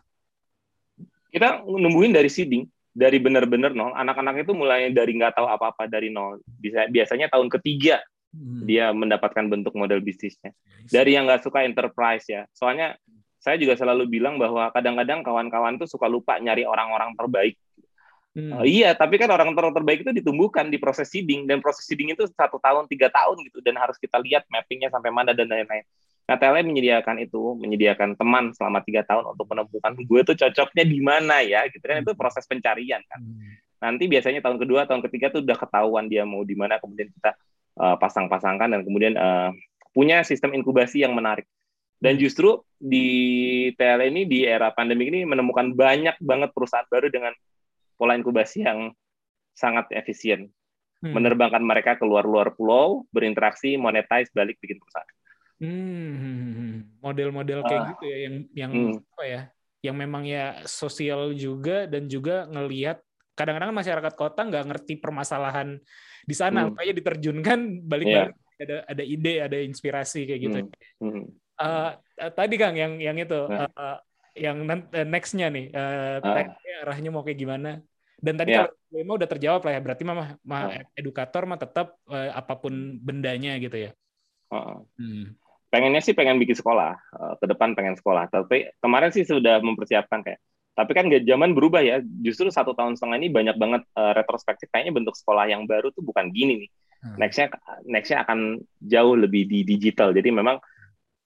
Kita 1.32 1.64
numbuhin 1.64 2.12
dari 2.12 2.28
seeding, 2.28 2.68
dari 2.92 3.18
benar-benar 3.18 3.72
nol. 3.72 3.96
Anak-anak 3.96 4.44
itu 4.44 4.52
mulai 4.52 4.92
dari 4.92 5.16
nggak 5.16 5.40
tahu 5.40 5.48
apa-apa 5.48 5.88
dari 5.88 6.12
nol. 6.12 6.44
Bisa 6.44 6.92
biasanya 6.92 7.32
tahun 7.32 7.48
ketiga 7.48 8.04
Hmm. 8.32 8.64
dia 8.64 8.96
mendapatkan 8.96 9.44
bentuk 9.52 9.76
model 9.76 10.00
bisnisnya. 10.00 10.56
Dari 10.88 11.20
yang 11.20 11.28
nggak 11.28 11.44
suka 11.44 11.68
enterprise 11.68 12.24
ya. 12.32 12.48
Soalnya 12.56 12.96
saya 13.44 13.60
juga 13.60 13.76
selalu 13.76 14.08
bilang 14.08 14.40
bahwa 14.40 14.72
kadang-kadang 14.72 15.20
kawan-kawan 15.20 15.76
tuh 15.76 15.90
suka 15.90 16.08
lupa 16.08 16.40
nyari 16.40 16.64
orang-orang 16.64 17.12
terbaik. 17.20 17.60
Hmm. 18.32 18.56
Oh, 18.56 18.64
iya, 18.64 18.96
tapi 18.96 19.20
kan 19.20 19.28
orang 19.28 19.52
ter- 19.52 19.76
terbaik 19.76 20.08
itu 20.08 20.12
ditumbuhkan 20.16 20.72
di 20.72 20.80
proses 20.80 21.12
seeding 21.12 21.44
dan 21.44 21.60
proses 21.60 21.84
seeding 21.84 22.16
itu 22.16 22.24
satu 22.32 22.56
tahun 22.64 22.88
tiga 22.88 23.12
tahun 23.12 23.44
gitu 23.44 23.60
dan 23.60 23.76
harus 23.76 24.00
kita 24.00 24.16
lihat 24.24 24.48
mappingnya 24.48 24.88
sampai 24.88 25.12
mana 25.12 25.36
dan 25.36 25.52
lain-lain. 25.52 25.84
Nah, 26.30 26.38
menyediakan 26.38 27.20
itu, 27.20 27.60
menyediakan 27.60 28.16
teman 28.16 28.56
selama 28.56 28.80
tiga 28.88 29.04
tahun 29.04 29.36
untuk 29.36 29.52
menemukan 29.52 29.92
gue 30.00 30.22
tuh 30.24 30.36
cocoknya 30.38 30.84
di 30.88 31.00
mana 31.04 31.44
ya, 31.44 31.68
gitu 31.68 31.84
kan 31.84 32.00
itu 32.00 32.16
proses 32.16 32.48
pencarian 32.48 33.04
kan. 33.10 33.20
Hmm. 33.20 33.52
Nanti 33.82 34.08
biasanya 34.08 34.40
tahun 34.40 34.62
kedua, 34.62 34.88
tahun 34.88 35.02
ketiga 35.10 35.34
tuh 35.34 35.44
udah 35.44 35.58
ketahuan 35.58 36.06
dia 36.08 36.24
mau 36.24 36.46
di 36.48 36.56
mana, 36.56 36.80
kemudian 36.80 37.12
kita 37.12 37.36
uh, 37.82 37.98
pasang-pasangkan 38.00 38.70
dan 38.72 38.82
kemudian 38.88 39.18
uh, 39.20 39.52
punya 39.92 40.24
sistem 40.24 40.56
inkubasi 40.56 41.04
yang 41.04 41.12
menarik. 41.18 41.50
Dan 42.02 42.18
justru 42.18 42.66
di 42.82 43.70
TLE 43.78 44.10
ini 44.10 44.26
di 44.26 44.42
era 44.42 44.74
pandemi 44.74 45.14
ini 45.14 45.22
menemukan 45.22 45.70
banyak 45.76 46.18
banget 46.18 46.50
perusahaan 46.50 46.88
baru 46.90 47.14
dengan 47.14 47.34
pola 47.94 48.18
inkubasi 48.18 48.66
yang 48.66 48.90
sangat 49.54 49.92
efisien. 49.94 50.50
Hmm. 51.02 51.18
Menerbangkan 51.18 51.62
mereka 51.62 51.98
keluar 51.98 52.26
luar 52.26 52.54
pulau, 52.58 53.06
berinteraksi, 53.14 53.78
monetize, 53.78 54.34
balik 54.34 54.58
bikin 54.62 54.82
perusahaan. 54.82 55.10
Hmm, 55.62 56.98
model-model 57.00 57.60
kayak 57.62 57.82
Ah. 57.86 57.90
gitu 57.94 58.04
ya 58.10 58.18
yang 58.26 58.36
yang 58.58 58.72
Hmm. 58.74 58.94
apa 59.14 59.24
ya? 59.24 59.42
Yang 59.82 59.96
memang 59.98 60.24
ya 60.26 60.46
sosial 60.66 61.38
juga 61.38 61.86
dan 61.86 62.10
juga 62.10 62.50
ngelihat 62.50 62.98
kadang-kadang 63.38 63.74
masyarakat 63.74 64.14
kota 64.14 64.42
nggak 64.46 64.66
ngerti 64.68 64.94
permasalahan 64.98 65.78
di 66.26 66.34
sana, 66.34 66.66
Hmm. 66.66 66.74
makanya 66.74 66.94
diterjunkan 66.98 67.60
balik-balik 67.86 68.34
ada 68.62 68.76
ada 68.86 69.04
ide, 69.06 69.34
ada 69.42 69.58
inspirasi 69.58 70.26
kayak 70.26 70.42
gitu. 70.42 70.58
Hmm. 70.98 71.10
Hmm. 71.14 71.26
Eh, 71.62 71.92
tadi 72.34 72.56
Kang 72.58 72.74
yang 72.78 72.98
yang 72.98 73.18
itu 73.18 73.38
Nah. 73.46 73.70
eh, 73.70 73.98
yang 74.42 74.66
next-nya 75.10 75.50
nih 75.50 75.70
Ah. 75.74 76.18
tag-nya 76.22 76.74
arahnya 76.86 77.10
mau 77.14 77.22
kayak 77.22 77.38
gimana? 77.38 77.82
Dan 78.22 78.38
tadi 78.38 78.54
Ya. 78.54 78.66
kalau 78.66 78.74
Lemo 78.92 79.14
udah 79.18 79.30
terjawab 79.30 79.62
lah 79.66 79.74
ya, 79.74 79.82
berarti 79.82 80.04
mah, 80.06 80.38
mah 80.42 80.62
Ah. 80.68 80.84
edukator 80.94 81.46
mah 81.46 81.58
tetap 81.58 81.98
eh, 82.06 82.30
apa 82.30 82.54
pun 82.58 82.74
bendanya 83.02 83.58
gitu 83.58 83.78
ya. 83.78 83.92
Heeh. 84.52 84.78
Hmm. 85.00 85.26
Pengennya 85.72 86.02
sih 86.04 86.14
pengen 86.14 86.38
bikin 86.38 86.58
sekolah 86.60 86.92
eh, 87.00 87.34
ke 87.42 87.46
depan 87.50 87.74
pengen 87.74 87.96
sekolah 87.98 88.28
tapi 88.30 88.70
kemarin 88.84 89.10
sih 89.16 89.24
sudah 89.26 89.64
mempersiapkan 89.64 90.22
kayak 90.22 90.40
tapi 90.72 90.92
kan 90.96 91.12
gak 91.12 91.28
zaman 91.28 91.52
berubah 91.56 91.84
ya 91.84 92.00
justru 92.24 92.48
satu 92.52 92.72
tahun 92.76 92.96
setengah 93.00 93.18
ini 93.22 93.30
banyak 93.32 93.56
banget 93.58 93.82
eh, 93.96 94.14
retrospektif 94.20 94.68
kayaknya 94.72 94.94
bentuk 94.96 95.16
sekolah 95.18 95.48
yang 95.50 95.66
baru 95.66 95.90
tuh 95.96 96.04
bukan 96.06 96.30
gini 96.32 96.68
nih 96.68 96.72
Hmm. 97.02 97.18
nextnya 97.18 97.50
nextnya 97.90 98.22
akan 98.22 98.62
jauh 98.78 99.18
lebih 99.18 99.50
di 99.50 99.66
digital 99.66 100.14
jadi 100.14 100.30
memang 100.30 100.62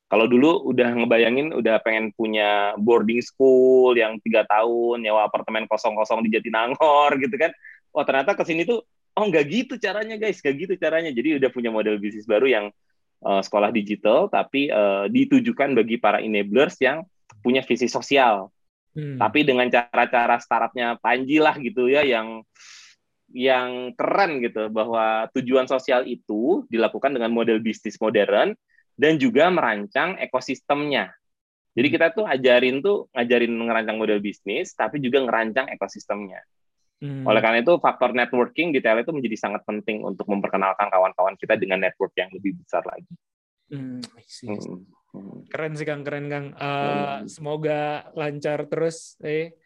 Kalau 0.06 0.30
dulu 0.30 0.70
udah 0.70 0.94
ngebayangin 1.02 1.50
udah 1.58 1.82
pengen 1.82 2.14
punya 2.14 2.78
boarding 2.78 3.20
school 3.26 3.98
yang 3.98 4.22
tiga 4.22 4.46
tahun, 4.46 5.02
nyewa 5.02 5.26
apartemen 5.26 5.66
kosong-kosong 5.66 6.22
di 6.26 6.30
Jatinangor 6.38 7.18
gitu 7.24 7.36
kan. 7.42 7.52
Wah 7.90 8.06
ternyata 8.06 8.38
ke 8.38 8.46
sini 8.46 8.70
tuh, 8.70 8.86
oh 9.18 9.26
nggak 9.26 9.46
gitu 9.50 9.74
caranya 9.82 10.16
guys, 10.22 10.40
nggak 10.46 10.56
gitu 10.62 10.74
caranya. 10.78 11.10
Jadi 11.10 11.42
udah 11.42 11.50
punya 11.50 11.74
model 11.74 11.98
bisnis 11.98 12.30
baru 12.30 12.46
yang 12.46 12.66
uh, 13.24 13.40
sekolah 13.40 13.72
digital, 13.72 14.28
tapi 14.28 14.68
uh, 14.68 15.08
ditujukan 15.08 15.78
bagi 15.78 16.02
para 16.02 16.20
enablers 16.20 16.76
yang 16.82 17.06
punya 17.40 17.62
visi 17.64 17.88
sosial. 17.88 18.50
Hmm. 18.96 19.20
Tapi 19.20 19.44
dengan 19.44 19.68
cara-cara 19.68 20.40
startupnya 20.40 20.96
Panji 21.00 21.38
lah 21.40 21.56
gitu 21.60 21.92
ya, 21.92 22.02
yang 22.04 22.44
yang 23.36 23.92
keren 24.00 24.40
gitu 24.40 24.72
bahwa 24.72 25.28
tujuan 25.36 25.68
sosial 25.68 26.08
itu 26.08 26.64
dilakukan 26.72 27.12
dengan 27.12 27.36
model 27.36 27.60
bisnis 27.60 28.00
modern 28.00 28.56
dan 28.96 29.20
juga 29.20 29.52
merancang 29.52 30.16
ekosistemnya. 30.24 31.12
Jadi 31.76 31.88
kita 31.92 32.16
tuh 32.16 32.24
ajarin 32.24 32.80
tuh 32.80 33.12
ngajarin 33.12 33.52
ngerancang 33.52 34.00
model 34.00 34.24
bisnis, 34.24 34.72
tapi 34.72 35.04
juga 35.04 35.20
ngerancang 35.28 35.68
ekosistemnya. 35.76 36.40
Hmm. 37.04 37.28
Oleh 37.28 37.42
karena 37.44 37.60
itu 37.60 37.76
faktor 37.78 38.16
networking 38.16 38.72
di 38.72 38.80
TL 38.80 39.04
itu 39.04 39.12
menjadi 39.12 39.36
sangat 39.36 39.62
penting 39.68 40.04
untuk 40.08 40.26
memperkenalkan 40.32 40.88
kawan-kawan 40.88 41.36
kita 41.36 41.60
dengan 41.60 41.84
network 41.84 42.16
yang 42.16 42.32
lebih 42.32 42.56
besar 42.60 42.82
lagi. 42.88 43.12
Hmm, 43.68 44.00
hmm, 44.00 44.86
hmm. 45.12 45.40
Keren 45.52 45.74
sih 45.76 45.84
Kang, 45.84 46.08
keren 46.08 46.32
Kang. 46.32 46.46
Uh, 46.56 47.28
semoga 47.28 48.08
lancar 48.16 48.70
terus 48.72 49.20
eh 49.26 49.58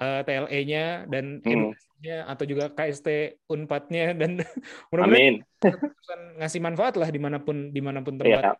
uh, 0.00 0.24
TLE-nya 0.24 1.10
dan 1.10 1.44
hmm. 1.44 1.76
atau 2.24 2.44
juga 2.48 2.72
KST 2.72 3.40
Unpadnya 3.52 4.16
dan 4.16 4.40
mudah-mudahan 4.94 5.44
ngasih 6.40 6.60
manfaat 6.62 6.96
lah 6.96 7.10
di 7.12 7.20
mana 7.20 7.42
pun 7.42 7.68
di 7.74 7.82
mana 7.84 8.00
pun 8.00 8.16
tempat. 8.16 8.54
Yeah 8.54 8.56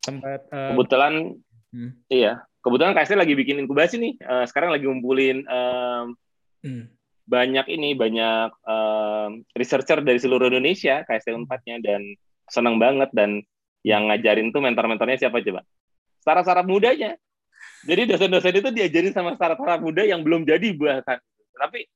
tempat 0.00 0.40
uh, 0.50 0.72
kebetulan 0.74 1.12
hmm. 1.72 1.90
iya 2.08 2.40
kebetulan 2.64 2.92
KST 2.96 3.14
lagi 3.16 3.34
bikin 3.36 3.60
inkubasi 3.64 4.00
nih 4.00 4.12
uh, 4.24 4.44
sekarang 4.48 4.72
lagi 4.72 4.88
ngumpulin 4.88 5.44
um, 5.46 6.16
hmm. 6.64 6.84
Banyak 7.30 7.66
ini 7.70 7.94
banyak 7.94 8.50
um, 8.66 9.46
researcher 9.54 10.02
dari 10.02 10.18
seluruh 10.18 10.50
Indonesia 10.50 11.06
KST 11.06 11.30
Unpadnya 11.30 11.78
dan 11.78 12.02
senang 12.50 12.82
banget 12.82 13.06
dan 13.14 13.46
yang 13.86 14.10
ngajarin 14.10 14.50
tuh 14.50 14.58
mentor-mentornya 14.58 15.22
siapa 15.22 15.38
coba 15.38 15.62
startup-startup 16.18 16.66
mudanya 16.66 17.14
jadi 17.86 18.10
dosen-dosen 18.10 18.58
itu 18.58 18.68
diajarin 18.74 19.14
sama 19.14 19.38
startup-startup 19.38 19.78
muda 19.78 20.02
yang 20.02 20.26
belum 20.26 20.42
jadi 20.42 20.74
bahkan 20.74 21.22
tapi 21.54 21.86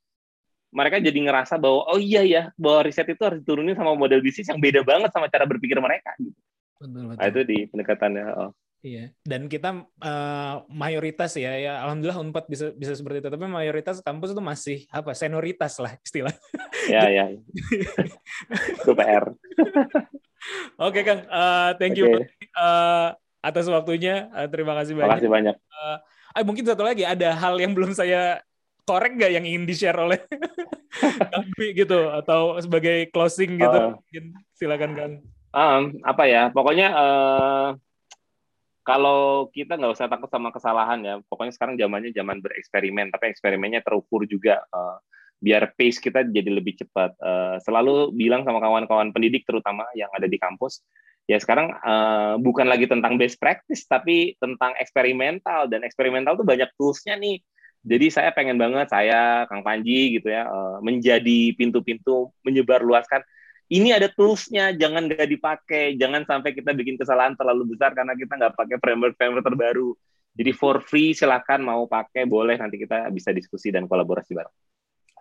mereka 0.75 1.03
jadi 1.03 1.19
ngerasa 1.19 1.55
bahwa 1.59 1.87
oh 1.91 1.99
iya 1.99 2.23
ya 2.23 2.43
bahwa 2.55 2.87
riset 2.87 3.07
itu 3.11 3.23
harus 3.23 3.39
diturunin 3.43 3.75
sama 3.75 3.99
model 3.99 4.23
bisnis 4.23 4.47
yang 4.51 4.63
beda 4.63 4.87
banget 4.87 5.11
sama 5.11 5.31
cara 5.31 5.47
berpikir 5.47 5.79
mereka 5.79 6.15
gitu. 6.19 6.35
Betul, 6.83 7.03
betul. 7.15 7.19
Nah, 7.23 7.27
itu 7.31 7.41
di 7.47 7.59
pendekatannya. 7.71 8.27
Oh. 8.35 8.51
Iya. 8.85 9.17
Dan 9.25 9.49
kita 9.49 9.89
uh, 9.89 10.55
mayoritas 10.69 11.33
ya, 11.41 11.57
ya 11.57 11.81
alhamdulillah 11.81 12.21
Unpad 12.21 12.45
bisa 12.53 12.69
bisa 12.77 12.93
seperti 12.93 13.25
itu. 13.25 13.33
Tapi 13.33 13.49
mayoritas 13.49 14.05
kampus 14.05 14.37
itu 14.37 14.43
masih 14.45 14.79
apa? 14.93 15.17
Senioritas 15.17 15.81
lah 15.81 15.97
istilah. 16.05 16.35
Ya, 16.85 17.09
ya. 17.09 17.33
itu 18.85 18.93
PR. 18.93 19.25
Oke, 20.77 21.01
Kang. 21.01 21.25
Uh, 21.33 21.73
thank 21.81 21.97
you 21.97 22.13
okay. 22.13 22.29
uh, 22.61 23.17
atas 23.41 23.73
waktunya. 23.73 24.29
Uh, 24.37 24.53
terima 24.53 24.77
kasih 24.77 24.93
banyak. 24.93 25.09
Terima 25.09 25.17
kasih 25.17 25.31
banyak. 25.33 25.57
Uh, 26.37 26.45
mungkin 26.45 26.69
satu 26.69 26.85
lagi 26.85 27.09
ada 27.09 27.33
hal 27.33 27.57
yang 27.57 27.73
belum 27.73 27.97
saya 27.97 28.45
korek 28.85 29.17
nggak 29.17 29.33
yang 29.33 29.49
ingin 29.49 29.65
di-share 29.65 29.97
oleh 29.97 30.21
Kang 31.33 31.49
Dwi 31.57 31.73
gitu 31.73 32.13
atau 32.13 32.61
sebagai 32.61 33.09
closing 33.09 33.57
gitu. 33.57 33.97
Uh, 33.97 34.29
silakan 34.53 34.93
Kang 34.93 35.15
um, 35.55 35.83
apa 36.03 36.23
ya 36.27 36.43
pokoknya 36.51 36.89
uh, 36.93 37.67
kalau 38.85 39.49
kita 39.49 39.81
nggak 39.81 39.97
usah 39.97 40.07
takut 40.13 40.29
sama 40.29 40.53
kesalahan 40.53 41.01
ya 41.01 41.15
pokoknya 41.25 41.57
sekarang 41.57 41.75
zamannya 41.81 42.13
zaman 42.13 42.45
bereksperimen 42.45 43.09
tapi 43.09 43.33
eksperimennya 43.33 43.81
terukur 43.81 44.29
juga 44.29 44.61
uh, 44.69 45.01
biar 45.41 45.77
pace 45.77 46.01
kita 46.01 46.25
jadi 46.25 46.49
lebih 46.49 46.81
cepat. 46.81 47.17
Uh, 47.21 47.57
selalu 47.65 48.13
bilang 48.17 48.45
sama 48.45 48.61
kawan-kawan 48.61 49.13
pendidik 49.13 49.45
terutama 49.45 49.85
yang 49.93 50.09
ada 50.13 50.25
di 50.25 50.37
kampus 50.37 50.85
ya 51.25 51.41
sekarang 51.41 51.73
uh, 51.81 52.37
bukan 52.37 52.69
lagi 52.69 52.85
tentang 52.85 53.17
best 53.17 53.41
practice 53.41 53.89
tapi 53.89 54.37
tentang 54.37 54.77
eksperimental 54.77 55.69
dan 55.73 55.81
eksperimental 55.81 56.37
tuh 56.37 56.47
banyak 56.47 56.69
toolsnya 56.77 57.17
nih. 57.17 57.41
Jadi 57.85 58.09
saya 58.09 58.33
pengen 58.33 58.57
banget 58.57 58.89
saya 58.89 59.45
Kang 59.45 59.61
Panji 59.61 60.17
gitu 60.17 60.33
ya 60.33 60.49
uh, 60.49 60.81
menjadi 60.81 61.53
pintu-pintu 61.57 62.33
menyebar 62.41 62.81
luaskan 62.81 63.21
ini 63.73 63.97
ada 63.97 64.13
toolsnya, 64.13 64.77
jangan 64.77 65.09
nggak 65.09 65.29
dipakai, 65.29 65.97
jangan 65.97 66.29
sampai 66.29 66.53
kita 66.53 66.77
bikin 66.77 67.01
kesalahan 67.01 67.33
terlalu 67.33 67.73
besar 67.73 67.97
karena 67.97 68.13
kita 68.13 68.37
nggak 68.37 68.55
pakai 68.59 68.77
framework-framework 68.77 69.45
terbaru. 69.45 69.97
Jadi 70.35 70.51
for 70.51 70.83
free 70.83 71.15
silakan 71.15 71.63
mau 71.63 71.87
pakai 71.87 72.27
boleh 72.27 72.59
nanti 72.59 72.77
kita 72.77 73.09
bisa 73.15 73.31
diskusi 73.31 73.71
dan 73.71 73.87
kolaborasi 73.87 74.35
bareng. 74.35 74.57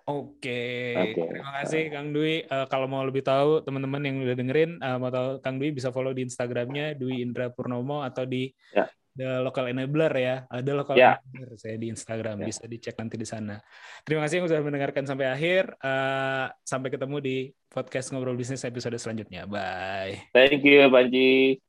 Oke, 0.03 0.91
okay. 0.99 1.15
terima 1.15 1.63
kasih 1.63 1.87
Kang 1.87 2.11
Dwi. 2.11 2.43
Uh, 2.43 2.67
kalau 2.67 2.91
mau 2.91 3.07
lebih 3.07 3.23
tahu 3.23 3.63
teman-teman 3.63 4.03
yang 4.03 4.19
udah 4.19 4.35
dengerin, 4.35 4.71
uh, 4.83 4.99
mau 4.99 5.07
tahu 5.07 5.39
Kang 5.39 5.55
Dwi 5.63 5.71
bisa 5.71 5.95
follow 5.95 6.11
di 6.11 6.27
Instagramnya 6.27 6.99
Dwi 6.99 7.23
Indra 7.23 7.47
Purnomo 7.47 8.03
atau 8.03 8.27
di 8.27 8.51
ya. 8.75 8.83
The 9.13 9.45
Local 9.45 9.69
Enabler 9.69 10.13
ya. 10.17 10.35
Ada 10.49 10.71
Local 10.73 10.95
yeah. 10.97 11.21
Enabler 11.21 11.55
saya 11.55 11.77
di 11.77 11.87
Instagram, 11.93 12.41
yeah. 12.41 12.47
bisa 12.49 12.63
dicek 12.65 12.95
nanti 12.97 13.15
di 13.15 13.27
sana. 13.29 13.55
Terima 14.01 14.25
kasih 14.25 14.41
yang 14.41 14.47
sudah 14.49 14.65
mendengarkan 14.65 15.05
sampai 15.05 15.29
akhir. 15.29 15.77
Uh, 15.79 16.49
sampai 16.65 16.89
ketemu 16.89 17.17
di 17.21 17.37
podcast 17.69 18.09
Ngobrol 18.09 18.37
Bisnis 18.37 18.65
episode 18.65 18.97
selanjutnya. 18.97 19.45
Bye. 19.45 20.33
Thank 20.33 20.65
you, 20.65 20.89
Panji. 20.89 21.61